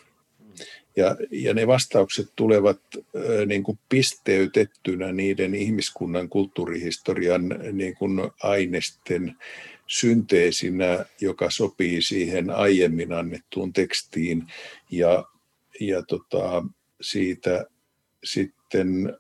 Ja, 0.96 1.16
ja 1.32 1.54
ne 1.54 1.68
vastaukset 1.68 2.28
tulevat 2.36 2.80
äh, 2.96 3.46
niin 3.46 3.64
kuin 3.64 3.80
pisteytettynä 3.89 5.12
niiden 5.12 5.56
ihmiskunnan 5.56 6.30
kulttuurihistorian 6.30 7.50
niin 7.72 7.96
kuin 7.96 8.32
ainesten 8.44 9.38
synteesinä, 9.88 11.06
joka 11.22 11.50
sopii 11.50 12.02
siihen 12.02 12.50
aiemmin 12.50 13.14
annettuun 13.14 13.74
tekstiin. 13.74 14.44
Ja, 14.92 15.26
ja 15.80 16.04
tota, 16.04 16.64
siitä 17.02 17.66
sitten 18.24 19.18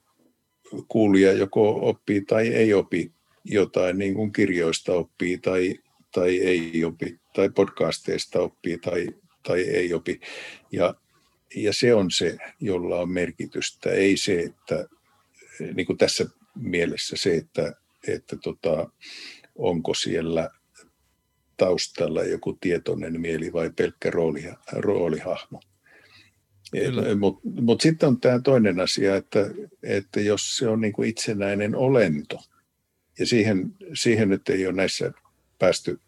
kuulija 0.87 1.31
joko 1.31 1.89
oppii 1.89 2.21
tai 2.21 2.47
ei 2.47 2.73
opi 2.73 3.11
jotain, 3.45 3.97
niin 3.97 4.13
kuin 4.13 4.33
kirjoista 4.33 4.93
oppii 4.93 5.37
tai 5.37 5.79
tai 6.11 6.37
ei 6.37 6.83
opi, 6.85 7.19
tai 7.33 7.49
podcasteista 7.49 8.39
oppii 8.39 8.77
tai, 8.77 9.07
tai 9.43 9.61
ei 9.61 9.93
opi. 9.93 10.19
Ja, 10.71 10.95
ja 11.55 11.73
se 11.73 11.93
on 11.93 12.11
se, 12.11 12.37
jolla 12.59 12.99
on 12.99 13.09
merkitystä, 13.09 13.89
ei 13.89 14.17
se, 14.17 14.39
että 14.39 14.87
niin 15.75 15.85
kuin 15.85 15.97
tässä 15.97 16.25
mielessä 16.55 17.15
se, 17.19 17.35
että, 17.35 17.73
että 18.07 18.37
tota, 18.43 18.89
onko 19.55 19.93
siellä 19.93 20.49
taustalla 21.57 22.23
joku 22.23 22.57
tietoinen 22.61 23.21
mieli 23.21 23.53
vai 23.53 23.69
pelkkä 23.69 24.11
rooli, 24.11 24.43
roolihahmo. 24.71 25.61
Mutta 27.19 27.41
mut 27.61 27.81
sitten 27.81 28.09
on 28.09 28.21
tämä 28.21 28.39
toinen 28.39 28.79
asia, 28.79 29.15
että, 29.15 29.39
että 29.83 30.19
jos 30.19 30.57
se 30.57 30.67
on 30.67 30.81
niin 30.81 30.93
kuin 30.93 31.09
itsenäinen 31.09 31.75
olento, 31.75 32.37
ja 33.19 33.25
siihen, 33.25 33.75
siihen 33.93 34.29
nyt 34.29 34.49
ei 34.49 34.65
ole 34.65 34.75
näissä 34.75 35.11
päästy 35.61 35.99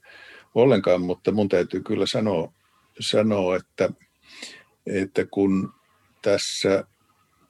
ollenkaan, 0.56 1.02
mutta 1.02 1.32
mun 1.32 1.50
täytyy 1.50 1.82
kyllä 1.82 2.06
sanoa, 2.06 2.54
sanoa 3.00 3.56
että, 3.56 3.90
että 4.86 5.26
kun 5.26 5.74
tässä 6.22 6.84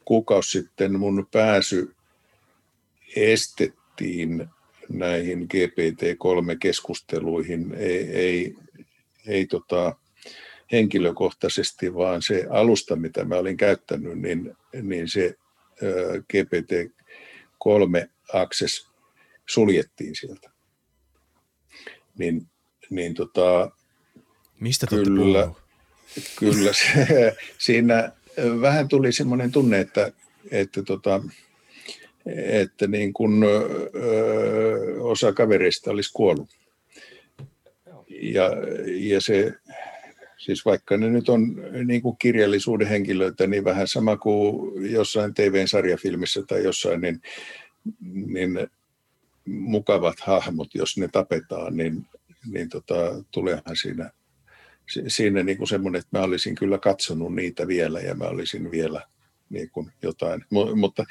kuukausi 0.06 0.52
sitten 0.52 1.00
mun 1.00 1.28
pääsy 1.32 1.96
estettiin 3.16 4.48
näihin 4.90 5.48
GPT-3-keskusteluihin, 5.54 7.74
ei, 7.74 8.12
ei, 8.12 8.56
ei 9.28 9.46
tota, 9.46 9.96
henkilökohtaisesti, 10.72 11.94
vaan 11.94 12.22
se 12.22 12.46
alusta, 12.50 12.96
mitä 12.96 13.26
mä 13.26 13.36
olin 13.36 13.58
käyttänyt, 13.58 14.20
niin, 14.20 14.58
niin 14.82 15.10
se 15.10 15.36
GPT-3 16.34 18.10
Access 18.34 18.92
suljettiin 19.46 20.16
sieltä. 20.16 20.53
Niin, 22.18 22.48
niin 22.90 23.14
tota, 23.14 23.72
Mistä 24.60 24.88
kyllä, 24.88 25.52
kyllä 26.40 26.74
se, 26.74 27.08
siinä 27.58 28.12
vähän 28.62 28.88
tuli 28.88 29.12
semmoinen 29.12 29.52
tunne, 29.52 29.80
että, 29.80 30.12
että, 30.52 30.84
tota, 30.84 31.24
että 32.36 32.88
niin 32.88 33.14
kun, 33.14 33.44
ö, 33.44 35.02
osa 35.02 35.34
kavereista 35.34 35.92
olisi 35.92 36.14
kuollut. 36.14 36.50
Ja, 38.10 38.50
ja 38.86 39.22
se, 39.22 39.54
siis 40.38 40.66
vaikka 40.66 40.98
ne 40.98 41.10
nyt 41.10 41.30
on 41.30 41.56
niin 41.86 42.02
kuin 42.02 42.18
kirjallisuuden 42.18 42.88
henkilöitä, 42.88 43.48
niin 43.48 43.64
vähän 43.64 43.88
sama 43.88 44.18
kuin 44.18 44.92
jossain 44.92 45.34
TV-sarjafilmissä 45.34 46.44
tai 46.48 46.64
jossain, 46.64 47.02
niin, 47.02 47.22
niin 48.26 48.60
mukavat 49.46 50.20
hahmot, 50.20 50.76
jos 50.76 50.98
ne 50.98 51.08
tapetaan, 51.08 51.78
niin, 51.78 52.06
niin 52.52 52.70
tota, 52.70 53.24
tuleehan 53.32 53.76
siinä, 53.82 54.12
siinä 55.08 55.44
niin 55.44 55.58
kuin 55.58 55.68
semmoinen, 55.68 56.00
että 56.00 56.18
mä 56.18 56.24
olisin 56.24 56.56
kyllä 56.56 56.78
katsonut 56.78 57.36
niitä 57.36 57.68
vielä 57.68 58.00
ja 58.00 58.16
mä 58.16 58.26
olisin 58.26 58.72
vielä 58.72 59.02
niin 59.50 59.70
kuin 59.70 59.92
jotain. 60.02 60.42
M- 60.50 60.80
mutta, 60.80 61.06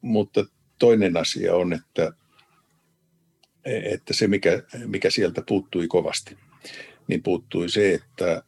mutta 0.00 0.44
toinen 0.78 1.16
asia 1.16 1.54
on, 1.54 1.72
että, 1.72 2.12
että 3.64 4.14
se 4.14 4.26
mikä, 4.26 4.62
mikä 4.86 5.10
sieltä 5.10 5.42
puuttui 5.48 5.88
kovasti, 5.88 6.38
niin 7.08 7.22
puuttui 7.22 7.70
se, 7.70 7.94
että, 7.94 8.42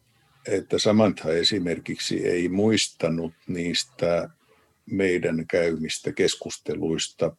että 0.47 0.79
Samantha 0.79 1.31
esimerkiksi 1.31 2.27
ei 2.27 2.49
muistanut 2.49 3.33
niistä 3.47 4.29
meidän 4.85 5.47
käymistä 5.47 6.11
keskusteluista 6.11 7.35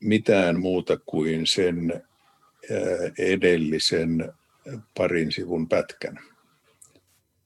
mitään 0.00 0.60
muuta 0.60 0.98
kuin 1.06 1.46
sen 1.46 2.02
edellisen 3.18 4.32
parin 4.96 5.32
sivun 5.32 5.68
pätkän, 5.68 6.18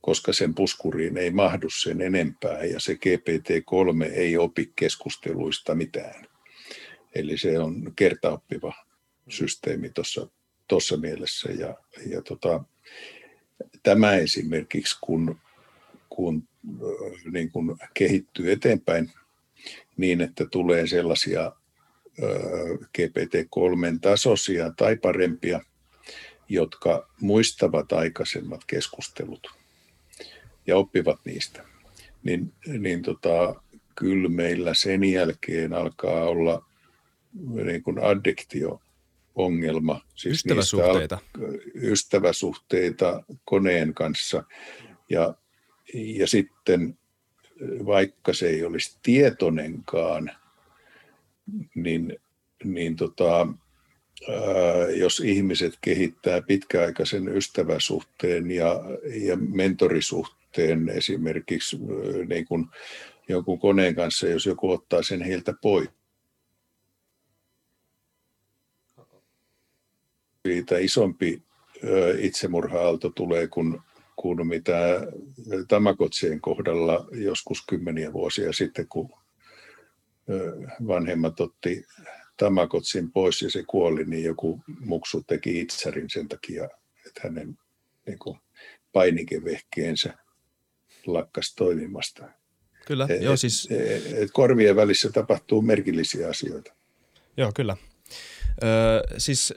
koska 0.00 0.32
sen 0.32 0.54
puskuriin 0.54 1.16
ei 1.16 1.30
mahdu 1.30 1.70
sen 1.70 2.00
enempää 2.00 2.64
ja 2.64 2.80
se 2.80 2.92
GPT-3 2.92 4.04
ei 4.12 4.36
opi 4.36 4.72
keskusteluista 4.76 5.74
mitään. 5.74 6.26
Eli 7.14 7.38
se 7.38 7.58
on 7.58 7.92
kertaoppiva 7.96 8.74
systeemi 9.28 9.92
tuossa 10.68 10.96
mielessä. 10.96 11.50
Ja, 11.50 11.76
ja 12.06 12.22
tota, 12.22 12.64
tämä 13.82 14.14
esimerkiksi, 14.14 14.98
kun, 15.00 15.40
kun, 16.08 16.48
niin 17.32 17.50
kun 17.50 17.78
kehittyy 17.94 18.52
eteenpäin– 18.52 19.12
niin, 19.96 20.20
että 20.20 20.46
tulee 20.50 20.86
sellaisia 20.86 21.52
GPT-3 22.98 23.98
tasoisia 24.00 24.72
tai 24.76 24.96
parempia, 24.96 25.60
jotka 26.48 27.08
muistavat 27.20 27.92
aikaisemmat 27.92 28.60
keskustelut 28.66 29.50
ja 30.66 30.76
oppivat 30.76 31.20
niistä. 31.24 31.64
Niin, 32.22 32.52
niin 32.78 33.02
tota, 33.02 33.62
kyllä 33.94 34.28
meillä 34.28 34.74
sen 34.74 35.04
jälkeen 35.04 35.72
alkaa 35.72 36.24
olla 36.24 36.66
niin 37.64 37.82
kuin 37.82 37.98
addiktio-ongelma. 37.98 40.00
Siis 40.14 40.34
ystäväsuhteita. 40.34 41.14
Al- 41.14 41.58
ystäväsuhteita 41.74 43.22
koneen 43.44 43.94
kanssa. 43.94 44.44
Ja, 45.08 45.34
ja 45.94 46.26
sitten 46.26 46.98
vaikka 47.86 48.32
se 48.32 48.48
ei 48.48 48.64
olisi 48.64 48.98
tietoinenkaan, 49.02 50.30
niin, 51.74 52.16
niin 52.64 52.96
tota, 52.96 53.46
jos 54.96 55.20
ihmiset 55.20 55.78
kehittää 55.80 56.42
pitkäaikaisen 56.42 57.28
ystäväsuhteen 57.28 58.50
ja, 58.50 58.80
ja 59.14 59.36
mentorisuhteen 59.36 60.88
esimerkiksi 60.88 61.78
niin 62.28 62.46
kuin 62.46 62.66
jonkun 63.28 63.58
koneen 63.58 63.94
kanssa, 63.94 64.28
jos 64.28 64.46
joku 64.46 64.70
ottaa 64.70 65.02
sen 65.02 65.22
heiltä 65.22 65.54
pois, 65.62 65.88
siitä 70.48 70.78
isompi 70.78 71.42
itsemurha-aalto 72.18 73.10
tulee, 73.10 73.46
kun 73.46 73.82
kuin 74.22 74.46
mitä 74.46 75.00
Tamakotsien 75.68 76.40
kohdalla 76.40 77.08
joskus 77.12 77.66
kymmeniä 77.68 78.12
vuosia 78.12 78.52
sitten, 78.52 78.88
kun 78.88 79.10
vanhemmat 80.86 81.40
otti 81.40 81.84
Tamakotsin 82.36 83.12
pois 83.12 83.42
ja 83.42 83.50
se 83.50 83.64
kuoli, 83.66 84.04
niin 84.04 84.24
joku 84.24 84.60
muksu 84.80 85.22
teki 85.22 85.60
itsärin 85.60 86.10
sen 86.10 86.28
takia, 86.28 86.64
että 87.06 87.20
hänen 87.24 87.58
niin 88.06 88.18
kuin, 88.18 88.38
painikevehkeensä 88.92 90.14
lakkas 91.06 91.54
toimimasta. 91.54 92.28
Kyllä, 92.86 93.06
et, 93.10 93.22
joo 93.22 93.36
siis... 93.36 93.68
Et, 93.70 94.12
et 94.12 94.30
korvien 94.32 94.76
välissä 94.76 95.10
tapahtuu 95.10 95.62
merkillisiä 95.62 96.28
asioita. 96.28 96.72
Joo, 97.36 97.52
kyllä. 97.54 97.76
Öö, 98.62 99.18
siis 99.18 99.54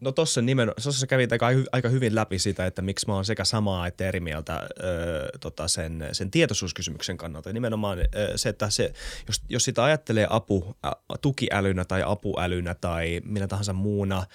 No 0.00 0.12
tossa 0.12 0.42
nimen, 0.42 0.72
sä 0.78 1.06
kävit 1.06 1.32
aika, 1.32 1.46
aika 1.72 1.88
hyvin 1.88 2.14
läpi 2.14 2.38
sitä, 2.38 2.66
että 2.66 2.82
miksi 2.82 3.06
mä 3.06 3.14
oon 3.14 3.24
sekä 3.24 3.44
samaa 3.44 3.86
että 3.86 4.08
eri 4.08 4.20
mieltä 4.20 4.68
ö, 4.82 5.28
tota 5.40 5.68
sen, 5.68 6.08
sen 6.12 6.30
tietoisuuskysymyksen 6.30 7.16
kannalta. 7.16 7.52
Nimenomaan 7.52 7.98
ö, 7.98 8.04
se, 8.36 8.48
että 8.48 8.70
se, 8.70 8.92
jos, 9.26 9.42
jos 9.48 9.64
sitä 9.64 9.84
ajattelee 9.84 10.26
apu, 10.30 10.76
ä, 10.86 10.90
tukiälynä 11.22 11.84
tai 11.84 12.02
apuälynä 12.06 12.74
tai 12.74 13.20
millä 13.24 13.46
tahansa 13.48 13.72
muuna 13.72 14.26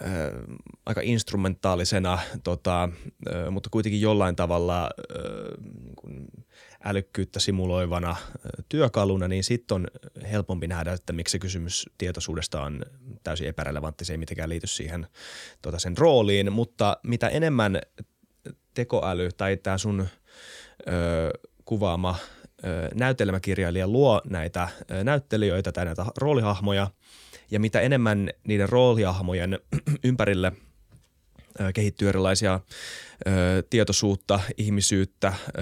ö, 0.00 0.04
aika 0.86 1.00
instrumentaalisena, 1.04 2.18
tota, 2.44 2.88
ö, 3.26 3.50
mutta 3.50 3.70
kuitenkin 3.70 4.00
jollain 4.00 4.36
tavalla 4.36 4.90
niin 5.84 5.96
kuin 5.96 6.26
älykkyyttä 6.84 7.40
simuloivana 7.40 8.16
työkaluna, 8.68 9.28
niin 9.28 9.44
sitten 9.44 9.74
on 9.74 9.86
helpompi 10.32 10.66
nähdä, 10.66 10.92
että 10.92 11.12
miksi 11.12 11.32
se 11.32 11.38
kysymys 11.38 11.86
tietoisuudesta 11.98 12.62
on 12.62 12.82
täysin 13.22 13.48
epärelevantti. 13.48 14.04
Se 14.04 14.12
ei 14.12 14.16
mitenkään 14.16 14.48
liity 14.48 14.66
siihen 14.66 15.06
tota 15.62 15.78
sen 15.78 15.98
rooliin, 15.98 16.52
mutta 16.52 16.96
mitä 17.02 17.28
enemmän 17.28 17.80
tekoäly 18.74 19.28
tai 19.36 19.56
tämä 19.56 19.78
sun 19.78 20.00
ö, 20.00 21.30
kuvaama 21.64 22.16
ö, 22.64 22.88
näytelmäkirjailija 22.94 23.88
luo 23.88 24.22
näitä 24.30 24.68
ö, 24.90 25.04
näyttelijöitä 25.04 25.72
tai 25.72 25.84
näitä 25.84 26.06
roolihahmoja, 26.16 26.90
ja 27.50 27.60
mitä 27.60 27.80
enemmän 27.80 28.30
niiden 28.44 28.68
roolihahmojen 28.68 29.58
ympärille– 30.04 30.52
kehittyy 31.74 32.08
erilaisia 32.08 32.60
ö, 33.26 33.30
tietoisuutta, 33.70 34.40
ihmisyyttä, 34.56 35.34
ö, 35.48 35.60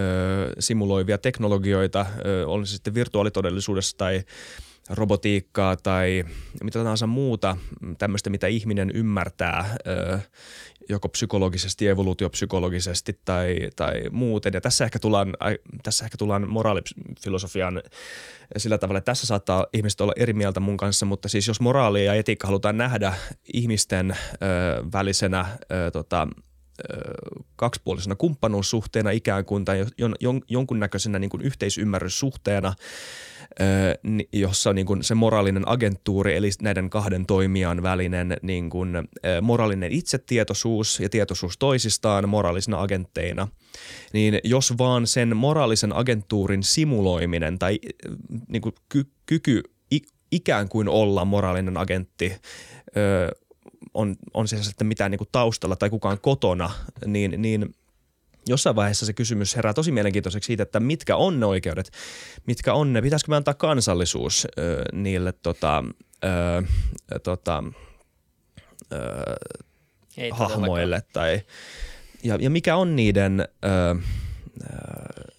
simuloivia 0.59 1.19
teknologioita, 1.19 2.07
ö, 2.27 2.47
on 2.47 2.67
se 2.67 2.73
sitten 2.73 2.95
virtuaalitodellisuudessa 2.95 3.97
tai 3.97 4.25
robotiikkaa 4.91 5.77
tai 5.77 6.25
mitä 6.63 6.79
tahansa 6.79 7.07
muuta 7.07 7.57
tämmöistä, 7.99 8.31
mitä 8.31 8.47
ihminen 8.47 8.91
ymmärtää 8.95 9.77
joko 10.89 11.09
psykologisesti, 11.09 11.89
evoluutiopsykologisesti 11.89 13.21
tai, 13.25 13.57
tai 13.77 14.03
muuten. 14.11 14.53
Ja 14.55 14.61
tässä 14.61 14.85
ehkä 14.85 14.99
tullaan, 14.99 15.35
tässä 15.83 16.05
ehkä 16.05 16.17
tullaan 16.19 16.51
moraalifilosofian 16.51 17.83
sillä 18.57 18.79
tavalla, 18.79 18.99
että 18.99 19.11
tässä 19.11 19.27
saattaa 19.27 19.67
ihmiset 19.73 20.01
olla 20.01 20.13
eri 20.17 20.33
mieltä 20.33 20.61
mun 20.61 20.77
kanssa, 20.77 21.07
mutta 21.07 21.29
siis 21.29 21.49
jos 21.49 21.61
moraali 21.61 22.05
ja 22.05 22.15
etiikka 22.15 22.47
halutaan 22.47 22.77
nähdä 22.77 23.15
ihmisten 23.55 24.11
ö, 24.11 24.17
välisenä 24.93 25.47
ö, 25.73 25.91
tota, 25.91 26.29
kaksipuolisena 27.57 28.15
kumppanuussuhteena 28.15 29.11
ikään 29.11 29.45
kuin 29.45 29.65
tai 29.65 29.87
jon, 29.99 30.15
jon, 30.21 30.41
jonkunnäköisenä 30.49 31.19
niin 31.19 31.31
kuin 31.31 31.43
yhteisymmärryssuhteena, 31.43 32.75
jossa 34.33 34.73
niin 34.73 34.87
kuin 34.87 35.05
se 35.05 35.15
moraalinen 35.15 35.69
agenttuuri, 35.69 36.37
eli 36.37 36.51
näiden 36.63 36.91
kahden 36.91 37.27
toimijan 37.27 37.83
välinen 37.83 38.37
niin 38.43 38.71
kuin, 38.71 38.91
moraalinen 39.43 39.93
itsetietoisuus 39.93 41.01
ja 41.01 41.09
tietoisuus 41.09 41.59
toisistaan 41.59 42.29
moraalisina 42.29 42.83
agentteina, 42.83 43.49
niin 44.13 44.41
jos 44.45 44.79
vaan 44.79 45.07
sen 45.07 45.37
moraalisen 45.37 45.97
agenttuurin 45.97 46.63
simuloiminen 46.63 47.59
tai 47.59 47.79
niin 48.49 48.63
kuin 48.63 48.75
ky- 48.89 49.11
kyky 49.27 49.63
ikään 50.33 50.69
kuin 50.69 50.89
olla 50.89 51.25
moraalinen 51.25 51.77
agentti 51.77 52.33
on, 53.95 54.17
on 54.35 54.49
se 54.49 54.63
sitten 54.63 54.87
mitään 54.87 55.11
niin 55.11 55.19
kuin 55.19 55.29
taustalla 55.33 55.77
tai 55.77 55.91
kukaan 55.91 56.19
kotona, 56.21 56.71
niin, 57.07 57.43
niin 57.43 57.75
jossain 58.49 58.77
vaiheessa 58.77 59.07
se 59.07 59.13
kysymys 59.13 59.57
herää 59.57 59.75
tosi 59.75 59.93
mielenkiintoiseksi 59.93 60.47
siitä, 60.47 60.63
että 60.63 60.81
mitkä 60.81 61.17
on 61.17 61.41
ne 61.41 61.47
oikeudet, 61.47 61.91
mitkä 62.47 62.75
on 62.75 62.93
ne, 62.93 63.03
pitäisikö 63.03 63.31
me 63.31 63.37
antaa 63.37 63.55
kansallisuus 63.55 64.47
ö, 64.59 64.85
niille 64.93 65.33
tota, 65.33 65.85
ö, 66.25 66.63
tota, 67.23 67.65
ö, 68.93 68.99
Ei 70.17 70.31
hahmoille 70.31 71.03
tai 71.13 71.41
ja, 72.23 72.39
ja 72.41 72.51
mikä 72.51 72.77
on 72.77 72.97
niiden 72.97 73.41
ö, 73.41 73.97
ö, 74.63 75.33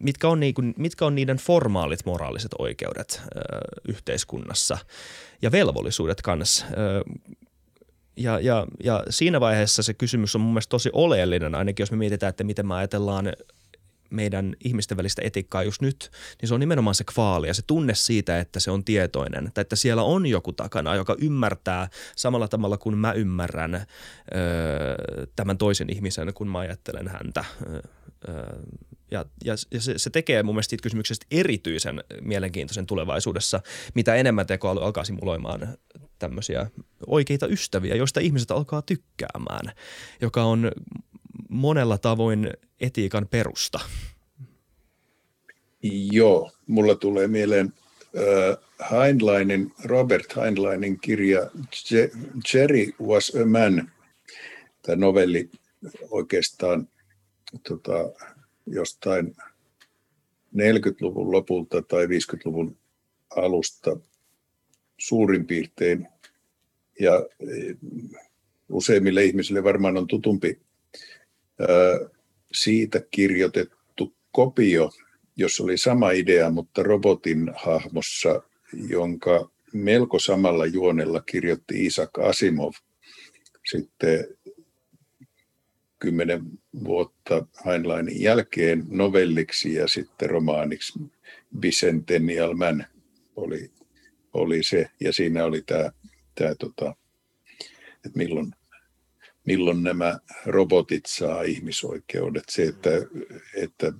mitkä 0.00 0.28
on, 0.28 0.40
niinku, 0.40 0.62
mitkä 0.76 1.06
on 1.06 1.14
niiden 1.14 1.36
formaalit 1.36 2.06
moraaliset 2.06 2.50
oikeudet 2.58 3.22
ö, 3.22 3.38
yhteiskunnassa 3.88 4.78
ja 5.42 5.52
velvollisuudet 5.52 6.22
kanssa. 6.22 6.66
Ö, 6.66 7.02
ja, 8.18 8.40
ja, 8.40 8.66
ja 8.84 9.02
siinä 9.10 9.40
vaiheessa 9.40 9.82
se 9.82 9.94
kysymys 9.94 10.34
on 10.34 10.40
mun 10.40 10.52
mielestä 10.52 10.70
tosi 10.70 10.90
oleellinen, 10.92 11.54
ainakin 11.54 11.82
jos 11.82 11.90
me 11.90 11.96
mietitään, 11.96 12.30
että 12.30 12.44
miten 12.44 12.66
me 12.66 12.74
ajatellaan 12.74 13.32
meidän 14.10 14.56
ihmisten 14.64 14.96
välistä 14.96 15.22
etiikkaa 15.24 15.62
just 15.62 15.82
nyt, 15.82 16.10
niin 16.40 16.48
se 16.48 16.54
on 16.54 16.60
nimenomaan 16.60 16.94
se 16.94 17.04
kvaali 17.04 17.46
ja 17.46 17.54
se 17.54 17.62
tunne 17.66 17.94
siitä, 17.94 18.38
että 18.38 18.60
se 18.60 18.70
on 18.70 18.84
tietoinen 18.84 19.50
tai 19.54 19.62
että 19.62 19.76
siellä 19.76 20.02
on 20.02 20.26
joku 20.26 20.52
takana, 20.52 20.94
joka 20.94 21.16
ymmärtää 21.20 21.88
samalla 22.16 22.48
tavalla 22.48 22.78
kuin 22.78 22.98
mä 22.98 23.12
ymmärrän 23.12 23.74
öö, 23.74 23.86
tämän 25.36 25.58
toisen 25.58 25.90
ihmisen, 25.90 26.34
kun 26.34 26.48
mä 26.48 26.58
ajattelen 26.58 27.08
häntä. 27.08 27.44
Öö, 27.68 27.82
ja, 29.10 29.24
ja, 29.44 29.54
ja 29.70 29.80
se, 29.80 29.94
se 29.96 30.10
tekee 30.10 30.42
mun 30.42 30.54
mielestä 30.54 30.70
siitä 30.70 30.82
kysymyksestä 30.82 31.26
erityisen 31.30 32.04
mielenkiintoisen 32.20 32.86
tulevaisuudessa, 32.86 33.60
mitä 33.94 34.14
enemmän 34.14 34.46
tekoäly 34.46 34.84
alkaa 34.84 35.04
simuloimaan 35.04 35.78
tämmöisiä 36.18 36.66
oikeita 37.06 37.46
ystäviä, 37.46 37.96
joista 37.96 38.20
ihmiset 38.20 38.50
alkaa 38.50 38.82
tykkäämään, 38.82 39.72
joka 40.20 40.42
on 40.42 40.72
monella 41.48 41.98
tavoin 41.98 42.50
etiikan 42.80 43.26
perusta. 43.30 43.80
Joo, 46.12 46.52
mulla 46.66 46.94
tulee 46.94 47.28
mieleen 47.28 47.72
Heinleinin, 48.90 49.72
Robert 49.84 50.36
Heinleinin 50.36 51.00
kirja 51.00 51.50
Jerry 52.54 52.92
was 53.00 53.32
a 53.34 53.44
man. 53.46 53.90
Tämä 54.82 54.96
novelli 54.96 55.50
oikeastaan 56.10 56.88
tota, 57.68 57.92
jostain 58.66 59.36
40-luvun 60.56 61.32
lopulta 61.32 61.82
tai 61.82 62.06
50-luvun 62.06 62.76
alusta 63.36 63.96
suurin 64.98 65.46
piirtein. 65.46 66.08
Ja 67.00 67.26
e, 67.40 67.74
useimmille 68.68 69.24
ihmisille 69.24 69.64
varmaan 69.64 69.96
on 69.96 70.06
tutumpi 70.06 70.58
siitä 72.52 73.00
kirjoitettu 73.10 74.14
kopio, 74.32 74.90
jossa 75.36 75.64
oli 75.64 75.78
sama 75.78 76.10
idea, 76.10 76.50
mutta 76.50 76.82
robotin 76.82 77.50
hahmossa, 77.56 78.42
jonka 78.88 79.50
melko 79.72 80.18
samalla 80.18 80.66
juonella 80.66 81.20
kirjoitti 81.20 81.86
Isaac 81.86 82.10
Asimov 82.18 82.72
sitten 83.70 84.26
kymmenen 85.98 86.42
vuotta 86.84 87.46
Heinleinin 87.66 88.22
jälkeen 88.22 88.84
novelliksi 88.88 89.74
ja 89.74 89.88
sitten 89.88 90.30
romaaniksi 90.30 90.98
Bicentennial 91.58 92.54
Man 92.54 92.86
oli, 93.36 93.70
oli 94.32 94.62
se. 94.62 94.90
Ja 95.00 95.12
siinä 95.12 95.44
oli 95.44 95.62
tämä, 95.62 95.90
tämä 96.34 96.54
tota, 96.54 96.94
että 98.04 98.18
milloin 98.18 98.52
milloin 99.48 99.82
nämä 99.82 100.18
robotit 100.46 101.06
saa 101.06 101.42
ihmisoikeudet. 101.42 102.44
Se, 102.48 102.62
että, 102.62 102.90
että 103.54 103.92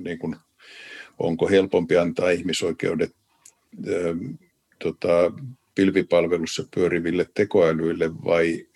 niin 0.00 0.18
kuin, 0.18 0.36
onko 1.18 1.48
helpompi 1.48 1.96
antaa 1.96 2.30
ihmisoikeudet 2.30 3.10
ä, 3.88 3.92
tota, 4.78 5.32
pilvipalvelussa 5.74 6.64
pyöriville 6.74 7.26
tekoälyille 7.34 8.24
vai, 8.24 8.66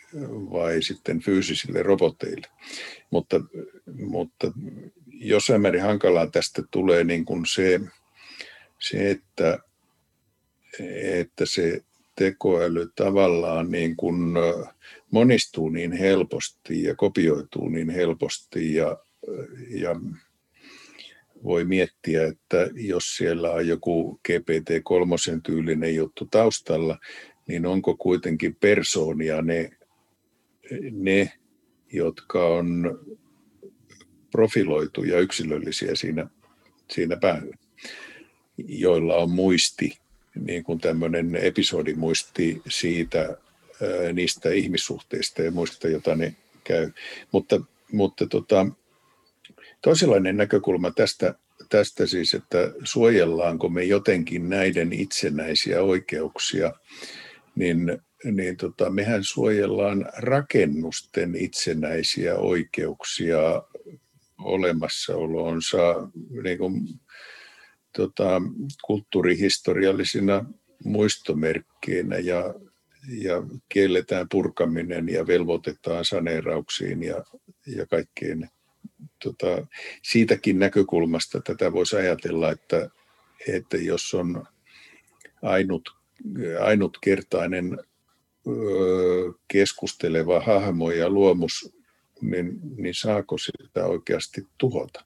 vai 0.51 0.83
sitten 0.83 1.21
fyysisille 1.21 1.83
roboteille. 1.83 2.47
Mutta, 3.11 3.41
mutta 3.87 4.53
jossain 5.07 5.61
määrin 5.61 5.83
hankalaa 5.83 6.27
tästä 6.27 6.63
tulee 6.71 7.05
niin 7.05 7.25
kuin 7.25 7.47
se, 7.47 7.81
se 8.79 9.11
että, 9.11 9.59
että 11.03 11.47
se 11.47 11.81
tekoäly 12.17 12.91
tavallaan 12.97 13.71
niin 13.71 13.97
kuin 13.97 14.17
monistuu 15.11 15.69
niin 15.69 15.93
helposti 15.93 16.83
ja 16.83 16.95
kopioituu 16.95 17.69
niin 17.69 17.91
helposti 17.91 18.75
ja, 18.75 18.99
ja 19.71 19.97
voi 21.45 21.65
miettiä, 21.65 22.27
että 22.27 22.71
jos 22.75 23.17
siellä 23.17 23.51
on 23.51 23.69
joku 23.69 24.21
GPT-3 24.29 25.41
tyylinen 25.43 25.95
juttu 25.95 26.29
taustalla, 26.31 26.99
niin 27.49 27.67
onko 27.67 27.97
kuitenkin 27.97 28.57
persoonia 28.57 29.43
ne, 29.43 29.71
ne 30.91 31.33
jotka 31.93 32.47
on 32.47 32.99
profiloitu 34.31 35.05
ja 35.05 35.21
yksilöllisiä 35.21 35.95
siinä, 35.95 36.27
siinä 36.91 37.17
päällä, 37.17 37.57
joilla 38.59 39.17
on 39.17 39.31
muisti, 39.31 39.99
niin 40.35 40.65
kuin 40.65 40.81
tämmöinen 40.81 41.37
episodimuisti 41.37 42.63
siitä 42.69 43.37
niistä 44.13 44.51
ihmissuhteista 44.51 45.43
ja 45.43 45.51
muista, 45.51 45.89
joita 45.89 46.15
ne 46.15 46.35
käy. 46.65 46.91
Mutta, 47.33 47.61
mutta 47.93 48.27
tota, 48.27 48.67
toisenlainen 49.83 50.37
näkökulma 50.37 50.91
tästä, 50.91 51.35
tästä 51.69 52.07
siis, 52.07 52.35
että 52.35 52.73
suojellaanko 52.85 53.69
me 53.69 53.85
jotenkin 53.85 54.49
näiden 54.49 54.93
itsenäisiä 54.93 55.83
oikeuksia, 55.83 56.73
niin, 57.55 57.99
niin 58.25 58.57
tota, 58.57 58.91
mehän 58.91 59.25
suojellaan 59.25 60.07
rakennusten 60.17 61.37
itsenäisiä 61.37 62.35
oikeuksia 62.35 63.63
olemassaoloonsa 64.39 66.09
niin 66.43 66.59
kuin, 66.59 66.81
tota, 67.97 68.43
kulttuurihistoriallisina 68.85 70.45
muistomerkkeinä 70.85 72.19
ja 72.19 72.55
ja 73.09 73.43
kielletään 73.69 74.27
purkaminen 74.29 75.09
ja 75.09 75.27
velvoitetaan 75.27 76.05
saneerauksiin 76.05 77.03
ja, 77.03 77.25
ja 77.67 77.87
kaikkeen. 77.87 78.51
Tota, 79.23 79.67
siitäkin 80.03 80.59
näkökulmasta 80.59 81.41
tätä 81.41 81.73
voisi 81.73 81.97
ajatella, 81.97 82.51
että, 82.51 82.91
että 83.49 83.77
jos 83.77 84.15
on 84.15 84.45
ainut, 85.43 85.91
ainutkertainen 86.61 87.79
keskusteleva 89.49 90.41
hahmo 90.41 90.91
ja 90.91 91.11
luomus, 91.11 91.75
niin, 92.21 92.61
niin 92.77 92.95
saako 92.95 93.39
sitä 93.39 93.87
oikeasti 93.87 94.47
tuhota? 94.59 95.05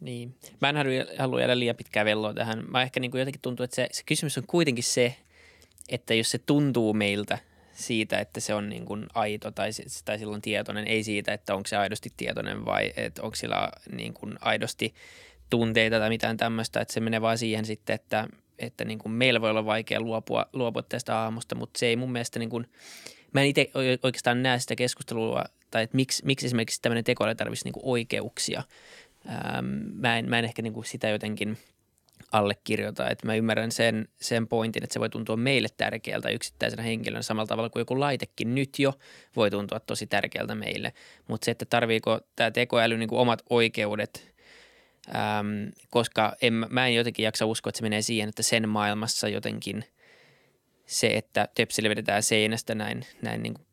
Niin. 0.00 0.34
Mä 0.60 0.68
en 0.68 0.76
halua 1.18 1.40
jäädä 1.40 1.58
liian 1.58 1.76
pitkään 1.76 2.06
velloa 2.06 2.34
tähän. 2.34 2.64
Mä 2.70 2.82
ehkä 2.82 3.00
niin 3.00 3.10
kuin 3.10 3.18
jotenkin 3.18 3.42
tuntuu, 3.42 3.64
että 3.64 3.76
se, 3.76 3.88
se 3.92 4.02
kysymys 4.06 4.38
on 4.38 4.44
kuitenkin 4.46 4.84
se, 4.84 5.16
että 5.88 6.14
jos 6.14 6.30
se 6.30 6.38
tuntuu 6.38 6.94
meiltä 6.94 7.38
siitä, 7.72 8.18
että 8.18 8.40
se 8.40 8.54
on 8.54 8.68
niin 8.68 8.84
kuin 8.84 9.06
aito 9.14 9.50
tai, 9.50 9.70
tai 10.04 10.18
silloin 10.18 10.42
tietoinen, 10.42 10.86
ei 10.86 11.04
siitä, 11.04 11.32
että 11.32 11.54
onko 11.54 11.66
se 11.66 11.76
aidosti 11.76 12.12
tietoinen 12.16 12.64
vai 12.64 12.92
että 12.96 13.22
onko 13.22 13.34
sillä 13.34 13.70
niin 13.92 14.14
kuin 14.14 14.34
aidosti 14.40 14.94
tunteita 15.50 15.98
tai 15.98 16.08
mitään 16.08 16.36
tämmöistä, 16.36 16.80
että 16.80 16.94
se 16.94 17.00
menee 17.00 17.20
vaan 17.20 17.38
siihen 17.38 17.64
sitten, 17.64 17.94
että, 17.94 18.28
että 18.58 18.84
niin 18.84 18.98
kuin 18.98 19.12
meillä 19.12 19.40
voi 19.40 19.50
olla 19.50 19.66
vaikea 19.66 20.00
luopua, 20.00 20.46
luopua 20.52 20.82
tästä 20.82 21.18
aamusta, 21.18 21.54
mutta 21.54 21.78
se 21.78 21.86
ei 21.86 21.96
mun 21.96 22.12
mielestä 22.12 22.38
niin 22.38 22.50
kuin, 22.50 22.66
mä 23.32 23.40
en 23.40 23.46
itse 23.46 23.70
oikeastaan 24.02 24.42
näe 24.42 24.58
sitä 24.58 24.76
keskustelua, 24.76 25.44
tai 25.70 25.82
että 25.82 25.96
miksi, 25.96 26.24
miksi 26.24 26.46
esimerkiksi 26.46 26.82
tämmöinen 26.82 27.04
tekoäly 27.04 27.34
tarvitsisi 27.34 27.66
niin 27.66 27.72
kuin 27.72 27.86
oikeuksia. 27.86 28.62
Ähm, 29.28 29.66
mä, 29.94 30.18
en, 30.18 30.28
mä 30.28 30.38
en 30.38 30.44
ehkä 30.44 30.62
niin 30.62 30.72
kuin 30.72 30.84
sitä 30.84 31.08
jotenkin– 31.08 31.58
allekirjoita. 32.34 33.10
Että 33.10 33.26
mä 33.26 33.34
ymmärrän 33.34 33.72
sen, 33.72 34.08
sen 34.20 34.48
pointin, 34.48 34.84
että 34.84 34.94
se 34.94 35.00
voi 35.00 35.10
tuntua 35.10 35.36
meille 35.36 35.68
tärkeältä 35.76 36.28
yksittäisenä 36.28 36.82
henkilönä 36.82 37.22
samalla 37.22 37.46
tavalla 37.46 37.70
kuin 37.70 37.80
joku 37.80 38.00
laitekin 38.00 38.54
nyt 38.54 38.78
jo 38.78 38.94
voi 39.36 39.50
tuntua 39.50 39.80
tosi 39.80 40.06
tärkeältä 40.06 40.54
meille. 40.54 40.92
Mutta 41.28 41.44
se, 41.44 41.50
että 41.50 41.64
tarviiko 41.64 42.20
tämä 42.36 42.50
tekoäly 42.50 42.98
niin 42.98 43.08
kuin 43.08 43.18
omat 43.18 43.42
oikeudet, 43.50 44.34
äm, 45.08 45.72
koska 45.90 46.36
en, 46.42 46.54
mä 46.70 46.86
en 46.86 46.94
jotenkin 46.94 47.24
jaksa 47.24 47.46
uskoa, 47.46 47.70
että 47.70 47.78
se 47.78 47.82
menee 47.82 48.02
siihen, 48.02 48.28
että 48.28 48.42
sen 48.42 48.68
maailmassa 48.68 49.28
jotenkin 49.28 49.84
se, 50.86 51.06
että 51.06 51.48
töpsille 51.54 51.88
vedetään 51.88 52.22
seinästä 52.22 52.74
näin, 52.74 53.06
näin 53.22 53.42
niin 53.42 53.54
kuin 53.54 53.66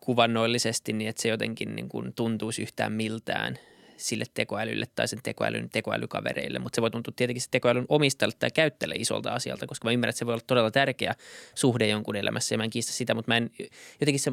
kuvannoillisesti, 0.00 0.92
niin 0.92 1.08
että 1.08 1.22
se 1.22 1.28
jotenkin 1.28 1.76
niin 1.76 1.88
kuin 1.88 2.12
tuntuisi 2.16 2.62
yhtään 2.62 2.92
miltään– 2.92 3.58
sille 4.02 4.24
tekoälylle 4.34 4.86
tai 4.94 5.08
sen 5.08 5.18
tekoälyn 5.22 5.70
tekoälykavereille, 5.70 6.58
mutta 6.58 6.76
se 6.76 6.82
voi 6.82 6.90
tuntua 6.90 7.12
tietenkin 7.16 7.42
se 7.42 7.48
tekoälyn 7.50 7.86
omistajalle 7.88 8.36
tai 8.38 8.50
käyttäjälle 8.50 8.94
isolta 8.98 9.32
asialta, 9.32 9.66
koska 9.66 9.88
mä 9.88 9.92
ymmärrän, 9.92 10.10
että 10.10 10.18
se 10.18 10.26
voi 10.26 10.34
olla 10.34 10.44
todella 10.46 10.70
tärkeä 10.70 11.14
suhde 11.54 11.88
jonkun 11.88 12.16
elämässä 12.16 12.54
ja 12.54 12.58
mä 12.58 12.64
en 12.64 12.70
kiistä 12.70 12.92
sitä, 12.92 13.14
mutta 13.14 13.30
mä 13.30 13.36
en, 13.36 13.50
jotenkin 14.00 14.20
se, 14.20 14.32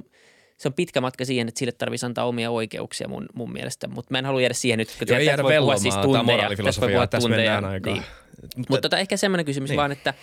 se 0.57 0.67
on 0.67 0.73
pitkä 0.73 1.01
matka 1.01 1.25
siihen, 1.25 1.47
että 1.47 1.59
sille 1.59 1.71
tarvitsisi 1.71 2.05
antaa 2.05 2.25
omia 2.25 2.51
oikeuksia 2.51 3.07
mun, 3.07 3.25
mun 3.33 3.53
mielestä, 3.53 3.87
mutta 3.87 4.11
mä 4.11 4.19
en 4.19 4.25
halua 4.25 4.41
jäädä 4.41 4.53
siihen 4.53 4.79
nyt, 4.79 4.95
kun 4.99 5.17
ei 5.17 5.25
jäädä 5.25 5.43
vellomaan, 5.43 5.79
siis 5.79 5.95
tunteja, 5.95 6.49
tässä 6.63 6.81
voi 6.81 6.89
puhua 6.89 7.07
tunteja. 7.07 7.61
Niin. 7.61 8.03
Mutta, 8.41 8.57
mutta 8.57 8.81
tota, 8.81 8.97
ehkä 8.97 9.17
semmoinen 9.17 9.45
kysymys 9.45 9.69
niin. 9.69 9.77
vaan, 9.77 9.91
että 9.91 10.13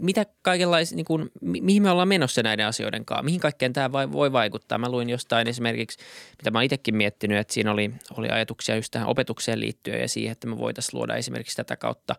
mitä 0.00 0.26
kaikenlaisia, 0.42 0.96
niin 0.96 1.06
kuin, 1.06 1.30
mi- 1.40 1.60
mihin 1.60 1.82
me 1.82 1.90
ollaan 1.90 2.08
menossa 2.08 2.42
näiden 2.42 2.66
asioiden 2.66 3.04
kanssa, 3.04 3.22
mihin 3.22 3.40
kaikkeen 3.40 3.72
tämä 3.72 3.92
voi, 3.92 4.12
voi 4.12 4.32
vaikuttaa. 4.32 4.78
Mä 4.78 4.88
luin 4.88 5.10
jostain 5.10 5.48
esimerkiksi, 5.48 5.98
mitä 6.38 6.50
mä 6.50 6.58
oon 6.58 6.64
itsekin 6.64 6.96
miettinyt, 6.96 7.38
että 7.38 7.54
siinä 7.54 7.72
oli, 7.72 7.90
oli 8.16 8.28
ajatuksia 8.28 8.76
just 8.76 8.90
tähän 8.90 9.08
opetukseen 9.08 9.60
liittyen 9.60 10.00
ja 10.00 10.08
siihen, 10.08 10.32
että 10.32 10.46
me 10.46 10.58
voitaisiin 10.58 10.98
luoda 10.98 11.16
esimerkiksi 11.16 11.56
tätä 11.56 11.76
kautta 11.76 12.14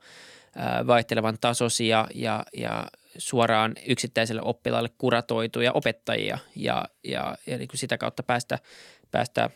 vaihtelevan 0.88 1.38
tasoisia 1.42 2.08
ja, 2.16 2.46
ja 2.58 2.88
suoraan 3.18 3.74
yksittäiselle 3.88 4.42
oppilaalle 4.46 4.90
kuratoituja 4.98 5.72
opettajia 5.72 6.38
ja, 6.56 6.86
ja, 7.04 7.38
ja 7.48 7.58
niin 7.58 7.68
kuin 7.68 7.80
sitä 7.80 7.98
kautta 7.98 8.24
päästä, 8.24 8.60
päästä 9.12 9.50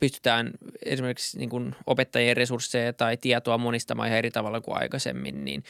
pystytään 0.00 0.50
esimerkiksi 0.84 1.38
niin 1.38 1.50
kuin 1.50 1.74
opettajien 1.86 2.36
resursseja 2.36 2.92
tai 2.92 3.16
tietoa 3.16 3.58
monistamaan 3.58 4.08
ihan 4.08 4.18
eri 4.18 4.30
tavalla 4.30 4.60
kuin 4.60 4.76
aikaisemmin, 4.78 5.44
niin 5.44 5.64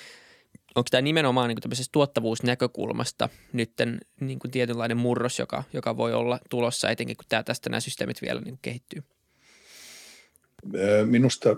onko 0.74 0.88
tämä 0.90 1.02
nimenomaan 1.02 1.48
niin 1.48 1.58
kuin 1.62 1.72
tuottavuusnäkökulmasta 1.92 3.28
nyt 3.52 3.72
niin 4.20 4.38
kuin 4.38 4.50
tietynlainen 4.50 4.96
murros, 4.96 5.38
joka, 5.38 5.64
joka 5.72 5.96
voi 5.96 6.14
olla 6.14 6.40
tulossa, 6.50 6.90
etenkin 6.90 7.16
kun 7.16 7.24
tämä 7.28 7.42
tästä 7.42 7.70
nämä 7.70 7.80
systeemit 7.80 8.22
vielä 8.22 8.40
niin 8.40 8.58
kehittyy? 8.62 9.02
Minusta 11.04 11.56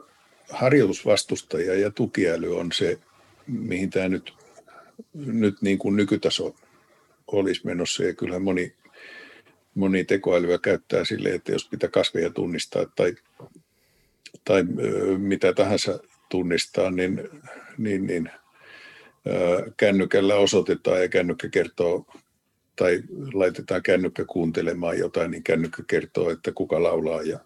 harjoitusvastustaja 0.50 1.74
ja 1.74 1.90
tukiäly 1.90 2.58
on 2.58 2.72
se, 2.72 2.98
mihin 3.46 3.90
tämä 3.90 4.08
nyt, 4.08 4.34
nyt 5.14 5.62
niin 5.62 5.78
kuin 5.78 5.96
nykytaso 5.96 6.54
olisi 7.26 7.66
menossa. 7.66 8.04
Ja 8.04 8.14
kyllähän 8.14 8.42
moni 8.42 8.74
moni 9.74 10.04
tekoälyä 10.04 10.58
käyttää 10.58 11.04
sille, 11.04 11.28
että 11.28 11.52
jos 11.52 11.68
pitää 11.68 11.90
kasveja 11.90 12.30
tunnistaa 12.30 12.86
tai, 12.96 13.14
tai 14.44 14.64
mitä 15.18 15.52
tahansa 15.52 15.98
tunnistaa, 16.28 16.90
niin, 16.90 17.28
niin, 17.78 18.06
niin 18.06 18.30
kännykällä 19.76 20.36
osoitetaan 20.36 21.00
ja 21.00 21.08
kännykkä 21.08 21.48
kertoo 21.48 22.06
tai 22.76 23.02
laitetaan 23.32 23.82
kännykkä 23.82 24.24
kuuntelemaan 24.24 24.98
jotain, 24.98 25.30
niin 25.30 25.42
kännykkä 25.42 25.82
kertoo, 25.86 26.30
että 26.30 26.52
kuka 26.52 26.82
laulaa 26.82 27.22
ja, 27.22 27.38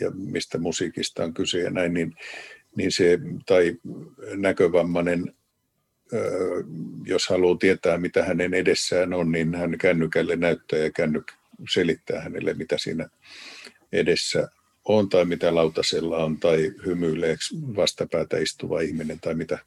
ja 0.00 0.10
mistä 0.10 0.58
musiikista 0.58 1.24
on 1.24 1.34
kyse 1.34 1.58
ja 1.58 1.70
näin, 1.70 1.94
niin, 1.94 2.14
niin 2.76 2.92
se, 2.92 3.18
tai 3.46 3.76
näkövammainen, 4.36 5.34
jos 7.06 7.28
haluaa 7.28 7.56
tietää, 7.56 7.98
mitä 7.98 8.24
hänen 8.24 8.54
edessään 8.54 9.12
on, 9.12 9.32
niin 9.32 9.54
hän 9.54 9.78
kännykälle 9.78 10.36
näyttää 10.36 10.78
ja 10.78 10.90
kännykkä 10.90 11.34
selittää 11.72 12.20
hänelle, 12.20 12.54
mitä 12.54 12.78
siinä 12.78 13.08
edessä 13.92 14.48
on 14.84 15.08
tai 15.08 15.24
mitä 15.24 15.54
lautasella 15.54 16.24
on 16.24 16.40
tai 16.40 16.72
hymyilee 16.86 17.36
vastapäätä 17.76 18.38
istuva 18.38 18.80
ihminen 18.80 19.20
tai 19.20 19.34
mitä, 19.34 19.58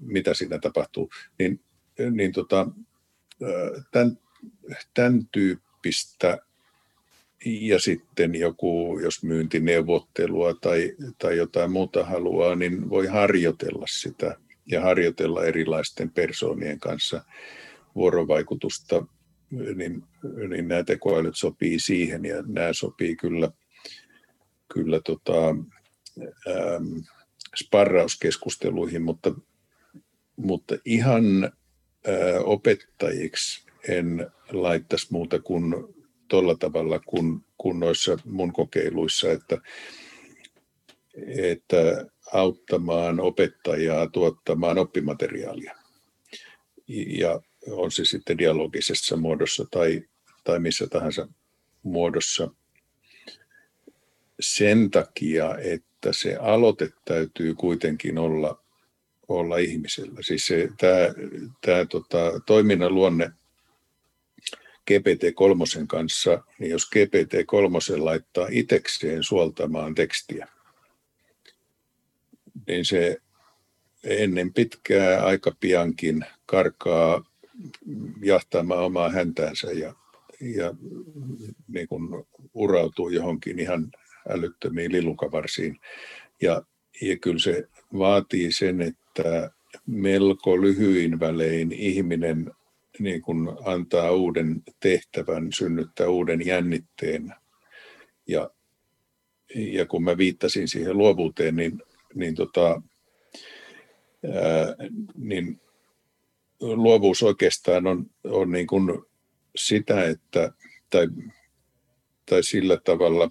mitä 0.00 0.34
siinä 0.34 0.58
tapahtuu, 0.58 1.10
niin, 1.38 1.60
niin 2.10 2.32
tota, 2.32 2.68
tämän, 3.90 4.18
tämän 4.94 5.20
tyyppistä 5.32 6.38
ja 7.44 7.80
sitten 7.80 8.34
joku, 8.34 8.98
jos 9.02 9.22
myyntineuvottelua 9.22 10.54
tai, 10.54 10.92
tai 11.18 11.36
jotain 11.36 11.70
muuta 11.70 12.04
haluaa, 12.04 12.54
niin 12.54 12.90
voi 12.90 13.06
harjoitella 13.06 13.86
sitä 13.88 14.36
ja 14.66 14.80
harjoitella 14.80 15.44
erilaisten 15.44 16.10
persoonien 16.10 16.80
kanssa 16.80 17.24
vuorovaikutusta 17.94 19.06
niin, 19.50 20.02
niin 20.48 20.68
nämä 20.68 20.84
tekoälyt 20.84 21.36
sopii 21.36 21.80
siihen 21.80 22.24
ja 22.24 22.42
nämä 22.46 22.72
sopii 22.72 23.16
kyllä, 23.16 23.50
kyllä 24.74 25.00
tota, 25.00 25.48
ähm, 26.48 26.98
sparrauskeskusteluihin, 27.64 29.02
mutta, 29.02 29.34
mutta 30.36 30.74
ihan 30.84 31.52
opettajiksi 32.44 33.66
en 33.88 34.30
laittaisi 34.52 35.06
muuta 35.10 35.40
kuin 35.40 35.74
tuolla 36.28 36.54
tavalla 36.54 36.98
kuin, 36.98 37.44
kuin 37.58 37.80
noissa 37.80 38.16
mun 38.24 38.52
kokeiluissa, 38.52 39.32
että, 39.32 39.58
että 41.36 42.06
auttamaan 42.32 43.20
opettajaa 43.20 44.06
tuottamaan 44.06 44.78
oppimateriaalia. 44.78 45.74
Ja 47.18 47.40
on 47.70 47.90
se 47.90 48.04
sitten 48.04 48.38
dialogisessa 48.38 49.16
muodossa 49.16 49.64
tai, 49.70 50.02
tai 50.44 50.58
missä 50.58 50.86
tahansa 50.86 51.28
muodossa 51.82 52.50
sen 54.40 54.90
takia, 54.90 55.58
että 55.58 56.12
se 56.12 56.36
aloite 56.36 56.90
täytyy 57.04 57.54
kuitenkin 57.54 58.18
olla, 58.18 58.63
olla 59.28 59.58
ihmisellä. 59.58 60.18
Siis 60.20 60.46
se, 60.46 60.68
tämä, 60.78 60.98
tämä 61.60 61.84
tota, 61.84 62.40
toiminnan 62.46 62.94
luonne 62.94 63.30
GPT-3 64.90 65.86
kanssa, 65.86 66.42
niin 66.58 66.70
jos 66.70 66.90
GPT-3 66.96 68.02
laittaa 68.02 68.48
itekseen 68.50 69.22
suoltamaan 69.22 69.94
tekstiä, 69.94 70.48
niin 72.66 72.84
se 72.84 73.16
ennen 74.04 74.52
pitkää 74.52 75.24
aika 75.24 75.52
piankin 75.60 76.24
karkaa 76.46 77.24
jahtaamaan 78.22 78.84
omaa 78.84 79.10
häntäänsä 79.10 79.72
ja, 79.72 79.94
ja 80.40 80.74
niin 81.68 81.88
kuin 81.88 82.24
urautuu 82.54 83.08
johonkin 83.08 83.58
ihan 83.58 83.90
älyttömiin 84.28 84.92
lilukavarsiin. 84.92 85.80
Ja, 86.42 86.62
ja 87.00 87.16
kyllä 87.16 87.38
se 87.38 87.68
vaatii 87.98 88.52
sen, 88.52 88.80
että 88.80 89.03
melko 89.86 90.62
lyhyin 90.62 91.20
välein 91.20 91.72
ihminen 91.72 92.50
niin 92.98 93.22
kuin 93.22 93.48
antaa 93.64 94.10
uuden 94.10 94.62
tehtävän, 94.80 95.52
synnyttää 95.52 96.08
uuden 96.08 96.46
jännitteen. 96.46 97.34
Ja, 98.28 98.50
ja 99.54 99.86
kun 99.86 100.04
mä 100.04 100.16
viittasin 100.16 100.68
siihen 100.68 100.98
luovuuteen, 100.98 101.56
niin, 101.56 101.82
niin, 102.14 102.34
tota, 102.34 102.82
ää, 104.34 104.74
niin 105.16 105.60
luovuus 106.60 107.22
oikeastaan 107.22 107.86
on, 107.86 108.10
on 108.24 108.50
niin 108.50 108.66
kuin 108.66 109.02
sitä, 109.56 110.04
että, 110.04 110.52
tai, 110.90 111.06
tai 112.30 112.42
sillä 112.42 112.78
tavalla 112.84 113.30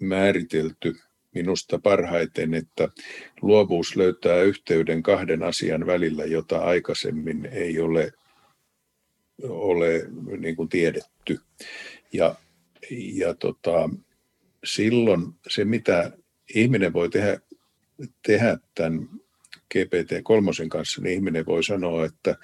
määritelty 0.00 0.94
minusta 1.34 1.78
parhaiten, 1.78 2.54
että 2.54 2.88
luovuus 3.42 3.96
löytää 3.96 4.42
yhteyden 4.42 5.02
kahden 5.02 5.42
asian 5.42 5.86
välillä, 5.86 6.24
jota 6.24 6.58
aikaisemmin 6.58 7.46
ei 7.46 7.80
ole, 7.80 8.12
ole 9.42 10.06
niin 10.38 10.56
kuin 10.56 10.68
tiedetty. 10.68 11.38
Ja, 12.12 12.34
ja 12.90 13.34
tota, 13.34 13.90
silloin 14.64 15.22
se, 15.48 15.64
mitä 15.64 16.12
ihminen 16.54 16.92
voi 16.92 17.10
tehdä, 17.10 17.40
tehdä 18.26 18.58
tämän 18.74 19.08
GPT-3 19.74 20.68
kanssa, 20.68 21.02
niin 21.02 21.14
ihminen 21.14 21.46
voi 21.46 21.64
sanoa, 21.64 22.04
että, 22.04 22.36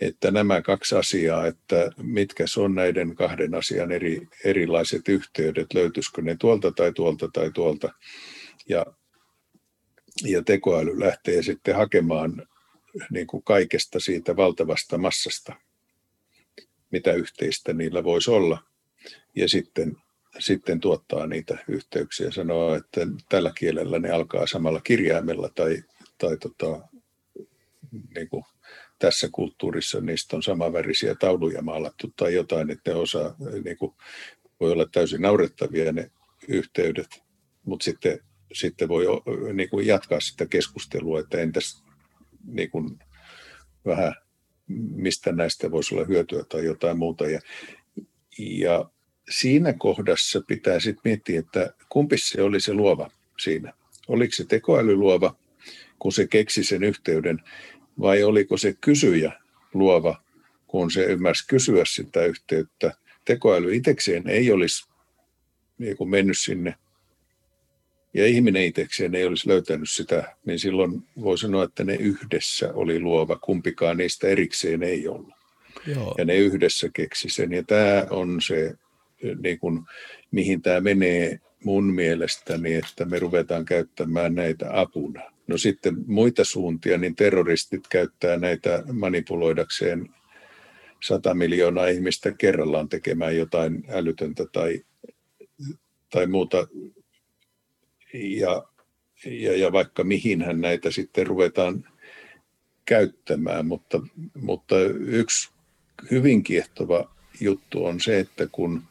että 0.00 0.30
nämä 0.30 0.62
kaksi 0.62 0.94
asiaa, 0.94 1.46
että 1.46 1.90
mitkä 2.02 2.44
on 2.58 2.74
näiden 2.74 3.14
kahden 3.14 3.54
asian 3.54 3.92
eri, 3.92 4.28
erilaiset 4.44 5.08
yhteydet, 5.08 5.74
löytyisikö 5.74 6.22
ne 6.22 6.36
tuolta 6.36 6.72
tai 6.72 6.92
tuolta 6.92 7.28
tai 7.32 7.50
tuolta. 7.50 7.94
Ja, 8.68 8.86
ja 10.24 10.42
tekoäly 10.42 11.00
lähtee 11.00 11.42
sitten 11.42 11.76
hakemaan 11.76 12.46
niin 13.10 13.26
kuin 13.26 13.42
kaikesta 13.42 14.00
siitä 14.00 14.36
valtavasta 14.36 14.98
massasta, 14.98 15.56
mitä 16.90 17.12
yhteistä 17.12 17.72
niillä 17.72 18.04
voisi 18.04 18.30
olla. 18.30 18.58
Ja 19.36 19.48
sitten, 19.48 19.96
sitten 20.38 20.80
tuottaa 20.80 21.26
niitä 21.26 21.58
yhteyksiä 21.68 22.26
ja 22.26 22.32
sanoo, 22.32 22.74
että 22.74 23.00
tällä 23.28 23.52
kielellä 23.58 23.98
ne 23.98 24.10
alkaa 24.10 24.46
samalla 24.46 24.80
kirjaimella 24.80 25.48
tai 25.54 25.82
tai 26.20 26.36
tota, 26.36 26.80
niin 28.14 28.28
kuin 28.28 28.44
tässä 29.00 29.28
kulttuurissa 29.32 30.00
niistä 30.00 30.36
on 30.36 30.42
samanvärisiä 30.42 31.14
tauluja 31.14 31.62
maalattu 31.62 32.12
tai 32.16 32.34
jotain, 32.34 32.70
että 32.70 32.90
ne 32.90 32.96
osaa, 32.96 33.34
niin 33.64 33.76
kuin, 33.76 33.92
voi 34.60 34.72
olla 34.72 34.86
täysin 34.92 35.22
naurettavia 35.22 35.92
ne 35.92 36.10
yhteydet, 36.48 37.22
mutta 37.64 37.84
sitten, 37.84 38.18
sitten 38.52 38.88
voi 38.88 39.04
niin 39.52 39.70
kuin 39.70 39.86
jatkaa 39.86 40.20
sitä 40.20 40.46
keskustelua, 40.46 41.20
että 41.20 41.38
entäs 41.38 41.84
niin 42.44 42.70
kuin, 42.70 42.98
vähän 43.86 44.14
mistä 44.94 45.32
näistä 45.32 45.70
voisi 45.70 45.94
olla 45.94 46.04
hyötyä 46.04 46.44
tai 46.48 46.64
jotain 46.64 46.98
muuta. 46.98 47.28
Ja, 47.28 47.40
ja 48.38 48.90
siinä 49.30 49.72
kohdassa 49.72 50.40
pitää 50.46 50.80
sitten 50.80 51.02
miettiä, 51.04 51.40
että 51.40 51.74
kumpi 51.88 52.18
se 52.18 52.42
oli 52.42 52.60
se 52.60 52.72
luova 52.72 53.10
siinä. 53.38 53.72
Oliko 54.08 54.32
se 54.34 54.44
tekoäly 54.44 54.94
luova 54.94 55.36
kun 56.00 56.12
se 56.12 56.26
keksi 56.26 56.64
sen 56.64 56.82
yhteyden, 56.82 57.42
vai 58.00 58.22
oliko 58.22 58.56
se 58.56 58.74
kysyjä 58.80 59.32
luova, 59.74 60.22
kun 60.66 60.90
se 60.90 61.04
ymmärsi 61.04 61.46
kysyä 61.46 61.84
sitä 61.86 62.24
yhteyttä. 62.24 62.92
Tekoäly 63.24 63.74
itsekseen 63.74 64.28
ei 64.28 64.52
olisi 64.52 64.88
niin 65.78 65.96
kuin 65.96 66.10
mennyt 66.10 66.38
sinne 66.38 66.74
ja 68.14 68.26
ihminen 68.26 68.64
itsekseen 68.64 69.14
ei 69.14 69.24
olisi 69.24 69.48
löytänyt 69.48 69.90
sitä, 69.90 70.36
niin 70.44 70.58
silloin 70.58 71.02
voi 71.20 71.38
sanoa, 71.38 71.64
että 71.64 71.84
ne 71.84 71.94
yhdessä 71.94 72.72
oli 72.74 73.00
luova, 73.00 73.36
kumpikaan 73.36 73.96
niistä 73.96 74.28
erikseen 74.28 74.82
ei 74.82 75.08
ollut. 75.08 75.34
Joo. 75.86 76.14
Ja 76.18 76.24
ne 76.24 76.36
yhdessä 76.36 76.88
keksi 76.92 77.28
sen. 77.28 77.52
Ja 77.52 77.62
tämä 77.62 78.06
on 78.10 78.42
se, 78.42 78.74
niin 79.42 79.58
kuin, 79.58 79.80
mihin 80.30 80.62
tämä 80.62 80.80
menee 80.80 81.40
mun 81.64 81.94
mielestäni, 81.94 82.74
että 82.74 83.04
me 83.04 83.18
ruvetaan 83.18 83.64
käyttämään 83.64 84.34
näitä 84.34 84.80
apuna. 84.80 85.29
No 85.50 85.58
sitten 85.58 85.94
muita 86.06 86.44
suuntia, 86.44 86.98
niin 86.98 87.16
terroristit 87.16 87.88
käyttää 87.88 88.36
näitä 88.36 88.82
manipuloidakseen 88.92 90.08
100 91.02 91.34
miljoonaa 91.34 91.86
ihmistä 91.86 92.32
kerrallaan 92.32 92.88
tekemään 92.88 93.36
jotain 93.36 93.84
älytöntä 93.88 94.44
tai, 94.52 94.84
tai 96.10 96.26
muuta. 96.26 96.66
Ja, 98.14 98.64
ja, 99.24 99.56
ja 99.58 99.72
vaikka 99.72 100.04
mihinhän 100.04 100.60
näitä 100.60 100.90
sitten 100.90 101.26
ruvetaan 101.26 101.88
käyttämään, 102.84 103.66
mutta, 103.66 104.00
mutta 104.34 104.76
yksi 104.98 105.50
hyvin 106.10 106.42
kiehtova 106.42 107.14
juttu 107.40 107.84
on 107.84 108.00
se, 108.00 108.18
että 108.18 108.48
kun 108.52 108.82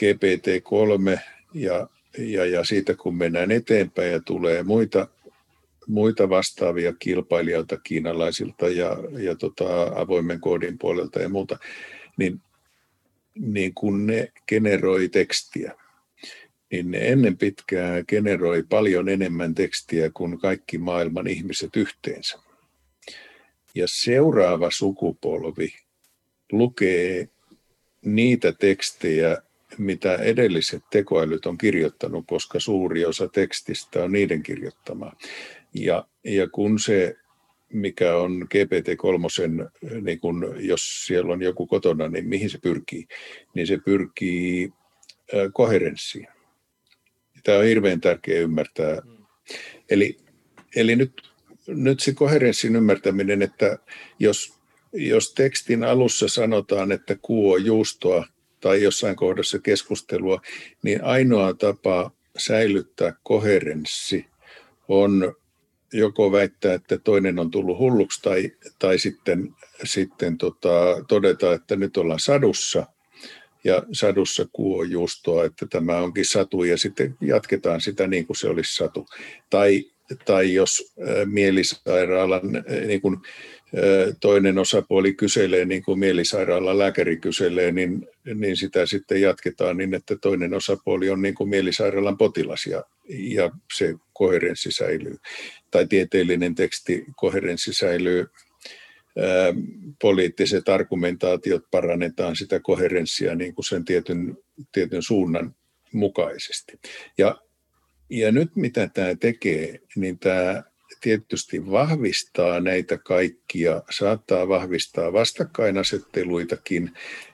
GPT-3 0.00 1.18
ja, 1.54 1.88
ja, 2.18 2.44
ja 2.44 2.64
siitä 2.64 2.94
kun 2.94 3.16
mennään 3.16 3.50
eteenpäin 3.50 4.12
ja 4.12 4.20
tulee 4.20 4.62
muita, 4.62 5.08
muita 5.86 6.28
vastaavia 6.28 6.92
kilpailijoita 6.98 7.76
kiinalaisilta 7.76 8.68
ja, 8.68 8.96
ja 9.18 9.34
tota, 9.34 9.82
avoimen 9.94 10.40
koodin 10.40 10.78
puolelta 10.78 11.20
ja 11.20 11.28
muuta, 11.28 11.58
niin, 12.16 12.40
niin 13.34 13.74
kun 13.74 14.06
ne 14.06 14.32
generoi 14.48 15.08
tekstiä, 15.08 15.72
niin 16.70 16.90
ne 16.90 16.98
ennen 16.98 17.36
pitkää 17.36 18.02
generoi 18.02 18.62
paljon 18.62 19.08
enemmän 19.08 19.54
tekstiä 19.54 20.10
kuin 20.14 20.38
kaikki 20.38 20.78
maailman 20.78 21.26
ihmiset 21.26 21.76
yhteensä. 21.76 22.38
Ja 23.74 23.86
seuraava 23.88 24.70
sukupolvi 24.70 25.68
lukee 26.52 27.28
niitä 28.04 28.52
tekstejä, 28.52 29.42
mitä 29.78 30.16
edelliset 30.16 30.82
tekoälyt 30.90 31.46
on 31.46 31.58
kirjoittanut, 31.58 32.24
koska 32.26 32.60
suuri 32.60 33.04
osa 33.04 33.28
tekstistä 33.28 34.04
on 34.04 34.12
niiden 34.12 34.42
kirjoittamaa. 34.42 35.16
Ja, 35.74 36.08
ja 36.24 36.48
kun 36.48 36.78
se, 36.78 37.16
mikä 37.72 38.16
on 38.16 38.42
GPT-3, 38.42 40.00
niin 40.00 40.20
kun, 40.20 40.54
jos 40.58 41.06
siellä 41.06 41.32
on 41.32 41.42
joku 41.42 41.66
kotona, 41.66 42.08
niin 42.08 42.28
mihin 42.28 42.50
se 42.50 42.58
pyrkii? 42.58 43.06
Niin 43.54 43.66
se 43.66 43.78
pyrkii 43.84 44.72
koherenssiin. 45.52 46.28
Tämä 47.44 47.58
on 47.58 47.64
hirveän 47.64 48.00
tärkeää 48.00 48.40
ymmärtää. 48.40 49.02
Eli, 49.90 50.16
eli 50.76 50.96
nyt, 50.96 51.22
nyt 51.66 52.00
se 52.00 52.12
koherenssin 52.12 52.76
ymmärtäminen, 52.76 53.42
että 53.42 53.78
jos, 54.18 54.58
jos 54.92 55.34
tekstin 55.34 55.84
alussa 55.84 56.28
sanotaan, 56.28 56.92
että 56.92 57.16
kuo 57.22 57.56
juustoa 57.56 58.26
tai 58.64 58.82
jossain 58.82 59.16
kohdassa 59.16 59.58
keskustelua, 59.58 60.40
niin 60.82 61.04
ainoa 61.04 61.54
tapa 61.54 62.10
säilyttää 62.38 63.14
koherenssi 63.22 64.26
on 64.88 65.34
joko 65.92 66.32
väittää, 66.32 66.74
että 66.74 66.98
toinen 66.98 67.38
on 67.38 67.50
tullut 67.50 67.78
hulluksi 67.78 68.22
tai, 68.22 68.52
tai 68.78 68.98
sitten, 68.98 69.54
sitten 69.84 70.38
tota, 70.38 71.04
todeta, 71.08 71.52
että 71.52 71.76
nyt 71.76 71.96
ollaan 71.96 72.20
sadussa 72.20 72.86
ja 73.64 73.82
sadussa 73.92 74.46
kuo 74.52 74.82
juustoa, 74.82 75.44
että 75.44 75.66
tämä 75.66 75.96
onkin 75.96 76.26
satu 76.26 76.64
ja 76.64 76.78
sitten 76.78 77.16
jatketaan 77.20 77.80
sitä 77.80 78.06
niin 78.06 78.26
kuin 78.26 78.36
se 78.36 78.48
olisi 78.48 78.76
satu. 78.76 79.06
Tai, 79.50 79.84
tai 80.24 80.54
jos 80.54 80.94
mielisairaalan 81.24 82.64
niin 82.86 83.00
kuin, 83.00 83.16
toinen 84.20 84.58
osapuoli 84.58 85.14
kyselee, 85.14 85.64
niin 85.64 85.82
kuin 85.82 85.98
mielisairaalan 85.98 86.78
lääkäri 86.78 87.16
kyselee, 87.16 87.72
niin, 87.72 88.08
niin 88.34 88.56
sitä 88.56 88.86
sitten 88.86 89.20
jatketaan 89.20 89.76
niin, 89.76 89.94
että 89.94 90.16
toinen 90.16 90.54
osapuoli 90.54 91.10
on 91.10 91.22
niin 91.22 91.34
kuin 91.34 91.48
mielisairaalan 91.48 92.16
potilas 92.16 92.66
ja, 92.66 92.84
ja 93.08 93.50
se 93.76 93.94
koherenssi 94.12 94.72
säilyy. 94.72 95.16
Tai 95.70 95.86
tieteellinen 95.86 96.54
teksti 96.54 97.04
koherenssi 97.16 97.72
säilyy. 97.72 98.26
Poliittiset 100.00 100.68
argumentaatiot 100.68 101.62
parannetaan 101.70 102.36
sitä 102.36 102.60
koherenssia 102.60 103.34
niin 103.34 103.54
kuin 103.54 103.64
sen 103.64 103.84
tietyn, 103.84 104.36
tietyn 104.72 105.02
suunnan 105.02 105.54
mukaisesti. 105.92 106.72
Ja, 107.18 107.40
ja 108.10 108.32
nyt 108.32 108.56
mitä 108.56 108.88
tämä 108.94 109.14
tekee, 109.14 109.80
niin 109.96 110.18
tämä 110.18 110.62
tietysti 111.00 111.70
vahvistaa 111.70 112.60
näitä 112.60 112.98
kaikkia, 112.98 113.82
saattaa 113.90 114.48
vahvistaa 114.48 115.12
vastakkainasetteluitakin, 115.12 116.90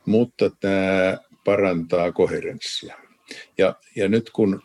mutta 0.07 0.51
tämä 0.61 1.19
parantaa 1.45 2.13
koherenssia. 2.13 2.97
Ja, 3.59 3.75
ja 3.97 4.09
nyt 4.09 4.31
kun 4.31 4.63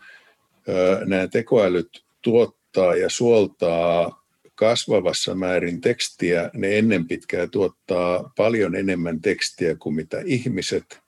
ö, 0.69 1.05
nämä 1.05 1.27
tekoälyt 1.27 2.05
tuottaa 2.21 2.95
ja 2.95 3.09
suoltaa 3.09 4.25
kasvavassa 4.55 5.35
määrin 5.35 5.81
tekstiä, 5.81 6.49
ne 6.53 6.77
ennen 6.77 7.07
pitkää 7.07 7.47
tuottaa 7.47 8.33
paljon 8.37 8.75
enemmän 8.75 9.21
tekstiä 9.21 9.75
kuin 9.75 9.95
mitä 9.95 10.21
ihmiset. 10.25 10.99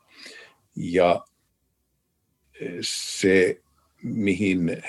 Ja 0.76 1.26
se, 2.82 3.62
mihin 4.14 4.84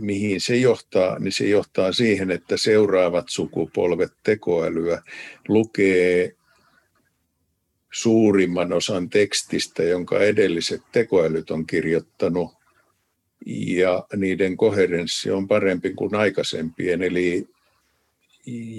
mihin 0.00 0.40
se 0.40 0.56
johtaa, 0.56 1.18
niin 1.18 1.32
se 1.32 1.48
johtaa 1.48 1.92
siihen, 1.92 2.30
että 2.30 2.56
seuraavat 2.56 3.24
sukupolvet 3.28 4.12
tekoälyä 4.22 5.02
lukee 5.48 6.34
suurimman 7.92 8.72
osan 8.72 9.10
tekstistä, 9.10 9.82
jonka 9.82 10.20
edelliset 10.20 10.82
tekoälyt 10.92 11.50
on 11.50 11.66
kirjoittanut, 11.66 12.50
ja 13.66 14.06
niiden 14.16 14.56
koherenssi 14.56 15.30
on 15.30 15.48
parempi 15.48 15.94
kuin 15.94 16.14
aikaisempien, 16.14 17.02
eli 17.02 17.48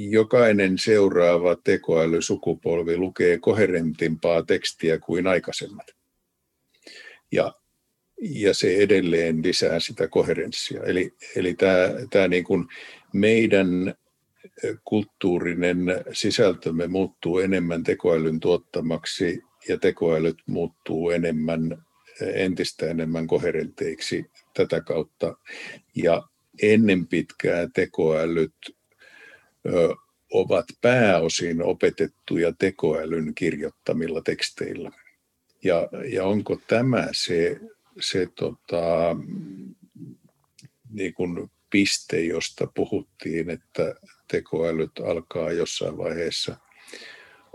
jokainen 0.09 0.77
seuraava 0.77 1.55
tekoälysukupolvi 1.63 2.97
lukee 2.97 3.37
koherentimpaa 3.37 4.43
tekstiä 4.43 4.99
kuin 4.99 5.27
aikaisemmat. 5.27 5.87
Ja 7.31 7.53
ja 8.23 8.53
se 8.53 8.75
edelleen 8.75 9.43
lisää 9.43 9.79
sitä 9.79 10.07
koherenssia. 10.07 10.83
Eli, 10.83 11.13
eli 11.35 11.53
tämä, 11.53 11.89
tämä 12.09 12.27
niin 12.27 12.43
kuin 12.43 12.65
meidän 13.13 13.95
kulttuurinen 14.85 15.77
sisältömme 16.11 16.87
muuttuu 16.87 17.39
enemmän 17.39 17.83
tekoälyn 17.83 18.39
tuottamaksi 18.39 19.41
ja 19.67 19.77
tekoälyt 19.77 20.37
muuttuu 20.45 21.09
enemmän, 21.09 21.85
entistä 22.21 22.89
enemmän 22.89 23.27
koherenteiksi 23.27 24.25
tätä 24.53 24.81
kautta. 24.81 25.37
Ja 25.95 26.23
ennen 26.61 27.07
pitkää 27.07 27.67
tekoälyt 27.73 28.55
ö, 29.65 29.95
ovat 30.33 30.65
pääosin 30.81 31.61
opetettuja 31.63 32.53
tekoälyn 32.59 33.35
kirjoittamilla 33.35 34.21
teksteillä. 34.21 34.91
Ja, 35.63 35.89
ja 36.13 36.25
onko 36.25 36.61
tämä 36.67 37.07
se 37.11 37.59
se 37.99 38.27
tota, 38.35 39.15
niin 40.89 41.13
kuin 41.13 41.51
piste, 41.69 42.21
josta 42.21 42.67
puhuttiin, 42.75 43.49
että 43.49 43.95
tekoälyt 44.31 44.91
alkaa 45.05 45.51
jossain 45.51 45.97
vaiheessa 45.97 46.57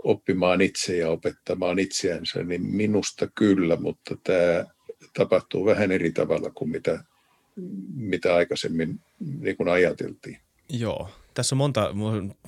oppimaan 0.03 0.61
itse 0.61 0.97
ja 0.97 1.09
opettamaan 1.09 1.79
itseänsä, 1.79 2.43
niin 2.43 2.61
minusta 2.61 3.27
kyllä, 3.35 3.75
mutta 3.75 4.17
tämä 4.23 4.65
tapahtuu 5.13 5.65
vähän 5.65 5.91
eri 5.91 6.11
tavalla 6.11 6.49
kuin 6.49 6.69
mitä, 6.69 7.03
mitä 7.95 8.35
aikaisemmin 8.35 8.99
niin 9.39 9.57
kuin 9.57 9.69
ajateltiin. 9.69 10.37
Joo, 10.69 11.09
tässä 11.33 11.55
on 11.55 11.57
monta 11.57 11.93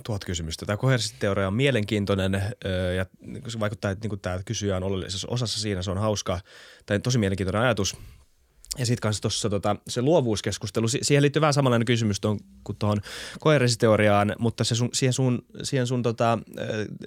tuhat 0.06 0.26
kysymystä. 0.26 0.66
Tämä 0.66 0.78
koherenssiteoria 0.78 1.48
on 1.48 1.54
mielenkiintoinen 1.54 2.42
ja 2.98 3.06
se 3.48 3.60
vaikuttaa, 3.60 3.92
että 3.92 4.08
niin 4.08 4.20
tämä 4.20 4.40
kysyjä 4.46 4.78
on 4.78 4.84
oleellisessa 4.84 5.28
osassa 5.32 5.60
siinä. 5.60 5.82
Se 5.82 5.92
on 5.92 5.98
hauska 5.98 6.40
tai 6.86 7.00
tosi 7.00 7.18
mielenkiintoinen 7.18 7.62
ajatus– 7.62 7.98
ja 8.78 8.86
sitten 8.86 9.02
kanssa 9.02 9.22
tuossa 9.22 9.50
tota, 9.50 9.76
se 9.88 10.02
luovuuskeskustelu, 10.02 10.88
siihen 10.88 11.22
liittyy 11.22 11.42
vähän 11.42 11.54
samanlainen 11.54 11.86
kysymys 11.86 12.20
tuon, 12.20 12.40
kuin 12.64 12.78
tuohon 12.78 13.02
koerenssiteoriaan, 13.40 14.36
mutta 14.40 14.64
se 14.64 14.76
sun, 14.76 14.90
siihen 14.94 15.14
sun, 15.14 15.46
siihen 15.64 15.88
sun 15.88 16.04
tota, 16.04 16.40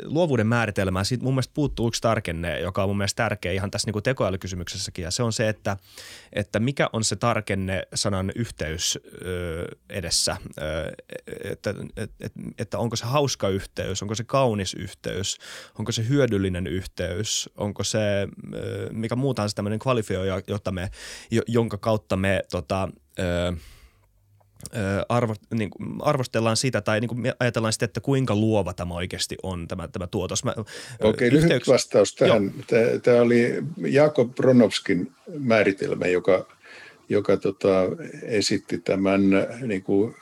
luovuuden 0.05 0.47
määritelmään, 0.47 1.05
siitä 1.05 1.25
mun 1.25 1.35
mielestä 1.35 1.55
puuttuu 1.55 1.89
yksi 1.89 2.03
tarkenne, 2.03 2.61
joka 2.61 2.83
on 2.83 2.89
mun 2.89 2.97
mielestä 2.97 3.23
tärkeä 3.23 3.53
ihan 3.53 3.71
tässä 3.71 3.91
niin 3.91 4.03
tekoälykysymyksessäkin, 4.03 5.03
ja 5.03 5.11
se 5.11 5.23
on 5.23 5.33
se, 5.33 5.49
että, 5.49 5.77
että 6.33 6.61
mikä 6.61 6.91
on 6.93 7.05
se 7.05 7.17
tarkenne 7.17 7.83
sanan 7.95 8.33
yhteys 8.37 8.99
ö, 9.23 9.67
edessä, 9.91 10.37
ö, 10.59 10.93
että, 11.45 11.75
että, 11.97 12.41
että 12.59 12.79
onko 12.79 12.97
se 12.97 13.05
hauska 13.05 13.49
yhteys, 13.49 14.03
onko 14.03 14.15
se 14.15 14.25
kaunis 14.25 14.75
yhteys, 14.75 15.39
onko 15.79 15.93
se 15.93 16.09
hyödyllinen 16.09 16.67
yhteys, 16.67 17.51
onko 17.57 17.85
se, 17.85 18.29
mikä 18.91 19.17
muutaan 19.17 19.49
se 19.49 19.55
tämmöinen 19.55 19.79
kvalifioija, 19.79 20.43
jotta 20.47 20.73
me, 20.73 20.91
jonka 21.55 21.79
kautta 21.79 22.17
me 22.17 22.43
tota, 22.51 22.89
ö, 23.19 23.53
arvo, 25.09 25.35
niin 25.55 25.71
kuin 25.71 25.89
arvostellaan 26.03 26.57
sitä 26.57 26.81
tai 26.81 27.01
niin 27.01 27.09
kuin 27.09 27.21
me 27.21 27.35
ajatellaan 27.41 27.73
sitä, 27.73 27.85
että 27.85 28.01
kuinka 28.01 28.35
luova 28.35 28.75
tämä 28.75 28.95
oikeasti 28.95 29.37
on, 29.43 29.69
tämä, 29.69 29.89
tämä 29.89 30.07
tuotos. 30.07 30.45
Mä, 30.45 30.55
Okei, 31.01 31.29
yhteyks... 31.29 31.49
lyhyt 31.49 31.69
vastaus 31.69 32.15
tähän. 32.15 32.53
Tämä 33.03 33.21
oli 33.21 33.55
Jakob 33.77 34.35
Bronovskin 34.35 35.13
määritelmä, 35.39 36.07
joka, 36.07 36.47
joka 37.09 37.37
tota, 37.37 37.71
esitti 38.23 38.79
tämän, 38.79 39.21
niin 39.67 39.83
kuin, 39.83 40.15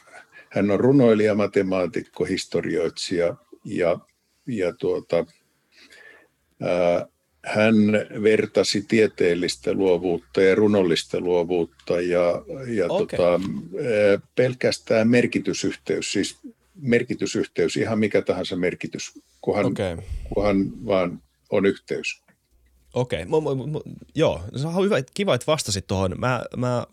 hän 0.48 0.70
on 0.70 0.80
runoilija, 0.80 1.34
matemaatikko, 1.34 2.24
historioitsija 2.24 3.36
ja, 3.64 3.98
ja 4.46 4.72
tuota, 4.72 5.26
ää, 6.62 7.06
hän 7.44 7.74
vertasi 8.22 8.82
tieteellistä 8.88 9.72
luovuutta 9.72 10.42
ja 10.42 10.54
runollista 10.54 11.20
luovuutta 11.20 12.00
ja, 12.00 12.42
ja 12.66 12.86
okay. 12.88 13.18
tota, 13.18 13.40
pelkästään 14.34 15.08
merkitysyhteys, 15.08 16.12
siis 16.12 16.36
merkitysyhteys, 16.74 17.76
ihan 17.76 17.98
mikä 17.98 18.22
tahansa 18.22 18.56
merkitys, 18.56 19.12
kunhan, 19.40 19.66
okay. 19.66 19.96
kunhan 20.34 20.86
vaan 20.86 21.22
on 21.50 21.66
yhteys. 21.66 22.22
Okei, 22.94 23.26
okay. 23.30 23.82
joo, 24.14 24.40
se 24.56 24.66
on 24.66 24.84
hyvä, 24.84 24.96
kiva, 25.14 25.34
että 25.34 25.46
vastasit 25.46 25.86
tuohon. 25.86 26.14
Mä, 26.18 26.44
mä 26.56 26.86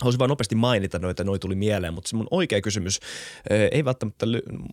Haluaisin 0.00 0.18
vain 0.18 0.28
nopeasti 0.28 0.54
mainita 0.54 0.98
noita, 0.98 1.24
noi 1.24 1.38
tuli 1.38 1.54
mieleen, 1.54 1.94
mutta 1.94 2.08
se 2.08 2.16
mun 2.16 2.26
oikea 2.30 2.60
kysymys, 2.60 3.00
ei 3.72 3.84
välttämättä, 3.84 4.26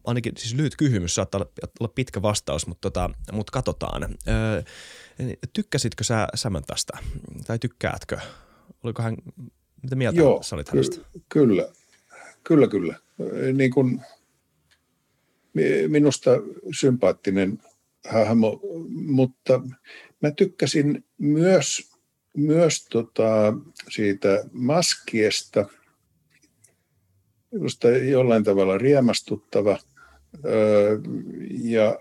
ainakin 0.04 0.34
siis 0.38 0.54
lyhyt 0.54 0.76
kysymys, 0.76 1.16
saattaa 1.16 1.46
olla 1.80 1.92
pitkä 1.96 2.22
vastaus, 2.22 2.68
mutta, 2.68 2.82
tota, 2.92 3.10
mutta 3.32 3.52
katsotaan. 3.52 4.16
Tykkäsitkö 5.54 6.04
sä 6.04 6.28
Samanthasta 6.36 6.98
tai 7.48 7.60
tykkäätkö? 7.60 8.18
Oliko 8.84 9.02
hän, 9.02 9.16
mitä 9.84 9.96
mieltä 9.96 10.20
Joo, 10.20 10.44
sä 10.44 10.56
olit 10.56 10.70
hänestä? 10.70 10.96
Ky- 10.96 11.22
kyllä, 11.30 11.68
kyllä, 12.44 12.68
kyllä. 12.68 12.96
Niin 13.54 13.72
kun, 13.72 14.02
minusta 15.88 16.32
sympaattinen 16.80 17.60
hahmo, 18.10 18.60
mutta 18.90 19.62
mä 20.22 20.32
tykkäsin 20.32 21.06
myös 21.18 21.91
myös 22.38 22.86
tota, 22.86 23.54
siitä 23.90 24.44
maskiesta, 24.52 25.66
minusta 27.52 27.90
jollain 27.90 28.44
tavalla 28.44 28.78
riemastuttava 28.78 29.80
ja 31.62 32.00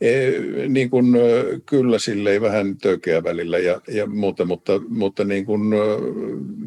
e, 0.00 0.30
niin 0.68 0.90
kuin, 0.90 1.06
kyllä 1.66 1.98
silleen 1.98 2.42
vähän 2.42 2.78
tökeä 2.78 3.24
välillä 3.24 3.58
ja, 3.58 3.80
ja 3.88 4.06
muuta, 4.06 4.44
mutta, 4.44 4.72
mutta 4.88 5.24
niin 5.24 5.44
kuin 5.44 5.60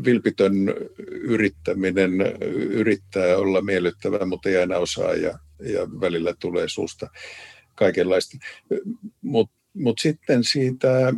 vilpitön 0.06 0.54
yrittäminen 1.10 2.12
yrittää 2.70 3.38
olla 3.38 3.62
miellyttävä, 3.62 4.26
mutta 4.26 4.50
ei 4.50 4.58
aina 4.58 4.78
osaa 4.78 5.14
ja, 5.14 5.40
ja 5.60 5.88
välillä 6.02 6.34
tulee 6.40 6.68
suusta 6.68 7.08
kaikenlaista. 7.76 8.38
Mutta 9.22 9.56
mut 9.74 10.00
sitten 10.02 10.44
siitä 10.44 11.14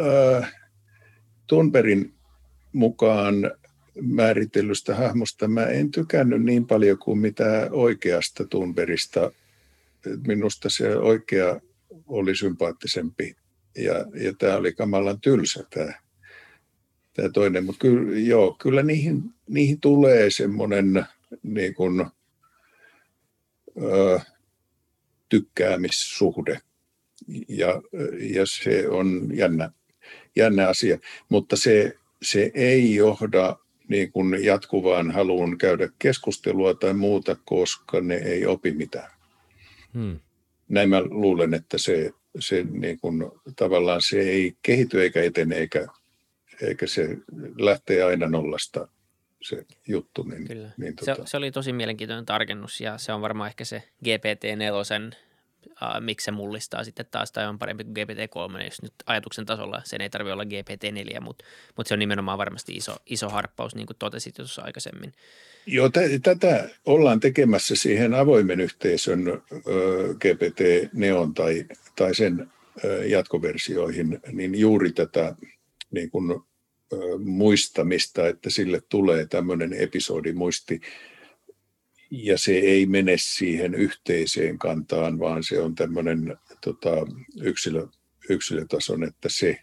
äh, 0.00 0.54
Tunberin 1.46 2.14
mukaan 2.72 3.34
määritellystä 4.00 4.94
hahmosta 4.94 5.48
mä 5.48 5.66
en 5.66 5.90
tykännyt 5.90 6.42
niin 6.42 6.66
paljon 6.66 6.98
kuin 6.98 7.18
mitä 7.18 7.68
oikeasta 7.70 8.44
Tunberista. 8.44 9.32
Minusta 10.26 10.68
se 10.70 10.96
oikea 10.96 11.60
oli 12.06 12.36
sympaattisempi 12.36 13.36
ja, 13.76 13.94
ja 14.24 14.34
tämä 14.38 14.56
oli 14.56 14.72
kamalan 14.72 15.20
tylsä 15.20 15.64
tämä, 15.70 15.92
tämä 17.12 17.28
toinen. 17.28 17.64
Mutta 17.64 17.80
kyllä, 17.80 18.56
kyllä 18.62 18.82
niihin, 18.82 19.22
niihin 19.48 19.80
tulee 19.80 20.30
semmoinen 20.30 21.04
niin 21.42 21.74
kuin, 21.74 22.06
ö, 23.82 24.20
tykkäämissuhde 25.28 26.60
ja, 27.48 27.82
ja 28.20 28.42
se 28.46 28.88
on 28.88 29.28
jännä, 29.34 29.70
jännä 30.36 30.68
asia, 30.68 30.98
mutta 31.28 31.56
se, 31.56 31.96
se 32.22 32.50
ei 32.54 32.94
johda 32.94 33.56
niin 33.88 34.12
kuin 34.12 34.44
jatkuvaan 34.44 35.10
haluun 35.10 35.58
käydä 35.58 35.88
keskustelua 35.98 36.74
tai 36.74 36.94
muuta, 36.94 37.36
koska 37.44 38.00
ne 38.00 38.14
ei 38.14 38.46
opi 38.46 38.70
mitään. 38.70 39.10
Hmm. 39.94 40.20
Näin 40.68 40.88
mä 40.88 41.02
luulen, 41.02 41.54
että 41.54 41.78
se, 41.78 42.10
se 42.40 42.64
niin 42.70 43.00
kuin, 43.00 43.30
tavallaan 43.56 44.00
se 44.02 44.20
ei 44.20 44.56
kehity 44.62 45.02
eikä 45.02 45.22
etene 45.22 45.56
eikä, 45.56 45.86
eikä 46.62 46.86
se 46.86 47.16
lähtee 47.58 48.02
aina 48.02 48.28
nollasta 48.28 48.88
se 49.42 49.66
juttu. 49.88 50.22
Niin, 50.22 50.48
Kyllä. 50.48 50.70
Niin, 50.76 50.96
tota... 50.96 51.14
se, 51.14 51.22
se 51.24 51.36
oli 51.36 51.50
tosi 51.50 51.72
mielenkiintoinen 51.72 52.26
tarkennus 52.26 52.80
ja 52.80 52.98
se 52.98 53.12
on 53.12 53.20
varmaan 53.20 53.48
ehkä 53.48 53.64
se 53.64 53.82
GPT-4 54.04 55.27
uh, 55.70 56.00
miksi 56.00 56.24
se 56.24 56.30
mullistaa 56.30 56.84
sitten 56.84 57.06
taas 57.10 57.32
tai 57.32 57.46
on 57.46 57.58
parempi 57.58 57.84
kuin 57.84 57.96
GPT-3, 57.96 58.64
jos 58.64 58.82
nyt 58.82 58.92
ajatuksen 59.06 59.46
tasolla 59.46 59.82
sen 59.84 60.00
ei 60.00 60.10
tarvitse 60.10 60.32
olla 60.32 60.44
GPT-4, 60.44 61.20
mutta, 61.20 61.44
mutta 61.76 61.88
se 61.88 61.94
on 61.94 61.98
nimenomaan 61.98 62.38
varmasti 62.38 62.72
iso, 62.72 62.96
iso 63.06 63.28
harppaus, 63.28 63.74
niin 63.74 63.86
kuin 63.86 63.96
totesit 63.98 64.34
tuossa 64.34 64.62
aikaisemmin. 64.62 65.12
Joo, 65.66 65.88
t- 65.88 66.22
tätä 66.22 66.68
ollaan 66.86 67.20
tekemässä 67.20 67.74
siihen 67.74 68.14
avoimen 68.14 68.60
yhteisön 68.60 69.28
ö, 69.28 70.14
GPT-neon 70.14 71.34
tai, 71.34 71.64
tai 71.96 72.14
sen 72.14 72.50
ö, 72.84 73.06
jatkoversioihin, 73.06 74.20
niin 74.32 74.54
juuri 74.54 74.92
tätä 74.92 75.34
niin 75.90 76.10
kuin, 76.10 76.30
ö, 76.92 76.96
muistamista, 77.18 78.28
että 78.28 78.50
sille 78.50 78.80
tulee 78.88 79.26
tämmöinen 79.26 79.72
episodimuisti, 79.72 80.80
ja 82.10 82.38
se 82.38 82.52
ei 82.52 82.86
mene 82.86 83.16
siihen 83.18 83.74
yhteiseen 83.74 84.58
kantaan, 84.58 85.18
vaan 85.18 85.44
se 85.44 85.60
on 85.60 85.74
tämmöinen 85.74 86.36
tota, 86.64 86.90
yksilö, 87.40 87.86
yksilötason, 88.30 89.04
että 89.04 89.28
se 89.30 89.58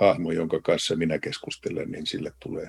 hahmo, 0.00 0.32
jonka 0.32 0.60
kanssa 0.60 0.96
minä 0.96 1.18
keskustelen, 1.18 1.90
niin 1.90 2.06
sille 2.06 2.32
tulee, 2.42 2.68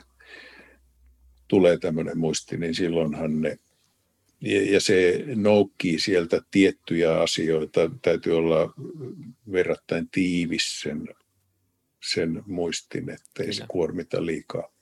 tulee 1.47 1.77
tämmöinen 1.77 2.17
muisti, 2.17 2.57
niin 2.57 2.75
silloinhan 2.75 3.41
ne 3.41 3.57
ja, 4.43 4.71
ja 4.71 4.79
se 4.79 5.23
noukkii 5.35 5.99
sieltä 5.99 6.41
tiettyjä 6.51 7.21
asioita. 7.21 7.91
Täytyy 8.01 8.37
olla 8.37 8.73
verrattain 9.51 10.09
tiivis 10.09 10.81
sen, 10.81 11.07
sen 12.11 12.43
muistin, 12.45 13.09
ettei 13.09 13.45
Kyllä. 13.45 13.53
se 13.53 13.65
kuormita 13.67 14.25
liikaa. 14.25 14.73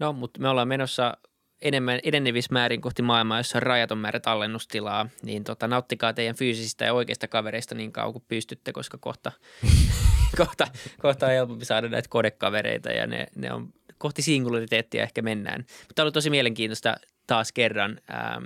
No, 0.00 0.12
mutta 0.12 0.40
me 0.40 0.48
ollaan 0.48 0.68
menossa 0.68 1.16
enemmän 1.62 2.00
edenevissä 2.02 2.52
määrin 2.52 2.80
kohti 2.80 3.02
maailmaa, 3.02 3.38
jossa 3.38 3.58
on 3.58 3.62
rajaton 3.62 3.98
määrä 3.98 4.20
tallennustilaa, 4.20 5.08
niin 5.22 5.44
tota, 5.44 5.68
nauttikaa 5.68 6.12
teidän 6.12 6.36
fyysisistä 6.36 6.84
ja 6.84 6.94
oikeista 6.94 7.28
kavereista 7.28 7.74
niin 7.74 7.92
kauan 7.92 8.12
kuin 8.12 8.24
pystytte, 8.28 8.72
koska 8.72 8.98
kohta, 8.98 9.32
kohta, 10.36 10.66
kohta 11.02 11.26
on 11.26 11.32
helpompi 11.32 11.64
saada 11.64 11.88
näitä 11.88 12.08
kodekavereita 12.08 12.90
ja 12.90 13.06
ne, 13.06 13.26
ne 13.36 13.52
on 13.52 13.72
kohti 13.98 14.22
singulariteettia 14.22 15.02
ehkä 15.02 15.22
mennään. 15.22 15.64
Mutta 15.88 16.02
oli 16.02 16.12
tosi 16.12 16.30
mielenkiintoista 16.30 16.96
taas 17.26 17.52
kerran 17.52 18.00
ähm, 18.10 18.44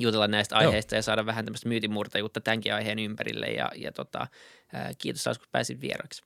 jutella 0.00 0.28
näistä 0.28 0.56
aiheista 0.56 0.94
Joo. 0.94 0.98
ja 0.98 1.02
saada 1.02 1.26
vähän 1.26 1.44
tämmöistä 1.44 1.68
myytinmurtajuutta 1.68 2.40
tämänkin 2.40 2.74
aiheen 2.74 2.98
ympärille 2.98 3.46
ja, 3.46 3.70
ja 3.76 3.92
tota, 3.92 4.26
äh, 4.74 4.96
kiitos 4.98 5.24
taas, 5.24 5.38
kun 5.38 5.48
pääsit 5.52 5.80
vieraksi. 5.80 6.22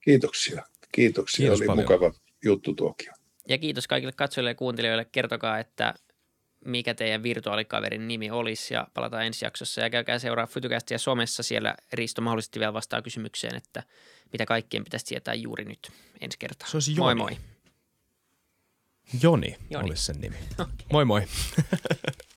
Kiitoksia. 0.00 0.62
Kiitoksia. 0.92 1.42
Kiitos 1.42 1.60
Oli 1.60 1.66
paljon. 1.66 1.84
mukava 1.84 2.12
juttu 2.44 2.74
tuokio. 2.74 3.12
Ja 3.48 3.58
kiitos 3.58 3.88
kaikille 3.88 4.12
katsojille 4.12 4.50
ja 4.50 4.54
kuuntelijoille. 4.54 5.04
Kertokaa, 5.04 5.58
että 5.58 5.94
mikä 6.64 6.94
teidän 6.94 7.22
virtuaalikaverin 7.22 8.08
nimi 8.08 8.30
olisi 8.30 8.74
ja 8.74 8.88
palataan 8.94 9.26
ensi 9.26 9.44
jaksossa. 9.44 9.80
Ja 9.80 9.90
käykää 9.90 10.18
seuraa 10.18 10.46
Fytykästiä 10.46 10.98
somessa. 10.98 11.42
Siellä 11.42 11.74
Risto 11.92 12.22
mahdollisesti 12.22 12.58
vielä 12.58 12.72
vastaa 12.72 13.02
kysymykseen, 13.02 13.56
että 13.56 13.82
mitä 14.32 14.46
kaikkien 14.46 14.84
pitäisi 14.84 15.06
tietää 15.06 15.34
juuri 15.34 15.64
nyt 15.64 15.92
ensi 16.20 16.38
kertaa. 16.38 16.68
Se 16.68 16.76
olisi 16.76 16.94
Joni. 16.96 17.14
Moi 17.14 17.14
moi. 17.14 17.38
Joni, 19.22 19.56
Joni. 19.70 19.88
olisi 19.88 20.04
sen 20.04 20.20
nimi. 20.20 20.36
Okay. 20.58 20.74
Moi 20.92 21.04
moi. 21.04 21.22